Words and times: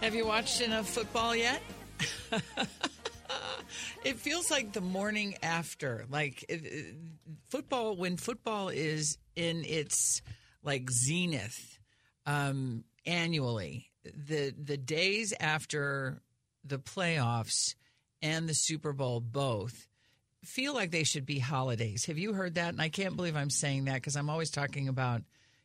Have 0.00 0.14
you 0.14 0.26
watched 0.26 0.60
enough 0.60 0.88
football 0.88 1.36
yet? 1.36 1.60
it 4.04 4.18
feels 4.18 4.50
like 4.50 4.72
the 4.72 4.80
morning 4.80 5.36
after. 5.42 6.06
Like 6.10 6.44
it, 6.48 6.64
it- 6.64 6.94
football, 7.48 7.96
when 7.96 8.16
football 8.16 8.68
is 8.70 9.18
in 9.36 9.64
its 9.64 10.22
like 10.62 10.90
zenith 10.90 11.78
um, 12.26 12.84
annually, 13.04 13.90
the 14.04 14.54
the 14.58 14.76
days 14.78 15.34
after 15.38 16.22
the 16.64 16.78
playoffs 16.78 17.74
and 18.22 18.48
the 18.48 18.54
Super 18.54 18.92
Bowl 18.92 19.20
both 19.20 19.86
feel 20.44 20.74
like 20.74 20.90
they 20.90 21.04
should 21.04 21.26
be 21.26 21.38
holidays. 21.38 22.06
Have 22.06 22.16
you 22.18 22.32
heard 22.32 22.54
that? 22.54 22.70
And 22.72 22.80
I 22.80 22.88
can't 22.88 23.16
believe 23.16 23.36
I'm 23.36 23.50
saying 23.50 23.84
that 23.84 23.94
because 23.94 24.16
I'm 24.16 24.30
always 24.30 24.50
talking 24.50 24.88
about 24.88 25.22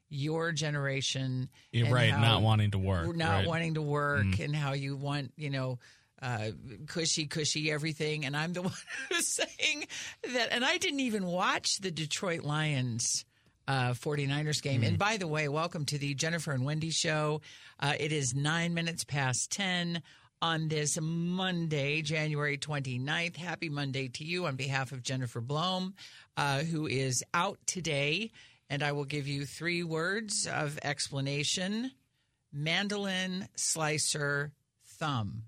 your 0.10 0.52
generation. 0.52 1.50
You're 1.72 1.90
right, 1.94 2.12
how- 2.12 2.22
not 2.22 2.42
wanting 2.42 2.72
to 2.72 2.78
work. 2.78 3.16
not 3.16 3.30
right. 3.30 3.48
wanting 3.48 3.74
to 3.76 3.82
work 3.82 4.40
and 4.40 4.56
how 4.56 4.74
you 4.74 4.96
want, 4.96 5.32
you 5.36 5.50
know, 5.50 5.80
uh, 6.22 6.52
cushy, 6.88 7.28
cushy 7.28 7.72
everything. 7.72 8.26
And 8.26 8.36
I'm 8.36 8.54
the 8.54 8.62
one 8.64 8.74
who's 9.10 9.28
saying 9.28 9.88
that. 10.34 10.50
And 10.52 10.64
I 10.64 10.78
didn't 10.78 11.02
even 11.02 11.26
watch 11.26 11.78
the 11.82 11.92
Detroit 11.92 12.44
Lions. 12.44 13.26
Uh, 13.68 13.94
49ers 13.94 14.62
game. 14.62 14.84
And 14.84 15.00
by 15.00 15.18
the 15.18 15.26
way, 15.26 15.48
welcome 15.48 15.86
to 15.86 15.98
the 15.98 16.14
Jennifer 16.14 16.52
and 16.52 16.64
Wendy 16.64 16.92
show. 16.92 17.42
Uh, 17.80 17.94
it 18.00 18.12
is 18.12 18.36
nine 18.36 18.76
minutes 18.76 19.04
past 19.04 19.50
10 19.54 20.04
on 20.40 20.68
this 20.68 21.00
Monday, 21.02 22.04
January 22.04 22.60
29th. 22.60 23.36
Happy 23.36 23.70
Monday 23.70 24.08
to 24.10 24.24
you 24.24 24.46
on 24.46 24.56
behalf 24.56 24.92
of 24.92 25.02
Jennifer 25.02 25.42
Blome, 25.42 25.96
uh, 26.38 26.60
who 26.60 26.86
is 26.86 27.24
out 27.34 27.58
today. 27.66 28.30
And 28.70 28.82
I 28.84 28.94
will 28.94 29.06
give 29.06 29.28
you 29.28 29.46
three 29.46 29.84
words 29.84 30.48
of 30.48 30.80
explanation 30.84 31.92
mandolin, 32.52 33.48
slicer, 33.56 34.52
thumb. 34.98 35.44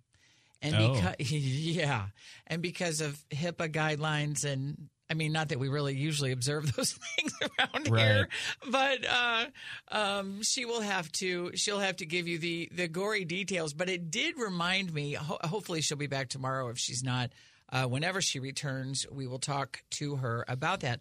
And 0.62 0.76
Oh. 0.76 0.94
because 0.94 1.32
yeah, 1.32 2.08
and 2.48 2.62
because 2.62 3.02
of 3.02 3.18
HIPAA 3.30 3.70
guidelines 3.72 4.44
and 4.44 4.90
I 5.10 5.14
mean, 5.14 5.32
not 5.32 5.50
that 5.50 5.60
we 5.60 5.70
really 5.70 5.96
usually 5.96 6.34
observe 6.34 6.70
those 6.76 6.92
things 6.94 7.32
around 7.42 7.88
Right. 7.90 8.02
here, 8.06 8.30
but 8.70 9.06
uh, 9.10 9.46
um, 9.90 10.44
she 10.44 10.66
will 10.66 10.82
have 10.82 11.10
to. 11.14 11.52
She'll 11.56 11.80
have 11.80 11.96
to 11.98 12.06
give 12.06 12.28
you 12.28 12.38
the 12.40 12.70
the 12.74 12.90
gory 12.90 13.24
details. 13.24 13.74
But 13.74 13.90
it 13.90 14.12
did 14.12 14.36
remind 14.38 14.92
me. 14.94 15.14
Ho- 15.14 15.38
hopefully, 15.46 15.80
she'll 15.82 15.96
be 15.98 16.08
back 16.08 16.28
tomorrow. 16.28 16.68
If 16.68 16.78
she's 16.78 17.04
not, 17.04 17.32
uh, 17.72 17.86
whenever 17.86 18.20
she 18.22 18.40
returns, 18.40 19.06
we 19.10 19.28
will 19.28 19.40
talk 19.40 19.82
to 19.92 20.18
her 20.18 20.44
about 20.50 20.82
that. 20.82 21.00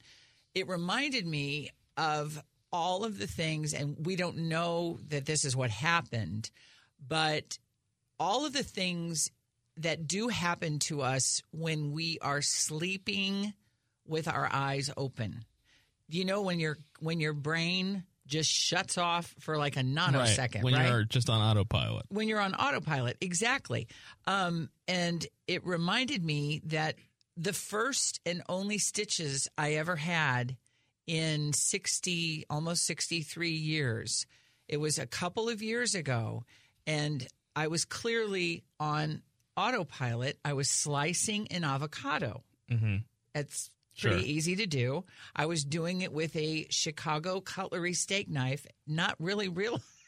It 0.55 0.69
reminded 0.69 1.27
me 1.27 1.73
of 1.97 2.43
all 2.73 3.05
of 3.05 3.19
the 3.19 3.27
things, 3.27 3.73
and 3.73 4.05
we 4.05 4.17
don't 4.17 4.37
know 4.37 4.99
that 5.09 5.25
this 5.25 5.45
is 5.45 5.57
what 5.57 5.71
happened, 5.71 6.51
but 7.07 7.59
all 8.19 8.45
of 8.47 8.53
the 8.53 8.63
things 8.63 9.31
that 9.79 10.07
do 10.07 10.29
happen 10.29 10.79
to 10.79 11.03
us 11.03 11.43
when 11.51 11.93
we 11.93 12.19
are 12.21 12.41
sleeping 12.43 13.53
with 14.07 14.29
our 14.29 14.49
eyes 14.51 14.91
open. 14.97 15.45
You 16.09 16.25
know 16.25 16.43
when 16.43 16.61
your 16.61 16.79
when 17.01 17.21
your 17.21 17.33
brain 17.33 18.05
just 18.27 18.51
shuts 18.51 18.99
off 18.99 19.35
for 19.41 19.57
like 19.57 19.77
a 19.77 19.81
nanosecond, 19.81 20.55
right. 20.57 20.65
When 20.65 20.75
right? 20.75 20.89
you're 20.89 21.05
just 21.05 21.31
on 21.31 21.41
autopilot. 21.41 22.07
when 22.09 22.29
you're 22.29 22.41
on 22.41 22.55
autopilot 22.55 23.17
exactly 23.21 23.87
um, 24.27 24.69
and 24.89 25.27
it 25.47 25.65
reminded 25.65 26.25
me 26.25 26.61
that 26.67 26.97
the 27.37 27.53
first 27.53 28.21
and 28.27 28.43
only 28.49 28.79
stitches 28.79 29.49
i 29.57 29.75
ever 29.75 29.95
had 29.95 30.57
in 31.07 31.53
60 31.53 32.47
almost 32.51 32.85
63 32.87 33.51
years 33.51 34.27
it 34.69 34.79
was 34.79 34.99
a 34.99 35.07
couple 35.07 35.49
of 35.49 35.63
years 35.63 35.95
ago 35.95 36.43
and 36.87 37.27
i 37.55 37.69
was 37.69 37.85
clearly 37.85 38.65
on 38.81 39.23
autopilot 39.57 40.39
i 40.45 40.53
was 40.53 40.69
slicing 40.71 41.49
an 41.49 41.65
avocado 41.65 42.43
Mm-hmm. 42.71 42.97
it's 43.35 43.71
pretty 44.01 44.19
Sure. 44.19 44.27
easy 44.27 44.57
to 44.57 44.67
do. 44.67 45.05
I 45.35 45.47
was 45.47 45.65
doing 45.65 46.03
it 46.03 46.13
with 46.13 46.37
a 46.37 46.67
Chicago 46.69 47.41
cutlery 47.41 47.95
steak 47.95 48.29
knife, 48.29 48.67
not 48.87 49.15
really 49.19 49.49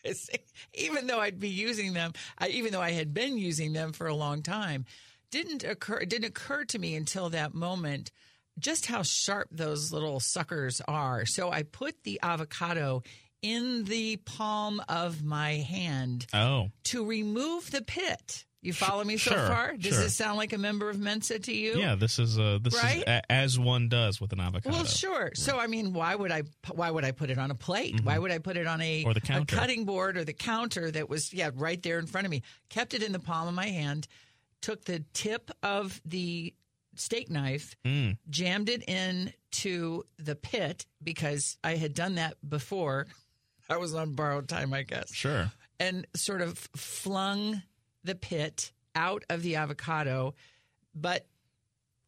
realizing, 0.04 0.40
even 0.74 1.06
though 1.06 1.20
I'd 1.20 1.38
be 1.40 1.48
using 1.48 1.94
them, 1.94 2.12
I, 2.36 2.48
even 2.48 2.70
though 2.72 2.82
I 2.82 2.90
had 2.90 3.14
been 3.14 3.38
using 3.38 3.72
them 3.72 3.92
for 3.92 4.06
a 4.06 4.14
long 4.14 4.42
time, 4.42 4.84
didn't 5.30 5.64
occur. 5.64 6.00
It 6.00 6.10
didn't 6.10 6.28
occur 6.28 6.64
to 6.66 6.78
me 6.78 6.96
until 6.96 7.30
that 7.30 7.54
moment 7.54 8.10
just 8.58 8.86
how 8.86 9.02
sharp 9.02 9.48
those 9.50 9.92
little 9.92 10.20
suckers 10.20 10.80
are. 10.88 11.24
So 11.26 11.50
I 11.50 11.62
put 11.62 12.02
the 12.04 12.18
avocado 12.22 13.02
in 13.42 13.84
the 13.84 14.16
palm 14.16 14.82
of 14.88 15.22
my 15.24 15.52
hand 15.54 16.26
Oh, 16.34 16.70
to 16.84 17.04
remove 17.06 17.70
the 17.70 17.82
pit. 17.82 18.44
You 18.60 18.72
follow 18.72 19.04
me 19.04 19.16
so 19.18 19.30
sure, 19.30 19.46
far? 19.46 19.76
Does 19.76 19.92
sure. 19.94 20.02
this 20.02 20.16
sound 20.16 20.36
like 20.36 20.52
a 20.52 20.58
member 20.58 20.90
of 20.90 20.98
Mensa 20.98 21.38
to 21.38 21.52
you? 21.54 21.78
yeah. 21.78 21.94
This 21.94 22.18
is 22.18 22.36
uh, 22.40 22.58
this 22.60 22.74
Right? 22.74 22.96
is 22.98 23.02
a, 23.06 23.32
as 23.32 23.56
one 23.58 23.88
does 23.88 24.20
with 24.20 24.32
an 24.32 24.40
avocado. 24.40 24.74
Well, 24.74 24.84
sure. 24.84 25.30
So 25.36 25.56
I 25.60 25.68
mean, 25.68 25.92
why 25.92 26.16
would 26.16 26.32
I? 26.32 26.42
Why 26.72 26.90
would 26.90 27.04
I 27.04 27.12
put 27.12 27.30
it 27.30 27.38
on 27.38 27.52
a 27.52 27.54
plate? 27.54 28.00
Why 28.02 28.18
would 28.18 28.32
I 28.32 28.38
put 28.38 28.56
it 28.56 28.66
on 28.66 28.80
a 28.80 29.04
Mm-hmm. 29.04 29.08
Or 29.08 29.14
the 29.14 29.42
a 29.42 29.44
cutting 29.46 29.84
board 29.84 30.16
or 30.16 30.24
the 30.24 30.32
counter 30.32 30.90
that 30.90 31.08
was 31.08 31.32
yeah 31.32 31.50
right 31.54 31.80
there 31.80 32.00
in 32.00 32.06
front 32.06 32.26
of 32.26 32.32
me? 32.32 32.42
Kept 32.68 32.94
it 32.94 33.02
in 33.04 33.12
the 33.12 33.20
palm 33.20 33.46
of 33.46 33.54
my 33.54 33.66
hand. 33.66 34.08
Took 34.60 34.84
the 34.86 35.04
tip 35.12 35.52
of 35.62 36.00
the 36.04 36.52
steak 37.00 37.30
knife, 37.30 37.74
Mm. 37.84 38.18
jammed 38.30 38.68
it 38.68 38.88
in 38.88 39.32
to 39.52 40.04
the 40.18 40.34
pit 40.36 40.86
because 41.02 41.56
I 41.64 41.76
had 41.76 41.94
done 41.94 42.16
that 42.16 42.36
before. 42.48 43.06
I 43.70 43.76
was 43.76 43.94
on 43.94 44.14
borrowed 44.14 44.48
time, 44.48 44.72
I 44.72 44.82
guess 44.82 45.12
Sure. 45.14 45.50
and 45.78 46.06
sort 46.16 46.40
of 46.40 46.58
flung 46.76 47.62
the 48.04 48.14
pit 48.14 48.72
out 48.94 49.24
of 49.28 49.42
the 49.42 49.56
avocado. 49.56 50.34
But 50.94 51.26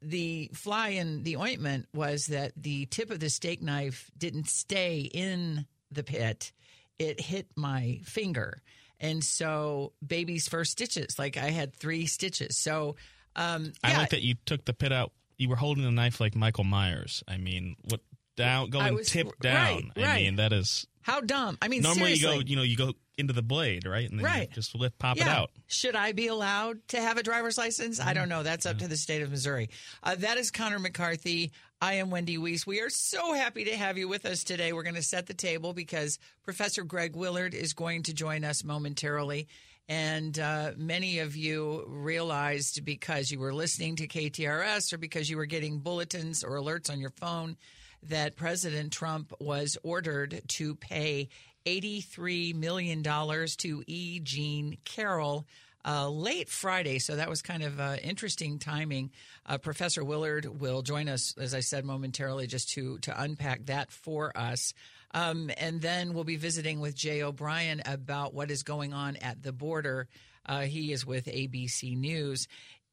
the 0.03 0.51
fly 0.55 0.89
in 0.91 1.23
the 1.25 1.37
ointment 1.37 1.87
was 1.93 2.27
that 2.27 2.53
the 2.57 2.87
tip 2.87 3.11
of 3.11 3.21
the 3.21 3.29
steak 3.31 3.61
knife 3.63 4.11
didn't 4.17 4.49
stay 4.49 5.01
in 5.01 5.67
the 5.91 6.03
pit, 6.03 6.53
it 6.99 7.21
hit 7.21 7.49
my 7.57 8.01
finger. 8.05 8.63
And 8.99 9.23
so, 9.25 9.93
baby's 10.07 10.49
first 10.49 10.73
stitches, 10.73 11.19
like 11.19 11.37
I 11.37 11.51
had 11.51 11.75
three 11.75 12.07
stitches. 12.07 12.59
So, 12.59 12.97
um, 13.37 13.73
I 13.83 13.97
like 13.97 14.11
that 14.11 14.23
you 14.23 14.35
took 14.47 14.65
the 14.65 14.73
pit 14.73 14.93
out. 14.93 15.13
You 15.37 15.49
were 15.49 15.57
holding 15.57 15.85
the 15.85 15.91
knife 15.91 16.21
like 16.21 16.35
Michael 16.37 16.65
Myers. 16.65 17.23
I 17.27 17.37
mean, 17.39 17.77
what 17.89 18.01
down 18.37 18.71
going 18.71 18.95
was- 18.95 19.09
tip 19.09 19.27
right, 19.27 19.41
down. 19.41 19.93
I 19.97 20.03
right. 20.03 20.23
mean, 20.25 20.37
that 20.37 20.53
is 20.53 20.87
how 21.03 21.21
dumb. 21.21 21.57
I 21.63 21.69
mean, 21.69 21.83
normally 21.83 22.17
seriously. 22.17 22.37
you 22.39 22.43
go. 22.45 22.49
You 22.51 22.57
know, 22.57 22.63
you 22.63 22.77
go 22.77 22.93
into 23.17 23.33
the 23.35 23.43
blade, 23.43 23.87
right, 23.87 24.09
and 24.09 24.19
then 24.19 24.25
Right. 24.25 24.49
you 24.49 24.55
just 24.55 24.75
lift, 24.75 24.99
pop 24.99 25.19
it 25.19 25.27
out. 25.27 25.51
Should 25.67 25.95
I 25.95 26.13
be 26.13 26.29
allowed 26.29 26.87
to 26.89 27.01
have 27.01 27.19
a 27.19 27.23
driver's 27.23 27.59
license? 27.59 28.01
I 28.01 28.15
don't 28.15 28.29
know. 28.31 28.43
That's 28.43 28.65
up 28.65 28.79
to 28.79 28.89
the 28.89 28.97
state 28.97 29.21
of 29.21 29.31
Missouri. 29.31 29.69
Uh, 30.03 30.15
that 30.17 30.39
is 30.39 30.51
Connor 30.51 30.79
McCarthy. 30.79 31.53
I 31.83 31.95
am 31.95 32.11
Wendy 32.11 32.39
Weiss. 32.39 32.67
We 32.67 32.81
are 32.81 32.89
so 32.91 33.35
happy 33.35 33.65
to 33.65 33.77
have 33.77 33.99
you 33.99 34.09
with 34.09 34.25
us 34.27 34.43
today. 34.45 34.73
We're 34.73 34.83
going 34.85 34.95
to 34.95 35.03
set 35.03 35.27
the 35.27 35.35
table 35.35 35.73
because 35.75 36.19
Professor 36.45 36.83
Greg 36.83 37.15
Willard 37.17 37.55
is 37.55 37.73
going 37.75 38.05
to 38.05 38.15
join 38.15 38.43
us 38.45 38.65
momentarily. 38.65 39.49
And 39.91 40.39
uh, 40.39 40.71
many 40.77 41.19
of 41.19 41.35
you 41.35 41.85
realized 41.89 42.85
because 42.85 43.33
you 43.33 43.41
were 43.41 43.53
listening 43.53 43.97
to 43.97 44.07
KTRS 44.07 44.93
or 44.93 44.99
because 44.99 45.29
you 45.29 45.37
were 45.37 45.47
getting 45.47 45.81
bulletins 45.81 46.45
or 46.45 46.53
alerts 46.53 46.89
on 46.89 47.01
your 47.01 47.11
phone 47.11 47.57
that 48.05 48.37
President 48.37 48.93
Trump 48.93 49.33
was 49.41 49.77
ordered 49.83 50.43
to 50.47 50.77
pay 50.77 51.29
$83 51.67 52.55
million 52.55 53.03
to 53.03 53.83
E. 53.89 54.21
Jean 54.21 54.79
Carroll 54.85 55.45
uh, 55.85 56.09
late 56.09 56.49
Friday. 56.49 57.01
So 57.01 57.17
that 57.17 57.29
was 57.29 57.43
kind 57.43 57.65
of 57.65 57.81
uh, 57.81 57.97
interesting 58.01 58.61
timing. 58.61 59.11
Uh, 59.45 59.59
Professor 59.59 60.05
Willard 60.05 60.61
will 60.61 60.83
join 60.83 61.09
us, 61.09 61.35
as 61.37 61.53
I 61.53 61.61
said 61.61 61.85
momentarily, 61.85 62.47
just 62.47 62.71
to, 62.75 62.99
to 62.99 63.21
unpack 63.21 63.67
that 63.67 63.91
for 63.91 64.31
us. 64.39 64.73
Um, 65.13 65.51
and 65.57 65.81
then 65.81 66.15
we'll 66.15 66.25
be 66.25 66.37
visiting 66.37 66.81
with 66.81 66.95
Jay 66.95 67.23
O'Brien 67.23 67.83
about 67.85 68.33
what 68.33 68.51
is 68.51 68.63
going 68.63 68.93
on 68.93 69.17
at 69.17 69.43
the 69.43 69.53
border. 69.53 70.09
Uh, 70.47 70.63
he 70.63 70.93
is 70.93 71.05
with 71.05 71.27
ABC 71.27 71.97
News. 71.97 72.47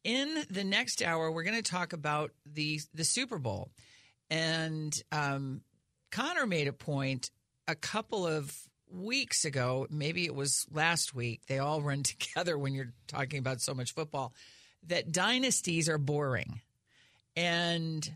In 0.04 0.44
the 0.50 0.64
next 0.64 1.02
hour, 1.02 1.30
we're 1.30 1.42
going 1.44 1.62
to 1.62 1.70
talk 1.70 1.92
about 1.92 2.30
the 2.46 2.80
the 2.94 3.04
Super 3.04 3.38
Bowl, 3.38 3.70
and 4.30 4.92
um, 5.12 5.62
Connor 6.10 6.46
made 6.46 6.68
a 6.68 6.72
point 6.72 7.30
a 7.66 7.74
couple 7.74 8.26
of 8.26 8.56
weeks 8.90 9.44
ago. 9.44 9.86
Maybe 9.90 10.24
it 10.24 10.34
was 10.34 10.66
last 10.72 11.14
week. 11.14 11.42
They 11.46 11.58
all 11.58 11.82
run 11.82 12.02
together 12.04 12.56
when 12.56 12.74
you're 12.74 12.92
talking 13.06 13.38
about 13.38 13.60
so 13.60 13.74
much 13.74 13.92
football. 13.92 14.32
That 14.86 15.10
dynasties 15.10 15.88
are 15.88 15.98
boring, 15.98 16.60
and 17.34 18.08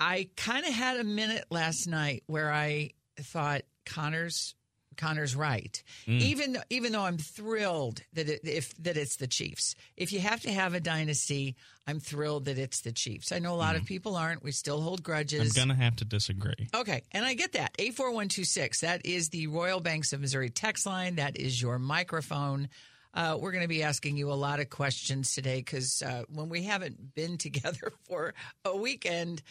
I 0.00 0.28
kind 0.36 0.64
of 0.66 0.72
had 0.72 1.00
a 1.00 1.04
minute 1.04 1.46
last 1.50 1.86
night 1.86 2.22
where 2.26 2.52
I 2.52 2.90
thought 3.20 3.62
Connor's 3.84 4.54
Connor's 4.98 5.34
right. 5.36 5.82
Even 6.06 6.58
even 6.70 6.92
though 6.92 7.04
I'm 7.04 7.16
thrilled 7.18 8.02
that 8.14 8.28
it, 8.28 8.40
if 8.44 8.74
that 8.82 8.96
it's 8.96 9.16
the 9.16 9.28
Chiefs. 9.28 9.74
If 9.96 10.12
you 10.12 10.20
have 10.20 10.40
to 10.42 10.52
have 10.52 10.74
a 10.74 10.80
dynasty, 10.80 11.56
I'm 11.86 12.00
thrilled 12.00 12.46
that 12.46 12.58
it's 12.58 12.82
the 12.82 12.92
Chiefs. 12.92 13.32
I 13.32 13.38
know 13.38 13.54
a 13.54 13.56
lot 13.56 13.76
of 13.76 13.84
people 13.84 14.16
aren't. 14.16 14.42
We 14.42 14.52
still 14.52 14.80
hold 14.80 15.02
grudges. 15.02 15.56
I'm 15.56 15.68
gonna 15.68 15.80
have 15.80 15.96
to 15.96 16.04
disagree. 16.04 16.68
Okay, 16.74 17.02
and 17.12 17.24
I 17.24 17.34
get 17.34 17.52
that. 17.52 17.70
84126, 17.78 18.80
that 18.80 19.06
is 19.06 19.30
the 19.30 19.46
Royal 19.46 19.80
Banks 19.80 20.12
of 20.12 20.20
Missouri 20.20 20.50
text 20.50 20.84
line. 20.84 21.14
That 21.14 21.38
is 21.38 21.62
your 21.62 21.78
microphone. 21.78 22.68
Uh, 23.14 23.38
we're 23.40 23.52
going 23.52 23.64
to 23.64 23.68
be 23.68 23.82
asking 23.82 24.16
you 24.16 24.30
a 24.30 24.34
lot 24.34 24.60
of 24.60 24.68
questions 24.68 25.32
today 25.32 25.56
because 25.56 26.02
uh, 26.02 26.24
when 26.28 26.50
we 26.50 26.64
haven't 26.64 27.14
been 27.14 27.38
together 27.38 27.92
for 28.06 28.34
a 28.64 28.76
weekend, 28.76 29.42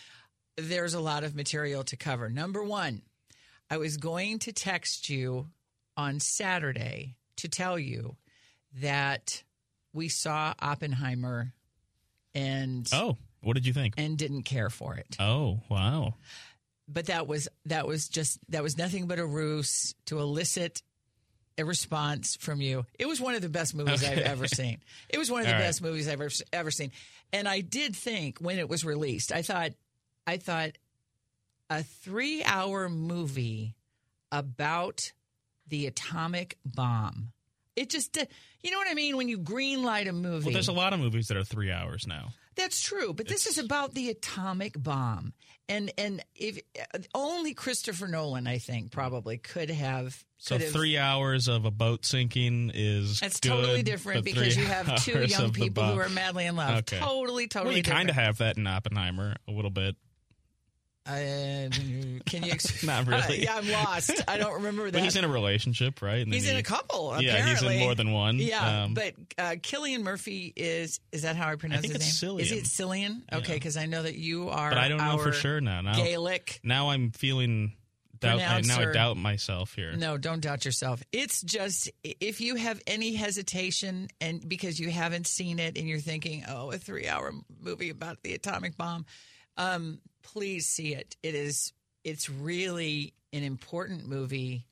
there's 0.58 0.94
a 0.94 1.00
lot 1.00 1.24
of 1.24 1.36
material 1.36 1.84
to 1.86 1.96
cover. 1.98 2.30
Number 2.30 2.64
one, 2.64 3.02
I 3.70 3.78
was 3.78 3.98
going 3.98 4.40
to 4.40 4.52
text 4.54 5.10
you 5.10 5.48
on 5.96 6.20
Saturday 6.20 7.16
to 7.38 7.48
tell 7.48 7.78
you 7.78 8.16
that 8.82 9.44
we 9.94 10.10
saw 10.10 10.54
Oppenheimer 10.60 11.54
and 12.36 12.88
Oh, 12.94 13.18
what 13.42 13.54
did 13.54 13.66
you 13.66 13.74
think? 13.74 13.96
and 13.98 14.18
didn't 14.18 14.44
care 14.44 14.70
for 14.70 14.96
it. 14.96 15.16
Oh, 15.20 15.60
wow. 15.70 16.14
But 16.88 17.08
that 17.08 17.28
was 17.28 17.48
that 17.66 17.86
was 17.88 18.08
just 18.08 18.40
that 18.50 18.64
was 18.64 18.78
nothing 18.78 19.08
but 19.08 19.20
a 19.20 19.26
ruse 19.26 19.94
to 20.06 20.20
elicit 20.20 20.82
a 21.58 21.66
response 21.66 22.38
from 22.40 22.62
you. 22.62 22.86
It 22.98 23.08
was 23.08 23.20
one 23.20 23.36
of 23.36 23.42
the 23.42 23.50
best 23.50 23.76
movies 23.76 24.04
I've 24.04 24.20
ever 24.20 24.48
seen. 24.48 24.78
It 25.10 25.18
was 25.18 25.30
one 25.30 25.42
of 25.42 25.48
the 25.48 25.54
All 25.54 25.60
right. 25.60 25.66
best 25.66 25.82
movies 25.82 26.08
I've 26.08 26.22
ever 26.22 26.30
ever 26.54 26.72
seen. 26.72 26.92
And 27.34 27.48
I 27.48 27.60
did 27.62 27.96
think 27.96 28.38
when 28.40 28.58
it 28.60 28.70
was 28.70 28.86
released, 28.86 29.32
I 29.34 29.42
thought 29.42 29.72
I 30.28 30.38
thought 30.38 30.72
a 31.70 31.84
3-hour 32.06 32.90
movie 32.90 33.76
about 34.32 35.12
the 35.68 35.88
atomic 35.88 36.58
bomb. 36.66 37.32
It 37.76 37.90
just 37.90 38.18
uh, 38.18 38.26
you 38.64 38.72
know 38.72 38.78
what 38.78 38.90
I 38.90 38.94
mean 38.96 39.18
when 39.18 39.30
you 39.30 39.38
green 39.38 39.84
light 39.84 40.08
a 40.08 40.12
movie. 40.14 40.46
Well, 40.46 40.54
there's 40.54 40.68
a 40.68 40.74
lot 40.74 40.94
of 40.94 41.00
movies 41.00 41.28
that 41.28 41.38
are 41.38 41.44
three 41.44 41.72
hours 41.72 42.06
now. 42.08 42.30
That's 42.56 42.82
true, 42.82 43.14
but 43.14 43.28
this 43.28 43.46
is 43.46 43.60
about 43.60 43.94
the 43.94 44.10
atomic 44.10 44.82
bomb, 44.82 45.34
and 45.70 45.92
and 45.96 46.24
if 46.36 46.60
uh, 46.96 46.98
only 47.14 47.54
Christopher 47.54 48.08
Nolan, 48.08 48.48
I 48.48 48.58
think, 48.58 48.92
probably 48.92 49.38
could 49.38 49.70
have. 49.70 50.26
So 50.40 50.56
could 50.56 50.64
have- 50.64 50.74
three 50.74 50.98
hours 50.98 51.48
of 51.48 51.66
a 51.66 51.72
boat 51.72 52.04
sinking 52.04 52.72
is 52.74 53.20
That's 53.20 53.40
good, 53.40 53.50
totally 53.50 53.84
different 53.84 54.26
because 54.26 54.58
you 54.58 54.66
have 54.66 55.04
two 55.04 55.24
young 55.26 55.52
people 55.52 55.84
who 55.84 56.00
are 56.00 56.10
madly 56.10 56.48
in 56.48 56.56
love. 56.56 56.80
Okay. 56.80 56.98
Totally, 56.98 57.48
totally. 57.48 57.70
Well, 57.74 57.78
you 57.78 57.84
kind 57.84 58.10
of 58.10 58.16
have 58.16 58.40
that 58.40 58.58
in 58.58 58.66
Oppenheimer 58.66 59.36
a 59.48 59.52
little 59.52 59.70
bit. 59.72 59.96
Uh, 61.08 61.70
can 62.26 62.44
you? 62.44 62.52
Ex- 62.52 62.84
Not 62.84 63.08
really. 63.08 63.44
yeah, 63.44 63.56
I'm 63.56 63.70
lost. 63.72 64.12
I 64.28 64.38
don't 64.38 64.54
remember 64.64 64.86
that. 64.86 64.94
But 64.94 65.04
he's 65.04 65.16
in 65.16 65.24
a 65.24 65.28
relationship, 65.30 66.02
right? 66.02 66.22
And 66.26 66.34
He's 66.34 66.48
in 66.50 66.58
a 66.58 66.64
couple. 66.64 67.22
Yeah, 67.22 67.46
he's 67.48 67.62
in 67.64 67.80
more 67.80 67.96
than 67.96 68.12
one. 68.12 68.38
Yeah, 68.38 68.84
Um, 68.84 68.94
but 68.94 69.14
uh, 69.38 69.56
Killian 69.62 70.04
Murphy 70.04 70.52
is 70.56 71.00
is 71.12 71.22
that 71.22 71.36
how 71.36 71.48
I 71.50 71.56
pronounce 71.56 71.82
think 71.82 71.94
his 71.94 72.08
it's 72.08 72.22
name? 72.24 72.40
Is 72.40 72.52
it 72.52 72.64
Cillian? 72.66 73.22
Okay, 73.32 73.48
Yeah. 73.50 73.54
because 73.56 73.78
I 73.78 73.86
know 73.86 74.04
that 74.04 74.16
you 74.16 74.50
are. 74.50 74.70
but 74.70 74.78
I 74.78 74.88
don't 74.90 74.98
know 74.98 75.18
for 75.18 75.32
sure 75.32 75.62
now. 75.62 75.82
Now, 75.82 75.96
Gaelic 75.96 76.60
now 76.64 76.90
I'm 76.90 77.12
feeling 77.12 77.74
doubt. 78.20 78.42
I, 78.42 78.62
now 78.62 78.80
I 78.82 78.92
doubt 78.92 79.16
myself 79.18 79.74
here. 79.76 79.94
No, 79.94 80.18
don't 80.18 80.40
doubt 80.42 80.66
yourself. 80.66 81.02
It's 81.12 81.42
just 81.42 81.90
if 82.04 82.42
you 82.42 82.56
have 82.56 82.82
any 82.88 83.14
hesitation 83.14 84.08
and 84.20 84.48
because 84.48 84.80
you 84.80 84.90
haven't 84.90 85.28
seen 85.28 85.60
it 85.60 85.78
and 85.78 85.88
you're 85.88 86.00
thinking, 86.00 86.44
"Oh, 86.50 86.72
a 86.72 86.78
3-hour 86.78 87.34
movie 87.62 87.90
about 87.92 88.24
the 88.24 88.34
atomic 88.34 88.76
bomb." 88.78 89.06
Um, 89.56 90.00
please 90.28 90.68
see 90.68 90.94
it. 90.94 91.16
It 91.24 91.36
is 91.36 91.74
it's 92.04 92.30
really 92.30 93.14
an 93.34 93.44
important 93.44 94.08
movie 94.08 94.66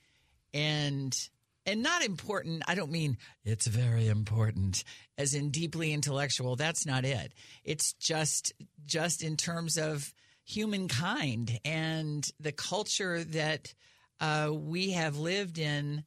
and 0.54 1.18
and 1.66 1.82
not 1.82 2.04
important, 2.04 2.62
I 2.68 2.76
don't 2.76 2.92
mean 2.92 3.18
it's 3.44 3.66
very 3.66 4.08
important 4.08 4.84
as 5.18 5.34
in 5.34 5.50
deeply 5.50 5.94
intellectual. 5.94 6.56
That's 6.56 6.86
not 6.86 7.06
it. 7.06 7.34
It's 7.64 7.94
just 7.94 8.54
just 8.86 9.24
in 9.24 9.36
terms 9.36 9.78
of 9.78 10.14
humankind 10.44 11.60
and 11.66 12.30
the 12.40 12.52
culture 12.52 13.24
that 13.24 13.74
uh, 14.20 14.52
we 14.54 14.92
have 14.92 15.18
lived 15.18 15.58
in 15.58 16.04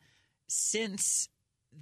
since 0.46 1.28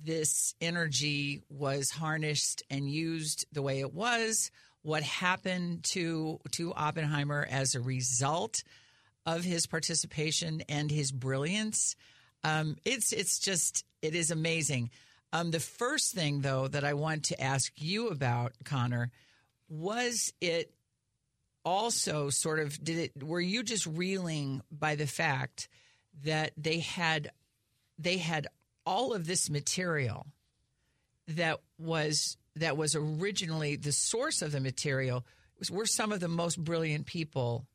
this 0.05 0.55
energy 0.61 1.43
was 1.49 1.91
harnessed 1.91 2.63
and 2.71 2.89
used 2.89 3.45
the 3.53 3.63
way 3.63 3.81
it 3.81 3.93
was. 3.93 4.51
What 4.87 5.03
happened 5.03 5.83
to 5.95 6.39
to 6.53 6.73
Oppenheimer 6.73 7.45
as 7.51 7.75
a 7.75 7.81
result 7.81 8.63
of 9.27 9.43
his 9.43 9.67
participation 9.67 10.63
and 10.69 10.93
his 10.93 11.11
brilliance? 11.11 11.97
Um, 12.45 12.77
it's 12.85 13.13
it's 13.13 13.41
just 13.41 13.85
it 14.01 14.15
is 14.15 14.31
amazing. 14.31 14.91
Um, 15.33 15.51
the 15.51 15.59
first 15.59 16.15
thing 16.15 16.43
though 16.43 16.69
that 16.69 16.85
I 16.85 16.95
want 16.95 17.25
to 17.25 17.43
ask 17.43 17.73
you 17.79 18.11
about, 18.11 18.53
Connor, 18.65 19.11
was 19.69 20.33
it 20.41 20.73
also 21.65 22.31
sort 22.31 22.61
of 22.61 22.79
did 22.85 23.11
it 23.17 23.25
were 23.25 23.41
you 23.41 23.65
just 23.65 23.87
reeling 23.87 24.63
by 24.71 24.95
the 24.95 25.09
fact 25.09 25.69
that 26.23 26.53
they 26.57 26.79
had 26.79 27.33
they 27.99 28.19
had 28.19 28.47
all 28.87 29.15
of 29.15 29.27
this 29.27 29.51
material 29.51 30.29
that 31.27 31.59
was 31.77 32.37
that 32.57 32.77
was 32.77 32.95
originally 32.95 33.77
the 33.77 33.93
source 33.93 34.43
of 34.43 34.53
the 34.53 34.61
material 34.61 35.25
were 35.71 35.87
some 35.87 36.13
of 36.13 36.21
the 36.21 36.29
most 36.29 36.63
brilliant 36.63 37.07
people 37.07 37.67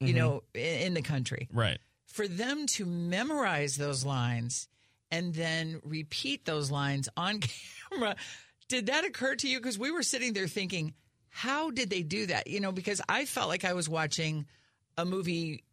you 0.00 0.14
know 0.14 0.42
in, 0.54 0.94
the 0.94 1.02
country. 1.02 1.48
Right. 1.52 1.78
for 2.06 2.28
them 2.28 2.66
to 2.66 2.86
memorize 2.86 3.76
those 3.76 4.04
lines 4.04 4.68
and 5.10 5.34
then 5.34 5.80
repeat 5.84 6.44
those 6.44 6.70
lines 6.70 7.08
on 7.16 7.40
camera 7.90 8.16
did 8.68 8.86
that 8.86 9.06
occur 9.06 9.34
to 9.34 9.48
you? 9.48 9.58
Because 9.58 9.78
we 9.78 9.90
were 9.90 10.02
sitting 10.02 10.34
there 10.34 10.46
thinking 10.46 10.94
how 11.30 11.70
did 11.70 11.90
they 11.90 12.02
do 12.02 12.26
that? 12.26 12.46
You 12.46 12.60
know 12.60 12.72
because 12.72 13.00
i 13.08 13.24
felt 13.24 13.48
like 13.48 13.64
i 13.64 13.72
was 13.72 13.88
watching 13.88 14.46
a 14.96 15.04
movie 15.04 15.64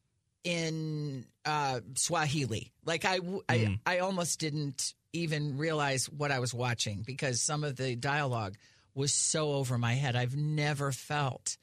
in 0.46 1.26
uh, 1.44 1.82
swahili. 1.96 2.72
Like 2.86 3.04
I, 3.04 3.20
I, 3.50 3.80
I 3.86 4.00
almost 4.00 4.40
didn't 4.40 4.94
even 5.16 5.58
realize 5.58 6.06
what 6.10 6.32
i 6.32 6.40
was 6.40 6.54
watching 6.54 7.04
because 7.06 7.42
some 7.42 7.64
of 7.64 7.76
the 7.76 7.96
dialogue 7.96 8.56
was 8.94 9.14
so 9.14 9.54
over 9.54 9.78
my 9.78 9.94
head 9.94 10.16
i've 10.16 10.36
never 10.36 10.92
felt 10.92 11.58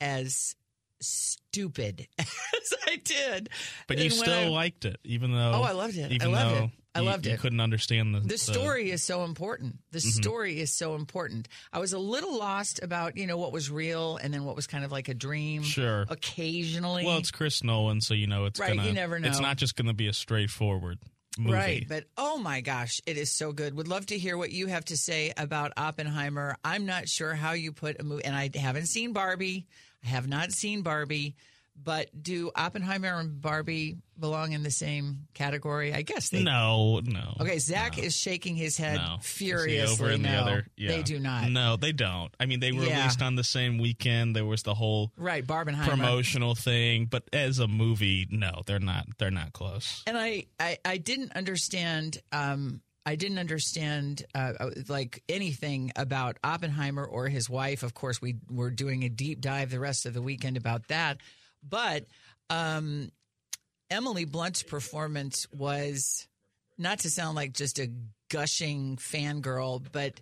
as 0.00 0.54
stupid 1.00 2.06
as 2.18 2.74
i 2.86 2.96
did 3.04 3.48
But 3.86 3.98
you 3.98 4.10
still 4.10 4.32
I- 4.32 4.48
liked 4.48 4.84
it, 4.84 4.98
even 5.04 5.32
though. 5.32 5.52
Oh, 5.54 5.62
I 5.62 5.72
loved 5.72 5.96
it. 5.96 6.10
I 6.10 6.14
Even 6.14 6.32
loved 6.32 6.54
though 6.56 6.64
it. 6.64 6.70
I 6.94 7.00
you- 7.00 7.06
loved 7.06 7.26
you 7.26 7.32
it. 7.34 7.40
couldn't 7.40 7.60
understand 7.60 8.14
the 8.14 8.20
the 8.20 8.36
story 8.36 8.90
is 8.90 9.02
so 9.02 9.24
important. 9.24 9.78
The 9.92 9.98
mm-hmm. 9.98 10.22
story 10.22 10.60
is 10.60 10.72
so 10.76 10.94
important. 10.96 11.48
I 11.72 11.78
was 11.78 11.92
a 11.92 11.98
little 11.98 12.36
lost 12.36 12.82
about 12.82 13.16
you 13.16 13.26
know 13.26 13.38
what 13.38 13.52
was 13.52 13.70
real 13.70 14.16
and 14.16 14.34
then 14.34 14.44
what 14.44 14.56
was 14.56 14.66
kind 14.66 14.84
of 14.84 14.90
like 14.92 15.08
a 15.08 15.14
dream. 15.14 15.62
Sure. 15.62 16.04
Occasionally, 16.08 17.04
Well, 17.06 17.18
it's 17.18 17.30
Chris 17.30 17.62
Nolan, 17.62 18.00
so 18.00 18.12
you 18.14 18.26
know 18.26 18.44
it's 18.46 18.58
Right, 18.60 18.76
gonna. 18.76 18.86
you 18.88 18.92
never 18.92 19.18
know. 19.20 19.28
It's 19.28 19.40
not 19.40 19.56
just 19.56 19.76
going 19.76 19.86
to 19.88 19.94
be 19.94 20.08
a 20.08 20.12
straightforward 20.12 20.98
movie. 21.38 21.52
right. 21.52 21.86
But 21.88 22.04
oh 22.16 22.38
my 22.38 22.60
gosh, 22.60 23.00
it 23.06 23.16
is 23.16 23.36
so 23.36 23.52
good. 23.52 23.74
Would 23.76 23.88
love 23.88 24.06
to 24.06 24.18
hear 24.18 24.36
what 24.36 24.50
you 24.50 24.66
have 24.66 24.84
to 24.86 24.96
say 24.96 25.32
about 25.36 25.72
Oppenheimer. 25.76 26.56
I'm 26.64 26.86
not 26.86 27.08
sure 27.08 27.34
how 27.34 27.52
you 27.52 27.72
put 27.72 28.00
a 28.00 28.04
movie, 28.04 28.24
and 28.24 28.36
I 28.36 28.50
haven't 28.54 28.86
seen 28.86 29.12
Barbie. 29.12 29.66
I 30.04 30.08
have 30.08 30.28
not 30.28 30.52
seen 30.52 30.82
Barbie. 30.82 31.34
But 31.82 32.10
do 32.22 32.50
Oppenheimer 32.54 33.18
and 33.18 33.40
Barbie 33.40 33.96
belong 34.18 34.52
in 34.52 34.62
the 34.62 34.70
same 34.70 35.28
category? 35.32 35.94
I 35.94 36.02
guess 36.02 36.28
they 36.28 36.42
No, 36.42 37.00
no. 37.02 37.36
Okay, 37.40 37.58
Zach 37.58 37.96
is 37.98 38.14
shaking 38.14 38.54
his 38.54 38.76
head 38.76 38.96
No. 38.96 39.16
Furiously. 39.22 39.92
over 40.04 40.10
in 40.12 40.22
no, 40.22 40.30
the 40.30 40.36
other? 40.36 40.66
Yeah. 40.76 40.90
they 40.90 41.02
do 41.02 41.18
not. 41.18 41.48
No, 41.50 41.76
they 41.76 41.92
don't. 41.92 42.34
I 42.38 42.44
mean, 42.46 42.60
they 42.60 42.72
were 42.72 42.84
Yeah. 42.84 42.98
released 42.98 43.22
on 43.22 43.34
the 43.34 43.44
same 43.44 43.78
weekend. 43.78 44.36
There 44.36 44.44
was 44.44 44.62
the 44.62 44.74
whole 44.74 45.10
Right, 45.16 45.46
Barbenheimer. 45.46 45.88
promotional 45.88 46.54
thing, 46.54 47.06
but 47.06 47.24
as 47.32 47.58
a 47.58 47.66
movie, 47.68 48.26
no, 48.30 48.62
they're 48.66 48.78
not. 48.78 49.06
They're 49.18 49.30
not 49.30 49.52
close. 49.54 50.02
And 50.06 50.18
I, 50.18 50.44
I, 50.60 50.76
I 50.84 50.98
didn't 50.98 51.32
understand. 51.32 52.18
Um, 52.30 52.82
I 53.06 53.16
didn't 53.16 53.38
understand 53.38 54.24
uh, 54.34 54.52
like 54.88 55.22
anything 55.28 55.90
about 55.96 56.36
Oppenheimer 56.44 57.04
or 57.04 57.28
his 57.28 57.48
wife. 57.48 57.82
Of 57.82 57.94
course, 57.94 58.20
we 58.20 58.36
were 58.50 58.70
doing 58.70 59.02
a 59.04 59.08
deep 59.08 59.40
dive 59.40 59.70
the 59.70 59.80
rest 59.80 60.04
of 60.04 60.12
the 60.12 60.20
weekend 60.20 60.58
about 60.58 60.88
that. 60.88 61.16
But 61.68 62.06
um, 62.48 63.10
Emily 63.90 64.24
Blunt's 64.24 64.62
performance 64.62 65.46
was 65.52 66.26
not 66.78 67.00
to 67.00 67.10
sound 67.10 67.36
like 67.36 67.52
just 67.52 67.78
a 67.78 67.90
gushing 68.30 68.96
fangirl, 68.96 69.84
but 69.92 70.20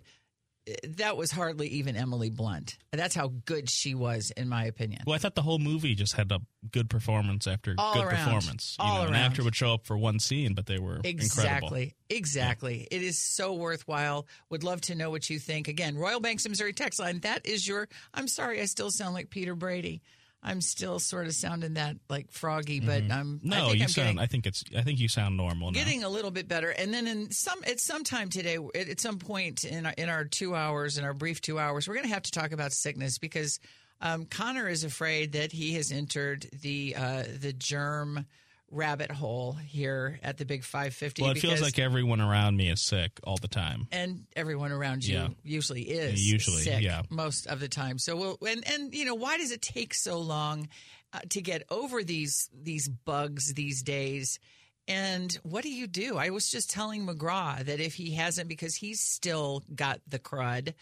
that 0.97 1.17
was 1.17 1.31
hardly 1.31 1.67
even 1.69 1.95
Emily 1.95 2.29
Blunt. 2.29 2.77
That's 2.91 3.15
how 3.15 3.31
good 3.45 3.69
she 3.71 3.95
was, 3.95 4.31
in 4.37 4.47
my 4.49 4.65
opinion. 4.65 5.01
Well, 5.07 5.15
I 5.15 5.17
thought 5.17 5.33
the 5.33 5.41
whole 5.41 5.57
movie 5.57 5.95
just 5.95 6.13
had 6.15 6.31
a 6.31 6.41
good 6.71 6.89
performance 6.91 7.47
after 7.47 7.73
All 7.77 7.95
good 7.95 8.03
around. 8.03 8.25
performance. 8.25 8.75
You 8.77 8.85
All 8.85 8.97
know, 8.97 9.03
around. 9.05 9.15
actor 9.15 9.43
would 9.43 9.55
show 9.55 9.73
up 9.73 9.85
for 9.87 9.97
one 9.97 10.19
scene, 10.19 10.53
but 10.53 10.67
they 10.67 10.77
were 10.77 10.97
incredible. 10.97 11.09
Exactly. 11.09 11.95
Exactly. 12.09 12.87
It 12.91 13.01
is 13.01 13.17
so 13.23 13.53
worthwhile. 13.53 14.27
Would 14.51 14.63
love 14.63 14.81
to 14.81 14.95
know 14.95 15.09
what 15.09 15.27
you 15.29 15.39
think. 15.39 15.67
Again, 15.67 15.97
Royal 15.97 16.19
Banks 16.19 16.45
of 16.45 16.51
Missouri 16.51 16.73
text 16.73 16.99
line. 16.99 17.19
That 17.21 17.47
is 17.47 17.67
your. 17.67 17.87
I'm 18.13 18.27
sorry, 18.27 18.61
I 18.61 18.65
still 18.65 18.91
sound 18.91 19.15
like 19.15 19.29
Peter 19.31 19.55
Brady. 19.55 20.01
I'm 20.41 20.61
still 20.61 20.99
sort 20.99 21.27
of 21.27 21.33
sounding 21.33 21.73
that 21.73 21.97
like 22.09 22.31
froggy, 22.31 22.79
but 22.79 23.03
I'm. 23.03 23.09
I 23.09 23.13
Mm-hmm. 23.13 23.49
No, 23.49 23.65
think 23.67 23.77
you 23.77 23.83
I'm 23.83 23.89
sound. 23.89 24.05
Getting, 24.07 24.19
I 24.19 24.25
think 24.25 24.47
it's. 24.47 24.63
I 24.77 24.81
think 24.81 24.99
you 24.99 25.09
sound 25.09 25.35
normal 25.35 25.71
now. 25.71 25.77
getting 25.79 26.03
a 26.03 26.09
little 26.09 26.31
bit 26.31 26.47
better. 26.47 26.69
And 26.69 26.93
then 26.93 27.07
in 27.07 27.31
some 27.31 27.59
at 27.67 27.79
some 27.79 28.03
time 28.05 28.29
today, 28.29 28.57
at, 28.73 28.87
at 28.89 28.99
some 29.01 29.17
point 29.19 29.65
in 29.65 29.85
our, 29.85 29.93
in 29.97 30.07
our 30.09 30.23
two 30.23 30.55
hours, 30.55 30.97
in 30.97 31.03
our 31.03 31.13
brief 31.13 31.41
two 31.41 31.59
hours, 31.59 31.87
we're 31.87 31.95
going 31.95 32.07
to 32.07 32.13
have 32.13 32.23
to 32.23 32.31
talk 32.31 32.53
about 32.53 32.71
sickness 32.71 33.17
because 33.17 33.59
um, 34.01 34.25
Connor 34.25 34.69
is 34.69 34.85
afraid 34.85 35.33
that 35.33 35.51
he 35.51 35.73
has 35.73 35.91
entered 35.91 36.47
the 36.61 36.95
uh, 36.97 37.23
the 37.41 37.51
germ 37.51 38.25
rabbit 38.71 39.11
hole 39.11 39.53
here 39.53 40.19
at 40.23 40.37
the 40.37 40.45
Big 40.45 40.63
550. 40.63 41.21
Well, 41.21 41.31
it 41.31 41.39
feels 41.39 41.61
like 41.61 41.79
everyone 41.79 42.21
around 42.21 42.57
me 42.57 42.69
is 42.69 42.81
sick 42.81 43.19
all 43.23 43.37
the 43.37 43.47
time. 43.47 43.87
And 43.91 44.25
everyone 44.35 44.71
around 44.71 45.03
you 45.05 45.15
Yeah. 45.17 45.27
usually 45.43 45.83
is 45.83 46.31
Usually, 46.31 46.61
sick 46.63 46.81
yeah. 46.81 47.01
most 47.09 47.47
of 47.47 47.59
the 47.59 47.67
time. 47.67 47.97
So, 47.97 48.15
we'll, 48.15 48.37
and, 48.47 48.63
and, 48.69 48.93
you 48.93 49.05
know, 49.05 49.15
why 49.15 49.37
does 49.37 49.51
it 49.51 49.61
take 49.61 49.93
so 49.93 50.19
long 50.19 50.69
uh, 51.13 51.19
to 51.29 51.41
get 51.41 51.63
over 51.69 52.03
these, 52.03 52.49
these 52.53 52.87
bugs 52.87 53.53
these 53.53 53.81
days? 53.83 54.39
And 54.87 55.31
what 55.43 55.63
do 55.63 55.71
you 55.71 55.85
do? 55.87 56.17
I 56.17 56.29
was 56.31 56.49
just 56.49 56.69
telling 56.71 57.05
McGraw 57.05 57.63
that 57.63 57.79
if 57.79 57.93
he 57.95 58.15
hasn't, 58.15 58.47
because 58.49 58.75
he's 58.75 58.99
still 59.01 59.63
got 59.75 59.99
the 60.07 60.19
crud, 60.19 60.73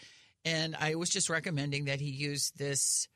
and 0.44 0.74
I 0.76 0.94
was 0.94 1.10
just 1.10 1.28
recommending 1.28 1.86
that 1.86 2.00
he 2.00 2.10
use 2.10 2.50
this 2.56 3.06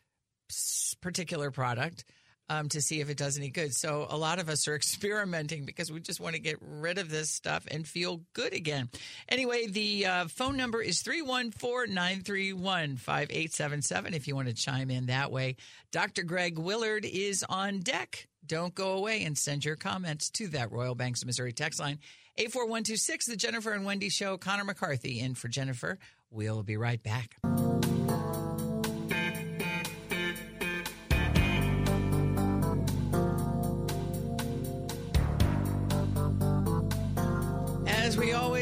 particular 1.00 1.50
product 1.50 2.04
um, 2.52 2.68
to 2.68 2.82
see 2.82 3.00
if 3.00 3.08
it 3.08 3.16
does 3.16 3.38
any 3.38 3.48
good. 3.48 3.74
So 3.74 4.06
a 4.08 4.16
lot 4.16 4.38
of 4.38 4.48
us 4.48 4.68
are 4.68 4.74
experimenting 4.82 5.64
because 5.64 5.90
we 5.90 6.00
just 6.00 6.20
want 6.20 6.34
to 6.34 6.40
get 6.40 6.58
rid 6.60 6.98
of 6.98 7.10
this 7.10 7.30
stuff 7.30 7.66
and 7.70 7.86
feel 7.86 8.22
good 8.34 8.52
again. 8.52 8.90
Anyway, 9.28 9.66
the 9.68 10.06
uh, 10.06 10.26
phone 10.28 10.56
number 10.56 10.82
is 10.82 11.02
314 11.02 11.94
931 11.94 12.96
5877 12.96 14.14
if 14.14 14.28
you 14.28 14.36
want 14.36 14.48
to 14.48 14.54
chime 14.54 14.90
in 14.90 15.06
that 15.06 15.30
way. 15.30 15.56
Dr. 15.90 16.22
Greg 16.22 16.58
Willard 16.58 17.04
is 17.04 17.44
on 17.48 17.80
deck. 17.80 18.28
Don't 18.46 18.74
go 18.74 18.92
away 18.92 19.24
and 19.24 19.38
send 19.38 19.64
your 19.64 19.76
comments 19.76 20.28
to 20.30 20.48
that 20.48 20.72
Royal 20.72 20.94
Banks 20.94 21.22
of 21.22 21.26
Missouri 21.26 21.52
text 21.52 21.80
line 21.80 21.98
84126, 22.36 23.26
the 23.26 23.36
Jennifer 23.36 23.72
and 23.72 23.84
Wendy 23.84 24.08
Show. 24.08 24.36
Connor 24.36 24.64
McCarthy 24.64 25.20
in 25.20 25.34
for 25.34 25.48
Jennifer. 25.48 25.98
We'll 26.30 26.62
be 26.62 26.76
right 26.76 27.02
back. 27.02 27.36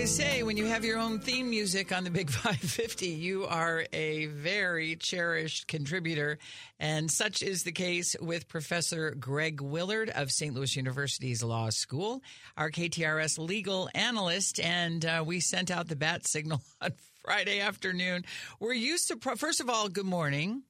Always 0.01 0.17
say, 0.17 0.43
when 0.43 0.57
you 0.57 0.65
have 0.65 0.83
your 0.83 0.99
own 0.99 1.19
theme 1.19 1.51
music 1.51 1.93
on 1.93 2.05
the 2.05 2.11
Big 2.11 2.31
550, 2.31 3.07
you 3.07 3.45
are 3.45 3.85
a 3.93 4.29
very 4.29 4.97
cherished 4.97 5.69
contributor. 5.69 6.39
And 6.79 7.11
such 7.11 7.43
is 7.43 7.65
the 7.65 7.73
case 7.73 8.17
with 8.19 8.49
Professor 8.49 9.11
Greg 9.11 9.61
Willard 9.61 10.09
of 10.09 10.31
St. 10.31 10.55
Louis 10.55 10.75
University's 10.75 11.43
Law 11.43 11.69
School, 11.69 12.23
our 12.57 12.71
KTRS 12.71 13.39
legal 13.39 13.91
analyst. 13.95 14.59
And 14.59 15.05
uh, 15.05 15.23
we 15.27 15.39
sent 15.39 15.71
out 15.71 15.89
the 15.89 15.97
bat 15.97 16.27
signal 16.27 16.63
on 16.81 16.93
Friday 17.23 17.61
afternoon. 17.61 18.25
Were 18.59 18.73
you 18.73 18.97
surprised? 18.97 19.41
First 19.41 19.61
of 19.61 19.69
all, 19.69 19.91
good 19.91 20.07
morning. 20.07 20.63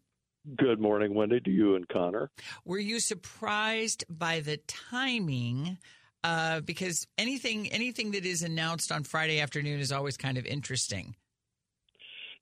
Good 0.57 0.81
morning, 0.81 1.15
Wendy, 1.15 1.39
to 1.39 1.51
you 1.53 1.77
and 1.77 1.89
Connor. 1.89 2.33
Were 2.65 2.81
you 2.81 2.99
surprised 2.99 4.03
by 4.09 4.41
the 4.41 4.57
timing? 4.67 5.79
Uh, 6.23 6.61
because 6.61 7.07
anything 7.17 7.71
anything 7.73 8.11
that 8.11 8.27
is 8.27 8.43
announced 8.43 8.93
on 8.93 9.05
Friday 9.05 9.41
afternoon 9.41 9.81
is 9.81 9.91
always 9.91 10.17
kind 10.17 10.37
of 10.37 10.45
interesting. 10.45 11.15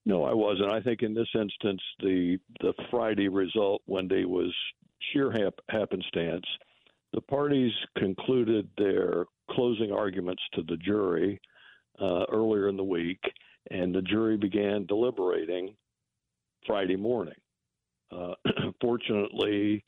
No, 0.04 0.24
I 0.24 0.32
wasn't. 0.32 0.70
I 0.70 0.80
think 0.80 1.02
in 1.02 1.14
this 1.14 1.28
instance, 1.34 1.82
the 2.00 2.38
the 2.60 2.72
Friday 2.90 3.28
result, 3.28 3.82
Wendy, 3.86 4.24
was 4.24 4.52
sheer 5.12 5.30
hap- 5.30 5.60
happenstance. 5.68 6.46
The 7.12 7.20
parties 7.20 7.72
concluded 7.96 8.68
their 8.76 9.26
closing 9.50 9.92
arguments 9.92 10.42
to 10.54 10.62
the 10.62 10.76
jury 10.76 11.40
uh, 12.00 12.24
earlier 12.32 12.68
in 12.68 12.76
the 12.76 12.84
week, 12.84 13.20
and 13.70 13.94
the 13.94 14.02
jury 14.02 14.36
began 14.36 14.86
deliberating 14.86 15.74
Friday 16.66 16.96
morning. 16.96 17.34
Uh, 18.10 18.34
fortunately, 18.80 19.84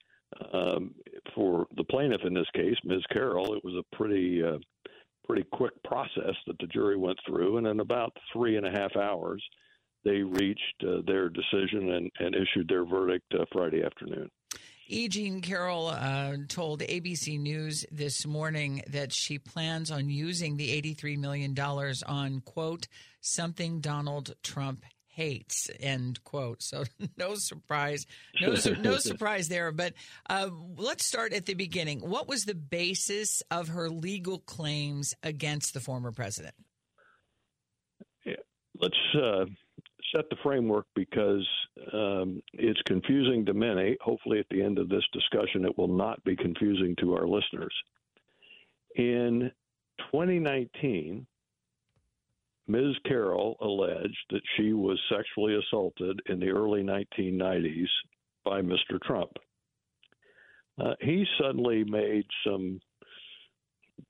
um, 0.53 0.95
for 1.41 1.67
the 1.77 1.85
plaintiff 1.85 2.21
in 2.25 2.35
this 2.35 2.49
case, 2.55 2.77
Ms. 2.85 3.03
Carroll, 3.11 3.55
it 3.55 3.65
was 3.65 3.75
a 3.75 3.97
pretty 3.97 4.43
uh, 4.43 4.59
pretty 5.27 5.47
quick 5.53 5.73
process 5.85 6.35
that 6.47 6.59
the 6.61 6.67
jury 6.67 6.99
went 6.99 7.19
through, 7.27 7.57
and 7.57 7.67
in 7.67 7.81
about 7.81 8.15
three 8.33 8.57
and 8.57 8.67
a 8.67 8.71
half 8.71 8.95
hours, 8.95 9.43
they 10.05 10.23
reached 10.23 10.85
uh, 10.87 11.01
their 11.07 11.31
decision 11.31 11.93
and, 11.93 12.11
and 12.19 12.35
issued 12.35 12.69
their 12.69 12.85
verdict 12.85 13.33
uh, 13.35 13.45
Friday 13.53 13.83
afternoon. 13.83 14.29
E. 14.89 15.09
Jean 15.09 15.41
Carroll 15.41 15.87
uh, 15.87 16.35
told 16.49 16.81
ABC 16.81 17.39
News 17.39 17.87
this 17.93 18.27
morning 18.27 18.83
that 18.89 19.13
she 19.13 19.39
plans 19.39 19.91
on 19.91 20.11
using 20.11 20.57
the 20.57 20.83
$83 20.83 21.17
million 21.17 21.57
on, 21.57 22.41
quote, 22.41 22.89
something 23.21 23.81
Donald 23.81 24.35
Trump 24.43 24.85
hates, 25.21 25.69
end 25.81 26.25
quote. 26.25 26.63
So 26.63 26.85
no 27.19 27.35
surprise, 27.35 28.07
no, 28.41 28.55
no 28.81 28.97
surprise 28.97 29.49
there. 29.49 29.71
But 29.73 29.93
uh, 30.29 30.49
let's 30.77 31.07
start 31.07 31.33
at 31.33 31.47
the 31.47 31.55
beginning. 31.55 32.01
What 32.01 32.27
was 32.27 32.45
the 32.45 32.55
basis 32.55 33.43
of 33.51 33.69
her 33.69 33.91
legal 33.91 34.39
claims 34.39 35.15
against 35.23 35.75
the 35.75 35.81
former 35.81 36.13
president? 36.13 36.55
Let's 38.81 38.97
uh, 39.15 39.45
set 40.15 40.31
the 40.31 40.37
framework 40.43 40.87
because 40.95 41.47
um, 41.93 42.43
it's 42.55 42.81
confusing 42.87 43.45
to 43.47 43.53
many. 43.53 43.97
Hopefully, 44.01 44.39
at 44.39 44.47
the 44.51 44.63
end 44.63 44.79
of 44.79 44.89
this 44.89 45.05
discussion, 45.13 45.67
it 45.67 45.77
will 45.77 45.95
not 45.95 46.23
be 46.25 46.35
confusing 46.35 46.97
to 47.01 47.15
our 47.15 47.27
listeners. 47.27 47.75
In 48.97 49.51
2019, 50.13 51.27
Ms. 52.71 52.97
Carroll 53.05 53.57
alleged 53.61 54.25
that 54.31 54.43
she 54.57 54.73
was 54.73 55.01
sexually 55.11 55.57
assaulted 55.57 56.21
in 56.27 56.39
the 56.39 56.51
early 56.51 56.83
1990s 56.83 57.89
by 58.45 58.61
Mr. 58.63 59.01
Trump. 59.03 59.33
Uh, 60.79 60.95
he 61.01 61.25
suddenly 61.41 61.85
made 61.85 62.27
some 62.47 62.81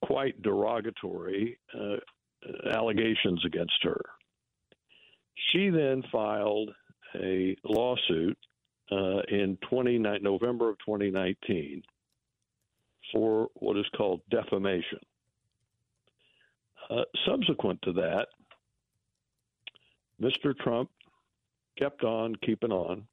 quite 0.03 0.41
derogatory 0.41 1.57
uh, 1.77 1.97
allegations 2.71 3.43
against 3.45 3.83
her. 3.83 4.01
She 5.51 5.69
then 5.69 6.03
filed 6.11 6.69
a 7.15 7.55
lawsuit 7.65 8.37
uh, 8.91 9.21
in 9.29 9.57
29, 9.69 10.19
November 10.21 10.69
of 10.69 10.77
2019 10.79 11.81
for 13.11 13.49
what 13.55 13.77
is 13.77 13.85
called 13.97 14.21
defamation. 14.29 14.99
Uh, 16.89 17.03
subsequent 17.25 17.81
to 17.83 17.93
that, 17.93 18.27
Mr. 20.21 20.57
Trump 20.57 20.89
kept 21.77 22.03
on 22.03 22.35
keeping 22.45 22.71
on 22.71 23.07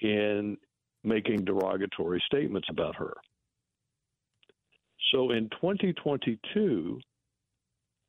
in 0.00 0.56
making 1.04 1.44
derogatory 1.44 2.22
statements 2.26 2.68
about 2.70 2.96
her. 2.96 3.14
So 5.12 5.30
in 5.30 5.48
2022, 5.50 6.98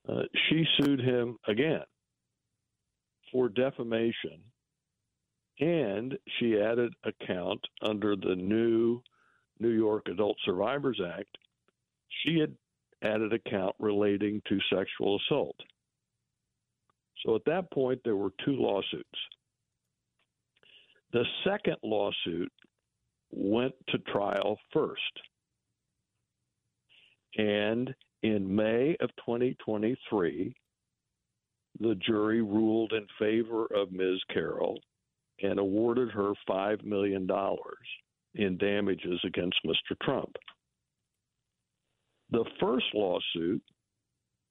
uh, 0.10 0.22
she 0.48 0.66
sued 0.80 1.02
him 1.02 1.38
again 1.48 1.84
for 3.32 3.50
defamation, 3.50 4.42
and 5.60 6.18
she 6.40 6.60
added 6.60 6.94
a 7.04 7.12
count 7.26 7.60
under 7.82 8.16
the 8.16 8.36
new 8.36 9.02
New 9.60 9.72
York 9.72 10.08
Adult 10.08 10.38
Survivors 10.46 11.02
Act. 11.06 11.38
She 12.24 12.40
had 12.40 12.56
added 13.04 13.34
a 13.34 13.50
count 13.50 13.76
relating 13.80 14.42
to 14.48 14.60
sexual 14.74 15.20
assault. 15.20 15.56
So 17.26 17.36
at 17.36 17.46
that 17.46 17.72
point, 17.72 18.02
there 18.04 18.16
were 18.16 18.32
two 18.46 18.54
lawsuits. 18.54 19.10
The 21.14 21.24
second 21.46 21.78
lawsuit 21.84 22.52
went 23.32 23.74
to 23.90 23.98
trial 24.00 24.58
first. 24.74 25.02
And 27.38 27.94
in 28.24 28.56
May 28.56 28.96
of 29.00 29.10
2023, 29.26 30.54
the 31.80 31.96
jury 31.96 32.42
ruled 32.42 32.94
in 32.94 33.06
favor 33.20 33.66
of 33.76 33.92
Ms. 33.92 34.20
Carroll 34.34 34.80
and 35.42 35.60
awarded 35.60 36.10
her 36.12 36.34
$5 36.50 36.84
million 36.84 37.28
in 38.36 38.58
damages 38.58 39.20
against 39.26 39.60
Mr. 39.66 39.98
Trump. 40.02 40.36
The 42.32 42.46
first 42.60 42.86
lawsuit 42.94 43.62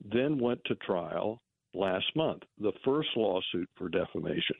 then 0.04 0.38
went 0.38 0.60
to 0.66 0.76
trial 0.76 1.40
last 1.76 2.06
month, 2.14 2.42
the 2.58 2.72
first 2.84 3.08
lawsuit 3.16 3.68
for 3.76 3.88
defamation. 3.88 4.56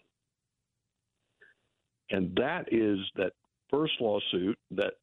And 2.11 2.35
that 2.37 2.73
is 2.73 2.99
that 3.17 3.33
first 3.71 3.95
lawsuit 4.01 4.59
that 4.73 4.95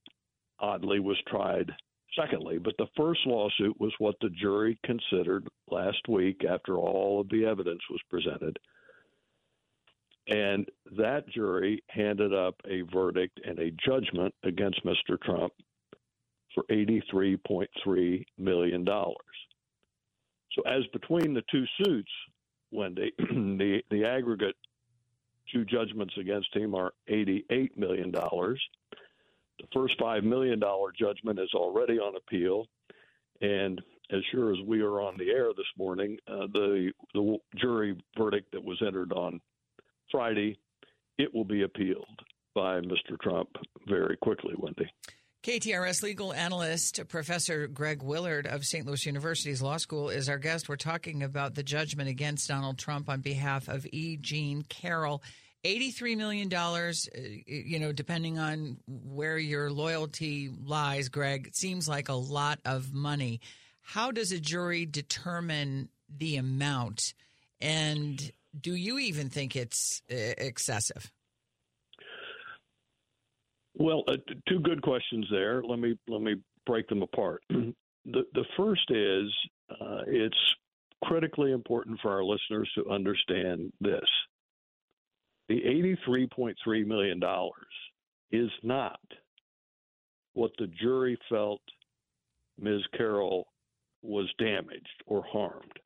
oddly 0.59 0.99
was 0.99 1.17
tried 1.27 1.71
secondly, 2.17 2.59
but 2.59 2.75
the 2.77 2.87
first 2.95 3.21
lawsuit 3.25 3.79
was 3.79 3.91
what 3.97 4.15
the 4.21 4.29
jury 4.29 4.77
considered 4.85 5.47
last 5.69 6.07
week 6.07 6.45
after 6.49 6.77
all 6.77 7.19
of 7.19 7.29
the 7.29 7.45
evidence 7.45 7.81
was 7.89 7.99
presented. 8.09 8.57
And 10.27 10.69
that 10.97 11.27
jury 11.29 11.83
handed 11.89 12.33
up 12.33 12.55
a 12.65 12.81
verdict 12.93 13.41
and 13.45 13.59
a 13.59 13.71
judgment 13.85 14.33
against 14.43 14.85
Mr. 14.85 15.19
Trump 15.21 15.51
for 16.55 16.63
$83.3 16.71 18.23
million. 18.37 18.87
So, 20.53 20.61
as 20.63 20.85
between 20.93 21.33
the 21.33 21.43
two 21.51 21.65
suits, 21.83 22.11
Wendy, 22.71 23.11
the, 23.17 23.81
the 23.89 24.05
aggregate 24.05 24.55
two 25.51 25.65
judgments 25.65 26.13
against 26.19 26.55
him 26.55 26.75
are 26.75 26.93
$88 27.09 27.77
million. 27.77 28.11
The 28.11 29.67
first 29.73 29.99
$5 29.99 30.23
million 30.23 30.61
judgment 30.99 31.39
is 31.39 31.49
already 31.53 31.99
on 31.99 32.15
appeal. 32.15 32.65
And 33.41 33.81
as 34.11 34.21
sure 34.31 34.51
as 34.51 34.59
we 34.65 34.81
are 34.81 35.01
on 35.01 35.17
the 35.17 35.29
air 35.29 35.49
this 35.55 35.65
morning, 35.77 36.17
uh, 36.27 36.47
the, 36.51 36.91
the 37.13 37.37
jury 37.57 37.95
verdict 38.17 38.51
that 38.51 38.63
was 38.63 38.81
entered 38.85 39.11
on 39.11 39.41
Friday, 40.11 40.57
it 41.17 41.33
will 41.33 41.45
be 41.45 41.63
appealed 41.63 42.05
by 42.53 42.79
Mr. 42.81 43.19
Trump 43.21 43.49
very 43.87 44.17
quickly, 44.17 44.53
Wendy. 44.57 44.89
KTRS 45.43 46.01
legal 46.03 46.31
analyst 46.31 47.05
Professor 47.09 47.67
Greg 47.67 48.01
Willard 48.01 48.47
of 48.47 48.65
St. 48.65 48.85
Louis 48.85 49.05
University's 49.05 49.61
Law 49.61 49.75
School 49.75 50.07
is 50.07 50.29
our 50.29 50.37
guest. 50.37 50.69
We're 50.69 50.77
talking 50.77 51.21
about 51.21 51.53
the 51.53 51.63
judgment 51.63 52.07
against 52.07 52.47
Donald 52.47 52.77
Trump 52.77 53.09
on 53.09 53.19
behalf 53.19 53.67
of 53.67 53.85
E. 53.91 54.15
Jean 54.15 54.61
Carroll. 54.61 55.21
$83 55.65 56.15
million, 56.15 56.53
uh, 56.53 56.93
you 57.45 57.77
know, 57.77 57.91
depending 57.91 58.39
on 58.39 58.77
where 58.87 59.37
your 59.37 59.69
loyalty 59.69 60.49
lies, 60.63 61.09
Greg, 61.09 61.47
it 61.47 61.57
seems 61.57 61.89
like 61.89 62.07
a 62.07 62.13
lot 62.13 62.59
of 62.63 62.93
money. 62.93 63.41
How 63.81 64.11
does 64.11 64.31
a 64.31 64.39
jury 64.39 64.85
determine 64.85 65.89
the 66.07 66.37
amount? 66.37 67.13
And 67.59 68.31
do 68.57 68.73
you 68.73 68.97
even 68.97 69.29
think 69.29 69.57
it's 69.57 70.01
uh, 70.09 70.15
excessive? 70.37 71.11
Well, 73.75 74.03
uh, 74.07 74.17
two 74.47 74.59
good 74.59 74.81
questions 74.81 75.25
there. 75.31 75.63
Let 75.63 75.79
me 75.79 75.97
let 76.07 76.21
me 76.21 76.35
break 76.65 76.87
them 76.87 77.01
apart. 77.01 77.43
the 77.49 77.73
the 78.05 78.45
first 78.55 78.89
is 78.89 79.31
uh, 79.71 80.01
it's 80.07 80.37
critically 81.03 81.51
important 81.51 81.99
for 82.01 82.11
our 82.11 82.23
listeners 82.23 82.69
to 82.75 82.89
understand 82.89 83.71
this. 83.81 83.99
The 85.49 85.59
$83.3 86.07 86.85
million 86.85 87.21
is 88.31 88.49
not 88.63 88.99
what 90.33 90.51
the 90.57 90.67
jury 90.67 91.17
felt 91.29 91.61
Ms. 92.59 92.81
Carroll 92.95 93.47
was 94.01 94.31
damaged 94.39 95.03
or 95.05 95.23
harmed. 95.29 95.79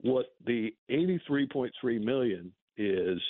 What 0.00 0.26
the 0.44 0.74
83.3 0.90 2.04
million 2.04 2.52
is 2.76 3.20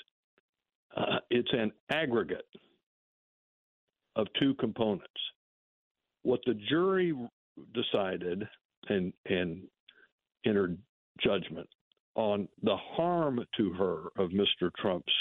uh, 0.96 1.18
it's 1.30 1.52
an 1.52 1.72
aggregate 1.90 2.46
of 4.16 4.26
two 4.38 4.54
components. 4.54 5.06
What 6.22 6.40
the 6.46 6.54
jury 6.54 7.14
decided 7.74 8.48
and 8.88 9.12
and 9.26 9.62
entered 10.44 10.78
judgment 11.22 11.68
on 12.14 12.48
the 12.62 12.76
harm 12.76 13.44
to 13.56 13.72
her 13.74 14.08
of 14.16 14.30
Mr. 14.30 14.70
Trump's 14.78 15.12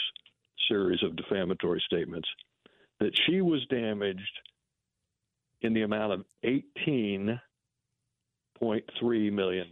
series 0.70 1.03
of 1.03 1.15
defamatory 1.15 1.84
statements 1.86 2.27
that 3.00 3.12
she 3.25 3.41
was 3.41 3.65
damaged 3.70 4.22
in 5.62 5.74
the 5.74 5.82
amount 5.82 6.13
of 6.13 6.24
$18.3 6.46 7.39
million. 9.32 9.70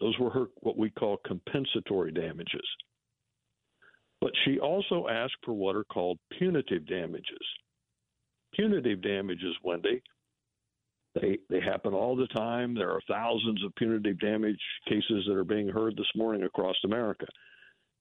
Those 0.00 0.18
were 0.18 0.30
her 0.30 0.46
what 0.60 0.76
we 0.76 0.90
call 0.90 1.18
compensatory 1.24 2.10
damages. 2.10 2.66
But 4.22 4.30
she 4.44 4.60
also 4.60 5.08
asked 5.10 5.44
for 5.44 5.52
what 5.52 5.74
are 5.74 5.82
called 5.82 6.16
punitive 6.38 6.86
damages. 6.86 7.44
Punitive 8.54 9.02
damages, 9.02 9.56
Wendy, 9.64 10.00
they 11.20 11.38
they 11.50 11.60
happen 11.60 11.92
all 11.92 12.14
the 12.14 12.28
time. 12.28 12.72
There 12.72 12.92
are 12.92 13.00
thousands 13.08 13.64
of 13.64 13.74
punitive 13.74 14.20
damage 14.20 14.60
cases 14.88 15.24
that 15.26 15.36
are 15.36 15.42
being 15.42 15.68
heard 15.68 15.96
this 15.96 16.06
morning 16.14 16.44
across 16.44 16.76
America. 16.84 17.26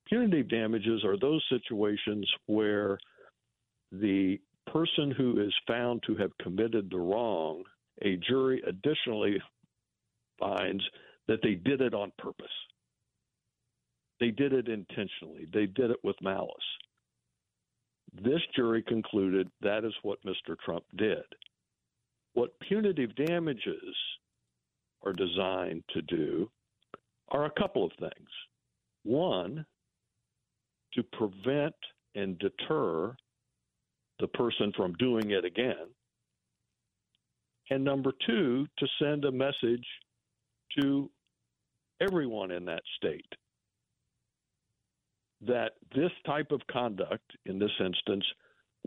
Punitive 0.05 0.47
damages 0.47 1.03
are 1.03 1.17
those 1.17 1.43
situations 1.49 2.29
where 2.45 2.99
the 3.91 4.39
person 4.71 5.09
who 5.09 5.41
is 5.41 5.53
found 5.67 6.03
to 6.05 6.15
have 6.17 6.37
committed 6.37 6.91
the 6.91 6.99
wrong, 6.99 7.63
a 8.03 8.17
jury 8.17 8.61
additionally 8.67 9.41
finds 10.37 10.83
that 11.27 11.39
they 11.41 11.55
did 11.55 11.81
it 11.81 11.95
on 11.95 12.11
purpose. 12.19 12.45
They 14.21 14.29
did 14.29 14.53
it 14.53 14.67
intentionally. 14.67 15.47
They 15.51 15.65
did 15.65 15.89
it 15.89 15.97
with 16.03 16.15
malice. 16.21 16.53
This 18.13 18.41
jury 18.55 18.83
concluded 18.83 19.49
that 19.61 19.83
is 19.83 19.93
what 20.03 20.23
Mr. 20.23 20.55
Trump 20.63 20.83
did. 20.95 21.23
What 22.33 22.57
punitive 22.59 23.15
damages 23.15 23.95
are 25.03 25.11
designed 25.11 25.83
to 25.93 26.03
do 26.03 26.51
are 27.29 27.45
a 27.45 27.59
couple 27.59 27.83
of 27.83 27.91
things. 27.99 28.29
One, 29.03 29.65
to 30.93 31.03
prevent 31.03 31.75
and 32.13 32.37
deter 32.37 33.15
the 34.19 34.27
person 34.27 34.71
from 34.77 34.93
doing 34.99 35.31
it 35.31 35.45
again. 35.45 35.87
And 37.71 37.83
number 37.83 38.11
two, 38.27 38.67
to 38.77 38.87
send 39.01 39.25
a 39.25 39.31
message 39.31 39.87
to 40.79 41.09
everyone 41.99 42.51
in 42.51 42.65
that 42.65 42.83
state 42.97 43.25
that 45.45 45.73
this 45.95 46.11
type 46.25 46.51
of 46.51 46.61
conduct, 46.71 47.31
in 47.45 47.57
this 47.57 47.71
instance, 47.79 48.25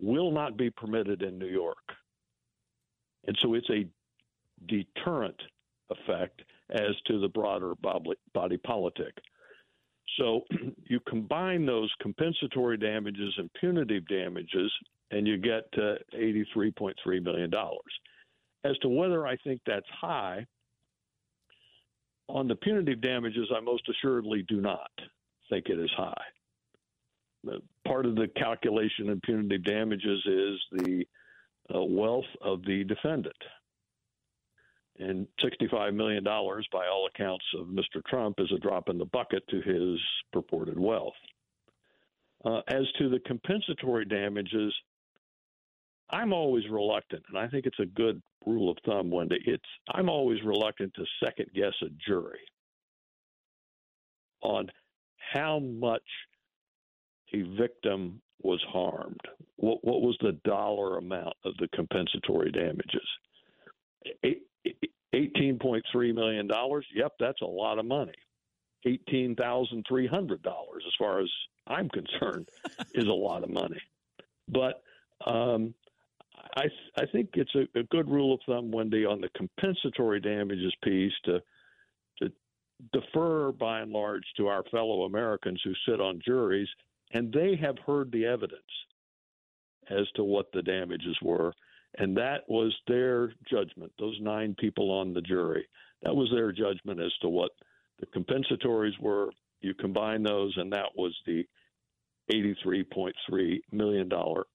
will 0.01 0.31
not 0.31 0.57
be 0.57 0.71
permitted 0.71 1.23
in 1.23 1.39
New 1.39 1.49
York. 1.49 1.93
And 3.27 3.37
so 3.43 3.55
it's 3.55 3.71
a 3.71 3.87
deterrent 4.67 5.41
effect 5.91 6.43
as 6.71 6.95
to 7.07 7.21
the 7.21 7.29
broader 7.29 7.75
body 8.33 8.57
politic. 8.59 9.15
So 10.19 10.43
you 10.89 11.01
combine 11.09 11.67
those 11.67 11.93
compensatory 12.01 12.77
damages 12.77 13.35
and 13.39 13.51
punitive 13.55 14.07
damages, 14.09 14.73
and 15.11 15.27
you 15.27 15.37
get 15.37 15.71
to 15.73 15.97
$83.3 16.15 17.23
million. 17.23 17.53
As 18.65 18.79
to 18.79 18.89
whether 18.89 19.27
I 19.27 19.37
think 19.39 19.61
that's 19.67 19.87
high, 20.01 20.47
on 22.29 22.49
the 22.49 22.55
punitive 22.55 23.01
damages, 23.01 23.51
I 23.55 23.61
most 23.61 23.89
assuredly 23.89 24.45
do 24.49 24.61
not 24.61 24.91
think 25.51 25.67
it 25.69 25.79
is 25.79 25.91
high. 25.97 26.23
Part 27.87 28.07
of 28.07 28.15
the 28.17 28.29
calculation 28.37 29.11
of 29.11 29.21
punitive 29.23 29.65
damages 29.65 30.21
is 30.27 30.61
the 30.73 31.05
uh, 31.75 31.83
wealth 31.83 32.25
of 32.41 32.63
the 32.65 32.85
defendant. 32.85 33.37
And 34.99 35.27
$65 35.43 35.95
million, 35.95 36.23
by 36.23 36.87
all 36.87 37.09
accounts 37.13 37.45
of 37.59 37.67
Mr. 37.67 38.05
Trump, 38.09 38.37
is 38.39 38.53
a 38.55 38.61
drop 38.61 38.89
in 38.89 38.99
the 38.99 39.07
bucket 39.07 39.43
to 39.49 39.61
his 39.61 40.01
purported 40.33 40.79
wealth. 40.79 41.15
Uh, 42.45 42.61
as 42.69 42.85
to 42.99 43.09
the 43.09 43.19
compensatory 43.27 44.05
damages, 44.05 44.73
I'm 46.11 46.33
always 46.33 46.65
reluctant, 46.71 47.25
and 47.29 47.39
I 47.39 47.49
think 47.49 47.67
it's 47.67 47.81
a 47.81 47.87
good 47.87 48.23
rule 48.47 48.71
of 48.71 48.77
thumb, 48.85 49.11
Wendy. 49.11 49.39
It's 49.47 49.65
I'm 49.93 50.09
always 50.09 50.43
reluctant 50.45 50.93
to 50.95 51.05
second 51.25 51.47
guess 51.55 51.73
a 51.83 51.89
jury 52.07 52.41
on 54.43 54.71
how 55.33 55.59
much 55.59 56.03
a 57.35 57.43
victim 57.57 58.21
was 58.43 58.63
harmed. 58.69 59.21
What, 59.57 59.79
what 59.83 60.03
was 60.03 60.17
the 60.21 60.39
dollar 60.45 60.99
amount 60.99 61.35
of 61.45 61.55
the 61.59 61.69
compensatory 61.75 62.53
damages? 62.53 63.09
$18.3 65.15 66.15
million. 66.15 66.49
Yep, 66.95 67.13
that's 67.19 67.41
a 67.43 67.47
lot 67.47 67.79
of 67.79 67.87
money. 67.87 68.13
$18,300, 68.87 70.31
as 70.35 70.93
far 70.99 71.21
as 71.21 71.31
I'm 71.67 71.89
concerned, 71.89 72.49
is 72.95 73.07
a 73.07 73.13
lot 73.13 73.43
of 73.43 73.51
money. 73.51 73.81
But 74.49 74.83
um, 75.27 75.75
I, 76.57 76.65
I 76.97 77.07
think 77.11 77.31
it's 77.35 77.55
a, 77.55 77.79
a 77.79 77.83
good 77.85 78.11
rule 78.11 78.35
of 78.35 78.41
thumb, 78.47 78.71
Wendy, 78.71 79.07
on 79.07 79.21
the 79.21 79.31
compensatory 79.37 80.21
damages 80.21 80.75
piece 80.83 81.13
to 81.25 81.41
to 82.19 82.31
defer 82.93 83.51
by 83.53 83.81
and 83.81 83.91
large 83.91 84.25
to 84.37 84.49
our 84.49 84.63
fellow 84.71 85.05
Americans 85.05 85.61
who 85.65 85.73
sit 85.89 86.01
on 86.01 86.21
juries 86.25 86.69
and 87.15 87.33
they 87.33 87.57
have 87.57 87.79
heard 87.87 88.13
the 88.13 88.27
evidence 88.27 88.61
as 89.89 90.07
to 90.17 90.25
what 90.25 90.47
the 90.53 90.63
damages 90.63 91.17
were. 91.23 91.55
And 91.97 92.17
that 92.17 92.43
was 92.49 92.75
their 92.89 93.33
judgment, 93.49 93.93
those 93.99 94.19
nine 94.21 94.57
people 94.59 94.91
on 94.91 95.15
the 95.15 95.21
jury. 95.23 95.65
That 96.03 96.15
was 96.15 96.29
their 96.35 96.51
judgment 96.51 97.01
as 97.01 97.13
to 97.23 97.29
what 97.29 97.53
the 98.01 98.07
compensatories 98.07 98.99
were. 99.01 99.31
You 99.61 99.75
combine 99.75 100.23
those, 100.25 100.53
and 100.57 100.73
that 100.73 100.91
was 100.97 101.17
the 101.25 101.45
$83.3 102.33 103.61
million 103.71 104.11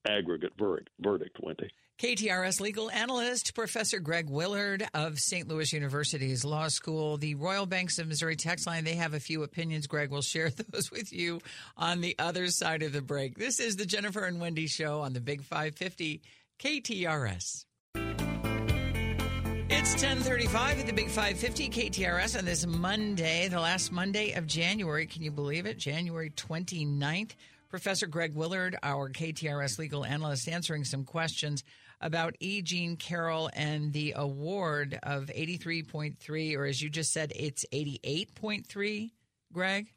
aggregate 0.08 0.54
verdict, 0.60 1.38
Wendy. 1.41 1.72
KTRS 2.00 2.62
legal 2.62 2.90
analyst 2.90 3.54
Professor 3.54 4.00
Greg 4.00 4.30
Willard 4.30 4.88
of 4.94 5.20
St. 5.20 5.50
Louis 5.50 5.74
University's 5.74 6.46
Law 6.46 6.70
School. 6.70 7.18
The 7.18 7.36
Royal 7.36 7.66
Banks 7.66 8.00
of 8.00 8.08
Missouri 8.08 8.38
text 8.38 8.66
line, 8.66 8.86
they 8.86 8.94
have 8.94 9.14
a 9.14 9.20
few 9.20 9.44
opinions. 9.44 9.86
Greg 9.86 10.10
will 10.10 10.22
share 10.22 10.50
those 10.72 10.90
with 10.92 11.12
you 11.12 11.42
on 11.76 12.00
the 12.00 12.16
other 12.18 12.48
side 12.48 12.84
of 12.84 12.94
the 12.94 13.02
break. 13.02 13.38
This 13.38 13.60
is 13.60 13.76
the 13.76 13.86
Jennifer 13.86 14.24
and 14.24 14.40
Wendy 14.40 14.68
show 14.68 15.02
on 15.02 15.12
the 15.12 15.20
Big 15.20 15.44
550 15.44 16.22
KTRS. 16.58 17.66
It's 19.70 19.92
1035 19.92 20.80
at 20.80 20.86
the 20.86 20.94
Big 20.94 21.10
550 21.10 21.70
KTRS 21.70 22.38
on 22.38 22.46
this 22.46 22.66
Monday, 22.66 23.50
the 23.50 23.60
last 23.60 23.92
Monday 23.92 24.32
of 24.32 24.48
January. 24.48 25.06
Can 25.06 25.22
you 25.22 25.32
believe 25.32 25.66
it? 25.66 25.78
January 25.78 26.30
29th. 26.30 27.32
Professor 27.70 28.08
Greg 28.08 28.34
Willard, 28.36 28.78
our 28.82 29.12
KTRS 29.12 29.78
legal 29.78 30.04
analyst, 30.04 30.50
answering 30.50 30.84
some 30.84 31.04
questions 31.04 31.64
about 32.02 32.36
E. 32.40 32.62
Jean 32.62 32.96
Carroll 32.96 33.50
and 33.54 33.92
the 33.94 34.14
award 34.16 35.00
of 35.04 35.26
83.3, 35.26 36.58
or 36.58 36.66
as 36.66 36.82
you 36.82 36.90
just 36.90 37.12
said, 37.12 37.34
it's 37.36 37.66
88.3, 37.74 39.12
Greg? 39.52 39.88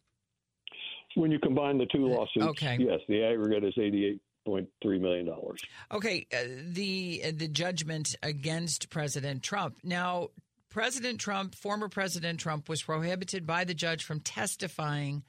When 1.15 1.31
you 1.31 1.39
combine 1.39 1.79
the 1.79 1.87
two 1.87 2.07
lawsuits, 2.07 2.47
okay. 2.47 2.79
yes, 2.81 3.01
the 3.09 3.23
aggregate 3.23 3.65
is 3.65 3.75
88.3 3.77 5.01
million 5.01 5.27
dollars. 5.27 5.61
Okay, 5.93 6.27
uh, 6.33 6.39
the 6.69 7.23
uh, 7.27 7.33
the 7.35 7.49
judgment 7.49 8.17
against 8.23 8.89
President 8.89 9.43
Trump. 9.43 9.77
Now, 9.85 10.29
President 10.71 11.21
Trump, 11.21 11.55
former 11.55 11.91
President 11.91 12.41
Trump, 12.41 12.67
was 12.67 12.83
prohibited 12.83 13.47
by 13.47 13.65
the 13.65 13.75
judge 13.75 14.05
from 14.05 14.21
testifying 14.21 15.23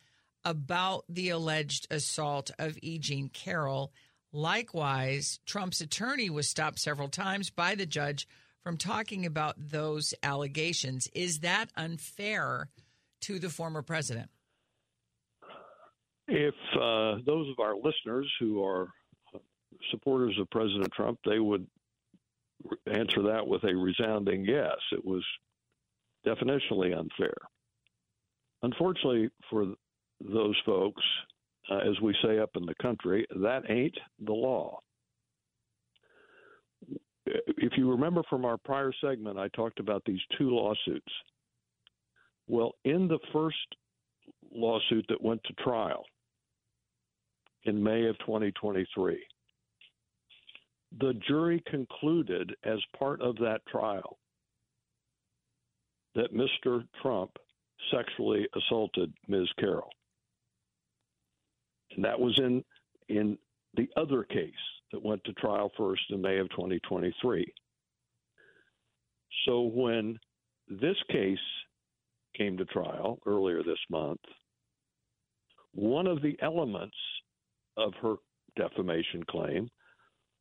about 0.46 1.04
the 1.10 1.30
alleged 1.30 1.88
assault 1.92 2.52
of 2.58 2.78
E. 2.82 2.98
Jean 2.98 3.28
Carroll. 3.28 3.92
Likewise, 4.34 5.40
Trump's 5.46 5.80
attorney 5.80 6.30
was 6.32 6.50
stopped 6.50 6.80
several 6.80 7.08
times 7.08 7.52
by 7.52 7.76
the 7.76 7.86
judge 7.86 8.28
from 8.64 8.78
talking 8.78 9.28
about 9.28 9.56
those 9.58 10.16
allegations. 10.24 11.08
Is 11.14 11.40
that 11.40 11.68
unfair 11.78 12.70
to 13.22 13.38
the 13.38 13.50
former 13.50 13.84
president? 13.84 14.30
If 16.28 16.56
uh, 16.74 17.18
those 17.26 17.48
of 17.50 17.60
our 17.60 17.76
listeners 17.76 18.32
who 18.40 18.64
are 18.64 18.88
supporters 19.92 20.36
of 20.40 20.50
President 20.50 20.92
Trump, 20.94 21.20
they 21.26 21.40
would 21.40 21.68
answer 22.88 23.22
that 23.24 23.46
with 23.46 23.64
a 23.66 23.76
resounding 23.76 24.46
yes. 24.46 24.78
It 24.92 25.06
was 25.06 25.24
definitionally 26.26 26.98
unfair. 26.98 27.36
Unfortunately 28.64 29.30
for 29.50 29.76
those 30.22 30.56
folks, 30.66 31.04
uh, 31.70 31.78
as 31.78 32.00
we 32.02 32.16
say 32.24 32.40
up 32.40 32.52
in 32.56 32.66
the 32.66 32.76
country, 32.82 33.26
that 33.42 33.64
ain't 33.70 33.98
the 34.26 34.34
law. 34.34 34.80
If 37.26 37.74
you 37.78 37.90
remember 37.90 38.22
from 38.30 38.44
our 38.44 38.58
prior 38.58 38.92
segment, 39.02 39.38
I 39.38 39.48
talked 39.50 39.80
about 39.80 40.04
these 40.06 40.20
two 40.38 40.50
lawsuits. 40.50 41.12
Well, 42.48 42.74
in 42.84 43.08
the 43.08 43.20
first 43.32 43.56
lawsuit 44.54 45.06
that 45.08 45.24
went 45.24 45.42
to 45.46 45.54
trial 45.64 46.04
in 47.64 47.82
May 47.82 48.08
of 48.08 48.18
2023, 48.20 49.24
the 51.00 51.14
jury 51.28 51.64
concluded 51.68 52.54
as 52.66 52.80
part 53.00 53.22
of 53.22 53.38
that 53.38 53.62
trial 53.72 54.18
that 56.16 56.34
Mr. 56.34 56.86
Trump 57.02 57.32
sexually 57.92 58.48
assaulted 58.56 59.12
Ms. 59.28 59.48
Carroll. 59.60 59.90
And 61.96 62.06
that 62.06 62.20
was 62.20 62.38
in 62.40 62.64
in 63.10 63.38
the 63.76 63.90
other 63.98 64.24
case 64.24 64.52
that 64.92 65.04
went 65.04 65.24
to 65.26 65.34
trial 65.34 65.72
first 65.78 66.04
in 66.10 66.22
May 66.22 66.38
of 66.38 66.50
2023. 66.52 67.46
So 69.46 69.62
when 69.62 70.18
this 70.70 70.96
case 71.10 71.38
came 72.38 72.58
to 72.58 72.66
trial 72.66 73.20
earlier 73.26 73.64
this 73.64 73.80
month, 73.90 74.22
one 75.74 76.08
of 76.08 76.22
the 76.22 76.38
elements 76.42 76.96
of 77.78 77.94
her 78.02 78.16
defamation 78.56 79.24
claim 79.24 79.70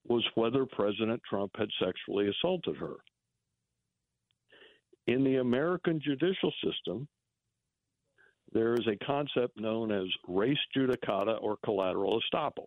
was 0.07 0.25
whether 0.35 0.67
President 0.67 1.21
Trump 1.29 1.53
had 1.57 1.69
sexually 1.83 2.29
assaulted 2.29 2.77
her. 2.77 2.97
In 5.07 5.25
the 5.25 5.37
American 5.37 6.01
judicial 6.01 6.53
system, 6.63 7.09
there 8.53 8.75
is 8.75 8.87
a 8.87 9.05
concept 9.05 9.59
known 9.59 9.91
as 9.91 10.07
res 10.29 10.59
judicata 10.77 11.43
or 11.43 11.57
collateral 11.65 12.21
estoppel. 12.21 12.67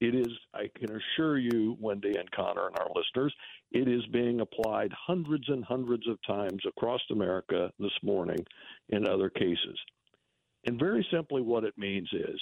It 0.00 0.14
is, 0.14 0.28
I 0.52 0.68
can 0.76 0.90
assure 0.90 1.38
you, 1.38 1.76
Wendy 1.80 2.16
and 2.18 2.30
Connor 2.32 2.66
and 2.66 2.78
our 2.78 2.88
listeners, 2.94 3.34
it 3.72 3.88
is 3.88 4.04
being 4.12 4.40
applied 4.40 4.92
hundreds 4.92 5.48
and 5.48 5.64
hundreds 5.64 6.06
of 6.06 6.18
times 6.26 6.62
across 6.68 7.00
America 7.10 7.70
this 7.78 7.96
morning 8.02 8.44
in 8.90 9.08
other 9.08 9.30
cases. 9.30 9.78
And 10.66 10.78
very 10.78 11.06
simply, 11.10 11.40
what 11.40 11.64
it 11.64 11.78
means 11.78 12.08
is 12.12 12.38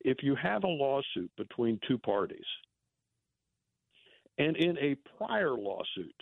if 0.00 0.18
you 0.22 0.34
have 0.36 0.64
a 0.64 0.68
lawsuit 0.68 1.30
between 1.36 1.78
two 1.86 1.98
parties, 1.98 2.46
and 4.38 4.56
in 4.56 4.78
a 4.78 4.96
prior 5.18 5.50
lawsuit, 5.50 6.14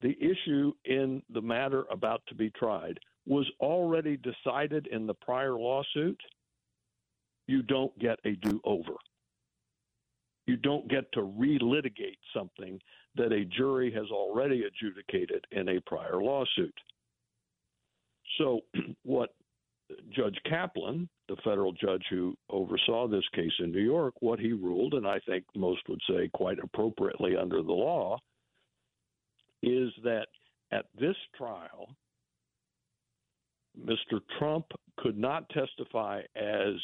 the 0.00 0.16
issue 0.20 0.72
in 0.84 1.22
the 1.30 1.40
matter 1.40 1.84
about 1.90 2.22
to 2.28 2.34
be 2.34 2.50
tried 2.50 2.98
was 3.26 3.46
already 3.60 4.16
decided 4.16 4.86
in 4.86 5.06
the 5.06 5.14
prior 5.14 5.54
lawsuit, 5.54 6.20
you 7.46 7.62
don't 7.62 7.96
get 7.98 8.18
a 8.24 8.32
do 8.32 8.60
over. 8.64 8.94
You 10.46 10.56
don't 10.56 10.88
get 10.88 11.10
to 11.12 11.20
relitigate 11.20 12.18
something 12.34 12.80
that 13.16 13.32
a 13.32 13.44
jury 13.44 13.92
has 13.92 14.06
already 14.12 14.64
adjudicated 14.64 15.44
in 15.50 15.68
a 15.68 15.80
prior 15.80 16.22
lawsuit. 16.22 16.74
So, 18.38 18.60
what 19.02 19.30
Judge 20.10 20.38
Kaplan, 20.48 21.08
the 21.28 21.36
federal 21.44 21.72
judge 21.72 22.04
who 22.10 22.36
oversaw 22.50 23.08
this 23.08 23.26
case 23.34 23.52
in 23.60 23.72
New 23.72 23.82
York, 23.82 24.14
what 24.20 24.38
he 24.38 24.52
ruled, 24.52 24.94
and 24.94 25.06
I 25.06 25.20
think 25.20 25.44
most 25.54 25.82
would 25.88 26.00
say 26.08 26.28
quite 26.32 26.58
appropriately 26.62 27.36
under 27.36 27.62
the 27.62 27.72
law, 27.72 28.18
is 29.62 29.90
that 30.02 30.26
at 30.72 30.86
this 30.98 31.16
trial, 31.36 31.88
Mr. 33.80 34.20
Trump 34.38 34.66
could 34.98 35.18
not 35.18 35.48
testify 35.50 36.20
as 36.34 36.74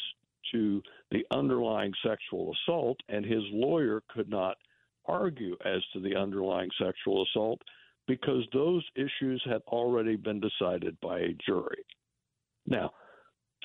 to 0.51 0.81
the 1.11 1.25
underlying 1.31 1.93
sexual 2.05 2.53
assault, 2.53 2.99
and 3.09 3.25
his 3.25 3.43
lawyer 3.51 4.03
could 4.13 4.29
not 4.29 4.57
argue 5.05 5.55
as 5.65 5.81
to 5.93 5.99
the 5.99 6.15
underlying 6.15 6.69
sexual 6.81 7.23
assault 7.23 7.61
because 8.07 8.43
those 8.53 8.83
issues 8.95 9.41
had 9.45 9.61
already 9.67 10.15
been 10.15 10.41
decided 10.41 10.97
by 11.01 11.19
a 11.19 11.37
jury. 11.45 11.83
Now, 12.65 12.91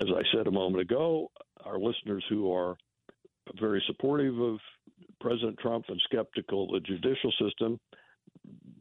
as 0.00 0.08
I 0.08 0.22
said 0.32 0.46
a 0.46 0.52
moment 0.52 0.80
ago, 0.80 1.30
our 1.64 1.78
listeners 1.78 2.24
who 2.28 2.52
are 2.52 2.76
very 3.58 3.82
supportive 3.86 4.38
of 4.38 4.58
President 5.20 5.58
Trump 5.58 5.86
and 5.88 6.00
skeptical 6.04 6.64
of 6.64 6.70
the 6.70 6.80
judicial 6.80 7.32
system, 7.40 7.80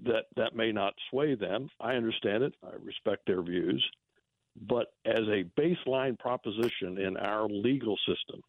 that 0.04 0.26
that 0.36 0.56
may 0.56 0.72
not 0.72 0.94
sway 1.10 1.36
them. 1.36 1.70
I 1.80 1.94
understand 1.94 2.44
it. 2.44 2.54
I 2.64 2.76
respect 2.84 3.26
their 3.26 3.42
views. 3.42 3.84
But 4.60 4.88
as 5.06 5.22
a 5.28 5.44
baseline 5.60 6.18
proposition 6.18 6.98
in 6.98 7.18
our 7.18 7.48
legal 7.48 7.98
system, 8.08 8.42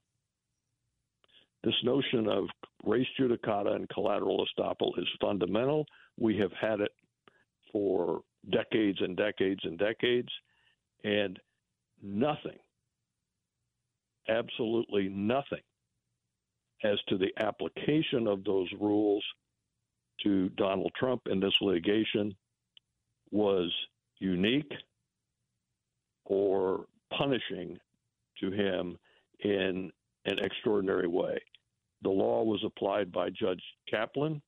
this 1.65 1.75
notion 1.83 2.29
of 2.29 2.45
res 2.85 3.07
judicata 3.19 3.75
and 3.75 3.89
collateral 3.89 4.47
estoppel 4.47 4.97
is 4.99 5.09
fundamental. 5.21 5.85
We 6.17 6.39
have 6.39 6.53
had 6.53 6.81
it 6.81 6.93
for 7.73 8.23
decades 8.51 8.99
and 9.03 9.17
decades 9.17 9.61
and 9.65 9.79
decades, 9.79 10.29
and 11.05 11.39
nothing, 12.03 12.59
absolutely 14.29 15.09
nothing, 15.09 15.63
as 16.85 16.99
to 17.09 17.19
the 17.19 17.33
application 17.39 18.27
of 18.27 18.45
those 18.45 18.69
rules 18.81 19.25
to 20.23 20.49
Donald 20.51 20.93
Trump 20.99 21.23
in 21.27 21.41
this 21.41 21.55
litigation 21.61 22.35
was 23.31 23.71
unique 24.21 24.73
or 26.29 26.85
punishing 27.17 27.79
to 28.41 28.51
him 28.51 28.97
in 29.41 29.91
an 30.27 30.39
extraordinary 30.39 31.09
way. 31.09 31.39
The 32.03 32.11
law 32.11 32.45
was 32.45 32.63
applied 32.65 33.11
by 33.11 33.31
Judge 33.31 33.63
Kaplan, 33.91 34.41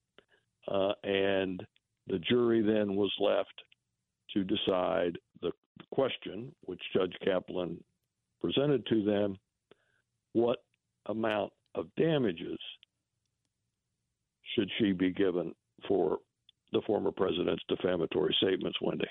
uh, 0.69 0.93
and 1.03 1.65
the 2.07 2.19
jury 2.19 2.63
then 2.63 2.95
was 2.95 3.13
left 3.19 3.55
to 4.35 4.45
decide 4.45 5.19
the 5.43 5.51
question, 5.91 6.55
which 6.67 6.81
Judge 6.95 7.15
Kaplan 7.25 7.83
presented 8.41 8.87
to 8.87 9.03
them 9.05 9.37
what 10.33 10.59
amount 11.07 11.53
of 11.75 11.87
damages 11.97 12.59
should 14.55 14.71
she 14.79 14.93
be 14.93 15.13
given 15.13 15.53
for 15.89 16.19
the 16.73 16.83
former 16.87 17.11
president's 17.11 17.63
defamatory 17.69 18.37
statements, 18.41 18.79
Wendy? 18.81 19.07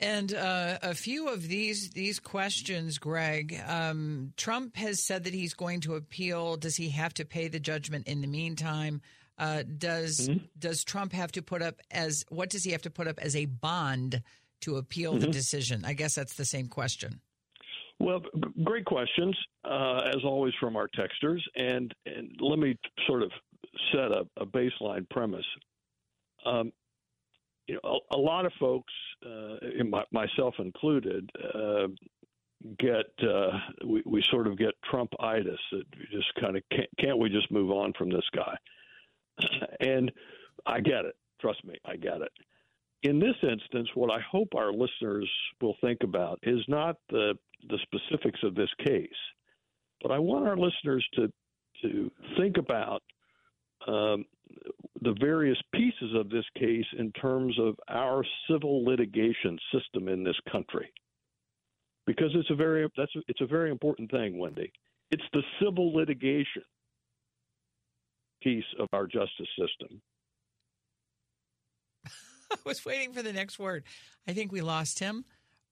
And 0.00 0.32
uh, 0.32 0.78
a 0.82 0.94
few 0.94 1.28
of 1.28 1.48
these 1.48 1.90
these 1.90 2.20
questions, 2.20 2.98
Greg. 2.98 3.60
Um, 3.66 4.32
Trump 4.36 4.76
has 4.76 5.02
said 5.02 5.24
that 5.24 5.34
he's 5.34 5.54
going 5.54 5.80
to 5.80 5.96
appeal. 5.96 6.56
Does 6.56 6.76
he 6.76 6.90
have 6.90 7.14
to 7.14 7.24
pay 7.24 7.48
the 7.48 7.58
judgment 7.58 8.06
in 8.06 8.20
the 8.20 8.28
meantime? 8.28 9.00
Uh, 9.38 9.62
does 9.62 10.28
mm-hmm. 10.28 10.44
does 10.58 10.84
Trump 10.84 11.12
have 11.12 11.32
to 11.32 11.42
put 11.42 11.62
up 11.62 11.80
as 11.90 12.24
what 12.28 12.50
does 12.50 12.62
he 12.62 12.72
have 12.72 12.82
to 12.82 12.90
put 12.90 13.08
up 13.08 13.18
as 13.18 13.34
a 13.34 13.46
bond 13.46 14.22
to 14.60 14.76
appeal 14.76 15.12
mm-hmm. 15.12 15.22
the 15.22 15.26
decision? 15.28 15.84
I 15.84 15.94
guess 15.94 16.14
that's 16.14 16.34
the 16.34 16.44
same 16.44 16.68
question. 16.68 17.20
Well, 18.00 18.20
g- 18.20 18.62
great 18.64 18.84
questions, 18.84 19.36
uh, 19.64 20.02
as 20.08 20.22
always 20.24 20.54
from 20.60 20.76
our 20.76 20.88
texters. 20.88 21.40
And, 21.56 21.92
and 22.06 22.30
let 22.40 22.58
me 22.58 22.78
sort 23.06 23.22
of 23.22 23.32
set 23.92 24.12
a, 24.12 24.24
a 24.36 24.46
baseline 24.46 25.08
premise. 25.10 25.44
Um, 26.46 26.72
you 27.68 27.74
know, 27.74 28.00
a, 28.10 28.16
a, 28.16 28.18
lot 28.18 28.46
of 28.46 28.52
folks, 28.58 28.92
uh, 29.24 29.84
my, 29.88 30.02
myself 30.10 30.54
included, 30.58 31.30
uh, 31.54 31.88
get 32.78 33.06
uh, 33.22 33.50
we, 33.86 34.02
we 34.04 34.22
sort 34.30 34.46
of 34.46 34.58
get 34.58 34.74
Trump-itis. 34.90 35.60
It 35.72 35.86
just 36.10 36.34
kind 36.40 36.56
of 36.56 36.62
can't, 36.70 36.88
can't 36.98 37.18
we 37.18 37.28
just 37.28 37.50
move 37.52 37.70
on 37.70 37.92
from 37.96 38.10
this 38.10 38.28
guy? 38.34 38.56
And 39.80 40.10
I 40.66 40.80
get 40.80 41.04
it. 41.04 41.14
Trust 41.40 41.64
me, 41.64 41.76
I 41.84 41.94
get 41.94 42.20
it. 42.20 42.32
In 43.04 43.20
this 43.20 43.36
instance, 43.42 43.88
what 43.94 44.10
I 44.10 44.20
hope 44.20 44.48
our 44.56 44.72
listeners 44.72 45.30
will 45.60 45.76
think 45.80 46.02
about 46.02 46.40
is 46.42 46.60
not 46.66 46.96
the 47.10 47.34
the 47.68 47.78
specifics 47.82 48.40
of 48.42 48.56
this 48.56 48.70
case, 48.84 49.08
but 50.02 50.10
I 50.10 50.18
want 50.18 50.48
our 50.48 50.56
listeners 50.56 51.06
to 51.14 51.32
to 51.82 52.10
think 52.36 52.56
about 52.56 53.02
um, 53.86 54.24
the 55.02 55.14
various 55.20 55.58
pieces 55.72 56.14
of 56.14 56.30
this 56.30 56.44
case 56.58 56.86
in 56.98 57.12
terms 57.12 57.56
of 57.60 57.76
our 57.88 58.24
civil 58.50 58.84
litigation 58.84 59.58
system 59.72 60.08
in 60.08 60.24
this 60.24 60.38
country 60.50 60.90
because 62.08 62.30
it's 62.34 62.50
a 62.50 62.54
very 62.54 62.88
that's 62.96 63.12
it's 63.28 63.42
a 63.42 63.46
very 63.46 63.70
important 63.70 64.10
thing, 64.10 64.38
Wendy. 64.38 64.72
It's 65.10 65.22
the 65.34 65.42
civil 65.62 65.94
litigation 65.94 66.62
piece 68.42 68.64
of 68.80 68.88
our 68.94 69.06
justice 69.06 69.48
system. 69.58 70.00
I 72.50 72.56
was 72.64 72.84
waiting 72.84 73.12
for 73.12 73.22
the 73.22 73.32
next 73.32 73.58
word. 73.58 73.84
I 74.26 74.32
think 74.32 74.50
we 74.50 74.62
lost 74.62 75.00
him, 75.00 75.26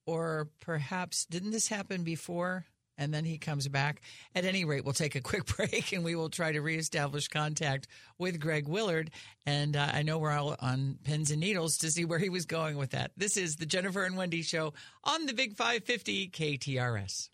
or 0.05 0.49
perhaps 0.61 1.25
didn't 1.25 1.51
this 1.51 1.69
happen 1.69 2.03
before? 2.03 2.65
And 2.97 3.13
then 3.13 3.25
he 3.25 3.37
comes 3.37 3.67
back. 3.67 4.01
At 4.35 4.45
any 4.45 4.65
rate, 4.65 4.83
we'll 4.83 4.93
take 4.93 5.15
a 5.15 5.21
quick 5.21 5.45
break 5.57 5.91
and 5.91 6.03
we 6.03 6.15
will 6.15 6.29
try 6.29 6.51
to 6.51 6.61
reestablish 6.61 7.27
contact 7.27 7.87
with 8.17 8.39
Greg 8.39 8.67
Willard. 8.67 9.11
And 9.45 9.75
uh, 9.75 9.89
I 9.93 10.03
know 10.03 10.17
we're 10.17 10.31
all 10.31 10.55
on 10.59 10.97
pins 11.03 11.31
and 11.31 11.39
needles 11.39 11.77
to 11.79 11.91
see 11.91 12.05
where 12.05 12.19
he 12.19 12.29
was 12.29 12.45
going 12.45 12.77
with 12.77 12.91
that. 12.91 13.11
This 13.17 13.37
is 13.37 13.57
the 13.57 13.65
Jennifer 13.65 14.03
and 14.03 14.17
Wendy 14.17 14.41
Show 14.41 14.73
on 15.03 15.25
the 15.25 15.33
Big 15.33 15.55
550 15.55 16.29
KTRS. 16.29 17.29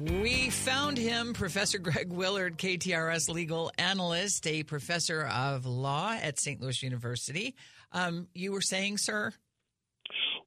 We 0.00 0.48
found 0.48 0.96
him, 0.96 1.34
Professor 1.34 1.78
Greg 1.78 2.10
Willard, 2.10 2.56
KTRS 2.56 3.28
legal 3.28 3.70
analyst, 3.76 4.46
a 4.46 4.62
professor 4.62 5.26
of 5.26 5.66
law 5.66 6.12
at 6.12 6.38
St. 6.38 6.58
Louis 6.58 6.82
University. 6.82 7.54
Um, 7.92 8.26
you 8.32 8.52
were 8.52 8.62
saying, 8.62 8.96
sir? 8.96 9.34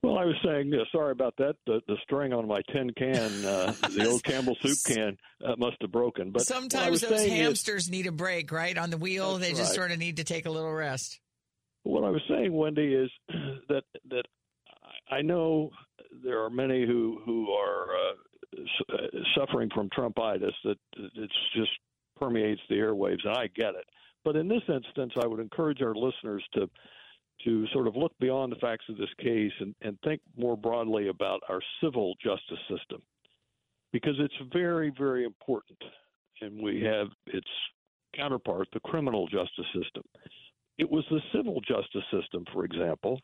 Well, 0.04 0.18
I 0.18 0.26
was 0.26 0.36
saying, 0.44 0.74
uh, 0.74 0.84
sorry 0.92 1.14
about 1.14 1.34
that. 1.38 1.56
The, 1.66 1.82
the 1.88 1.96
string 2.04 2.34
on 2.34 2.46
my 2.46 2.62
tin 2.74 2.92
can, 2.92 3.46
uh, 3.46 3.74
the 3.90 4.06
old 4.06 4.22
Campbell 4.26 4.58
soup 4.62 4.78
can, 4.86 5.18
uh, 5.44 5.56
must 5.58 5.78
have 5.80 5.94
broken. 5.94 6.32
But 6.32 6.42
sometimes 6.42 7.00
those 7.00 7.26
hamsters 7.26 7.84
is, 7.84 7.90
need 7.90 8.06
a 8.08 8.12
break, 8.12 8.52
right, 8.52 8.78
on 8.78 8.90
the 8.90 8.98
wheel. 8.98 9.38
They 9.38 9.52
just 9.52 9.70
right. 9.70 9.76
sort 9.76 9.92
of 9.92 10.00
need 10.00 10.18
to 10.18 10.26
take 10.26 10.46
a 10.46 10.52
little 10.52 10.74
rest. 10.74 11.22
What 11.84 12.04
I 12.04 12.10
was 12.10 12.22
saying, 12.28 12.52
Wendy, 12.52 12.94
is 12.94 13.10
that 13.70 13.84
that 14.10 14.24
I 15.10 15.22
know 15.22 15.70
there 16.24 16.44
are 16.44 16.50
many 16.50 16.86
who 16.86 17.22
who 17.26 17.50
are 17.52 17.88
uh, 17.96 18.94
uh, 18.94 19.08
suffering 19.38 19.70
from 19.74 19.90
Trumpitis. 19.90 20.54
That 20.66 20.78
it's 20.98 21.34
just 21.56 21.72
permeates 22.20 22.62
the 22.70 22.76
airwaves, 22.76 23.26
and 23.26 23.38
I 23.38 23.48
get 23.56 23.76
it. 23.76 23.86
But 24.26 24.36
in 24.36 24.50
this 24.50 24.64
instance, 24.68 25.14
I 25.22 25.28
would 25.28 25.40
encourage 25.40 25.82
our 25.82 25.96
listeners 25.96 26.44
to 26.56 26.70
to 27.44 27.68
sort 27.68 27.88
of 27.88 27.96
look 27.96 28.14
beyond 28.20 28.52
the 28.52 28.58
facts 28.58 28.86
of 28.90 28.98
this 28.98 29.14
case 29.20 29.52
and, 29.60 29.76
and 29.82 29.98
think 30.04 30.22
more 30.38 30.56
broadly 30.56 31.10
about 31.10 31.42
our 31.50 31.62
civil 31.82 32.16
justice 32.24 32.60
system 32.70 33.02
because 33.92 34.16
it's 34.20 34.34
very, 34.52 34.92
very 34.98 35.24
important. 35.24 35.82
And 36.42 36.62
we 36.62 36.82
have 36.82 37.08
its 37.28 37.48
counterpart, 38.16 38.68
the 38.74 38.80
criminal 38.82 39.28
justice 39.28 39.66
system. 39.74 40.04
It 40.78 40.90
was 40.90 41.06
the 41.10 41.22
civil 41.34 41.62
justice 41.62 42.04
system, 42.12 42.46
for 42.52 42.66
example, 42.66 43.20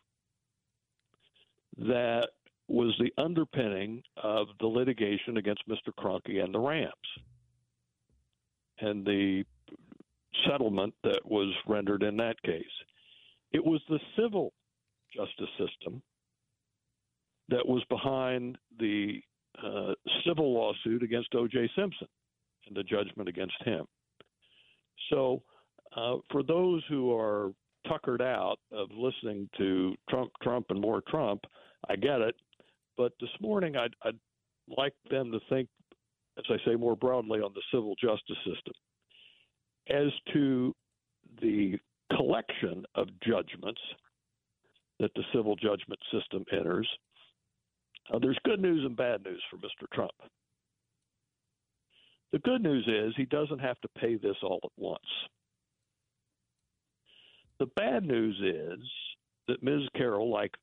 that 1.78 2.30
was 2.68 2.96
the 3.00 3.12
underpinning 3.22 4.04
of 4.24 4.48
the 4.60 4.68
litigation 4.68 5.38
against 5.38 5.68
Mr. 5.68 5.92
Kroenke 5.98 6.44
and 6.44 6.54
the 6.54 6.60
Rams 6.60 6.94
and 8.80 9.06
the 9.06 9.44
settlement 10.48 10.94
that 11.04 11.22
was 11.26 11.54
rendered 11.68 12.04
in 12.04 12.16
that 12.18 12.42
case. 12.44 12.64
It 13.52 13.66
was 13.66 13.82
the 13.90 14.00
civil 14.18 14.54
justice 15.16 15.50
system 15.58 16.02
that 17.50 17.68
was 17.68 17.84
behind 17.90 18.58
the 18.80 19.20
uh, 19.64 19.94
civil 20.26 20.54
lawsuit 20.54 21.04
against 21.04 21.34
O.J. 21.34 21.70
Simpson 21.76 22.08
and 22.68 22.78
the 22.78 22.84
judgment 22.84 23.28
against 23.28 23.56
him. 23.66 23.86
So, 25.10 25.42
uh, 25.96 26.18
for 26.32 26.44
those 26.44 26.84
who 26.88 27.16
are 27.18 27.52
tuckered 27.88 28.22
out 28.22 28.58
of 28.72 28.90
listening 28.92 29.50
to 29.58 29.96
Trump, 30.10 30.32
Trump, 30.44 30.68
and 30.70 30.80
more 30.80 31.02
Trump, 31.08 31.42
I 31.90 31.96
get 31.96 32.22
it. 32.22 32.36
But 32.98 33.14
this 33.20 33.30
morning, 33.42 33.76
I'd, 33.76 33.96
I'd 34.04 34.20
like 34.78 34.94
them 35.10 35.32
to 35.32 35.40
think, 35.50 35.68
as 36.38 36.46
I 36.50 36.58
say, 36.66 36.76
more 36.76 36.96
broadly 36.96 37.40
on 37.40 37.54
the 37.56 37.62
civil 37.74 37.96
justice 37.96 38.38
system. 38.46 38.74
As 39.90 40.12
to 40.34 40.76
the 41.42 41.80
collection 42.16 42.86
of 42.96 43.08
judgments 43.26 43.82
that 45.00 45.12
the 45.16 45.24
civil 45.34 45.56
judgment 45.56 46.00
system 46.12 46.44
enters. 46.52 46.88
Uh, 48.14 48.20
there's 48.20 48.38
good 48.44 48.60
news 48.60 48.84
and 48.86 48.98
bad 48.98 49.24
news 49.24 49.42
for 49.50 49.58
Mr. 49.58 49.90
Trump. 49.94 50.12
The 52.32 52.40
good 52.40 52.62
news 52.62 52.88
is 52.88 53.14
he 53.16 53.26
doesn't 53.26 53.60
have 53.60 53.80
to 53.82 53.88
pay 54.00 54.16
this 54.16 54.36
all 54.44 54.60
at 54.64 54.72
once. 54.78 55.00
The 57.60 57.68
bad 57.76 58.06
news 58.06 58.40
is 58.40 58.80
that 59.48 59.64
Ms. 59.64 59.82
Carroll, 59.96 60.32
like 60.32 60.56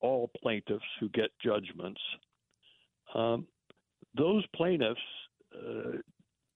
all 0.00 0.30
plaintiffs 0.40 0.84
who 1.00 1.08
get 1.10 1.30
judgments, 1.44 2.00
um, 3.14 3.46
those 4.16 4.44
plaintiffs 4.54 5.00
uh, 5.54 5.98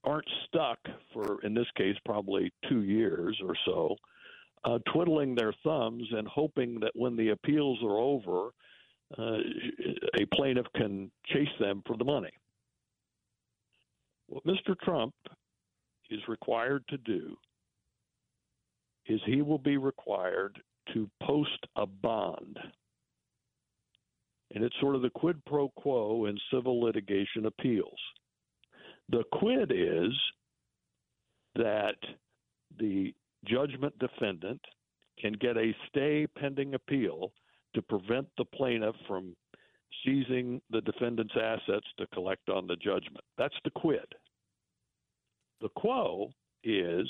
aren't 0.05 0.29
stuck 0.47 0.79
for, 1.13 1.41
in 1.43 1.55
this 1.55 1.67
case, 1.77 1.97
probably 2.05 2.53
two 2.69 2.83
years 2.83 3.39
or 3.45 3.55
so 3.67 3.97
uh, 4.65 4.79
twiddling 4.93 5.35
their 5.35 5.53
thumbs 5.65 6.07
and 6.13 6.27
hoping 6.29 6.79
that 6.81 6.93
when 6.95 7.17
the 7.17 7.31
appeals 7.31 7.79
are 7.83 7.99
over, 7.99 8.51
uh, 9.19 9.39
a 10.21 10.27
plaintiff 10.35 10.67
can 10.77 11.11
chase 11.27 11.49
them 11.61 11.83
for 11.87 11.97
the 11.97 12.05
money. 12.05 12.33
What 14.29 14.47
Mr. 14.47 14.79
Trump 14.83 15.15
is 16.11 16.21
required 16.29 16.85
to 16.89 16.99
do 16.99 17.37
is 19.07 19.21
he 19.27 19.43
will 19.43 19.59
be 19.59 19.77
required 19.77 20.59
to 20.95 21.11
post 21.23 21.67
a 21.77 21.87
bond. 21.87 22.59
And 24.55 24.63
it's 24.63 24.79
sort 24.81 24.97
of 24.97 25.03
the 25.03 25.11
quid 25.11 25.43
pro 25.47 25.69
quo 25.77 26.27
in 26.27 26.39
civil 26.53 26.81
litigation 26.81 27.47
appeals. 27.47 27.99
The 29.09 29.25
quid 29.33 29.73
is 29.75 30.13
that 31.57 31.97
the 32.79 33.15
judgment 33.47 33.95
defendant 33.99 34.61
can 35.21 35.33
get 35.35 35.57
a 35.57 35.75
stay 35.89 36.27
pending 36.39 36.75
appeal 36.75 37.33
to 37.75 37.83
prevent 37.83 38.27
the 38.39 38.45
plaintiff 38.45 38.95
from 39.07 39.35
seizing 40.05 40.61
the 40.71 40.81
defendant's 40.81 41.35
assets 41.37 41.87
to 41.99 42.07
collect 42.09 42.49
on 42.49 42.67
the 42.67 42.77
judgment. 42.77 43.25
That's 43.39 43.55
the 43.65 43.71
quid. 43.71 44.07
The 45.61 45.69
quo 45.77 46.31
is 46.65 47.09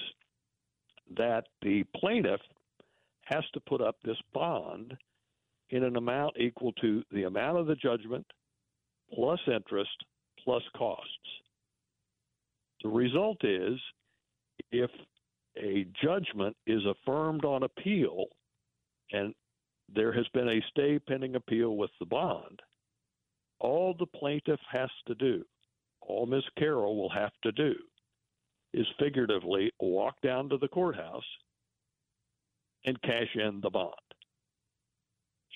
that 1.16 1.44
the 1.62 1.84
plaintiff 1.96 2.40
has 3.24 3.44
to 3.54 3.60
put 3.60 3.80
up 3.80 3.96
this 4.04 4.16
bond 4.34 4.94
in 5.70 5.84
an 5.84 5.96
amount 5.96 6.36
equal 6.38 6.72
to 6.72 7.02
the 7.12 7.24
amount 7.24 7.58
of 7.58 7.66
the 7.66 7.76
judgment 7.76 8.26
plus 9.14 9.40
interest 9.46 9.90
plus 10.44 10.62
costs. 10.76 11.08
The 12.82 12.88
result 12.88 13.38
is 13.44 13.78
if 14.70 14.90
a 15.56 15.86
judgment 16.02 16.56
is 16.66 16.82
affirmed 16.86 17.44
on 17.44 17.62
appeal 17.62 18.26
and 19.12 19.34
there 19.94 20.12
has 20.12 20.26
been 20.32 20.48
a 20.48 20.64
stay 20.70 20.98
pending 20.98 21.36
appeal 21.36 21.76
with 21.76 21.90
the 22.00 22.06
bond, 22.06 22.60
all 23.60 23.94
the 23.98 24.06
plaintiff 24.06 24.60
has 24.70 24.90
to 25.06 25.14
do, 25.14 25.44
all 26.00 26.26
Ms. 26.26 26.44
Carroll 26.58 26.96
will 26.96 27.10
have 27.10 27.32
to 27.42 27.52
do, 27.52 27.74
is 28.72 28.86
figuratively 28.98 29.70
walk 29.80 30.14
down 30.22 30.48
to 30.48 30.56
the 30.56 30.68
courthouse 30.68 31.22
and 32.84 33.00
cash 33.02 33.28
in 33.34 33.60
the 33.62 33.70
bond. 33.70 33.92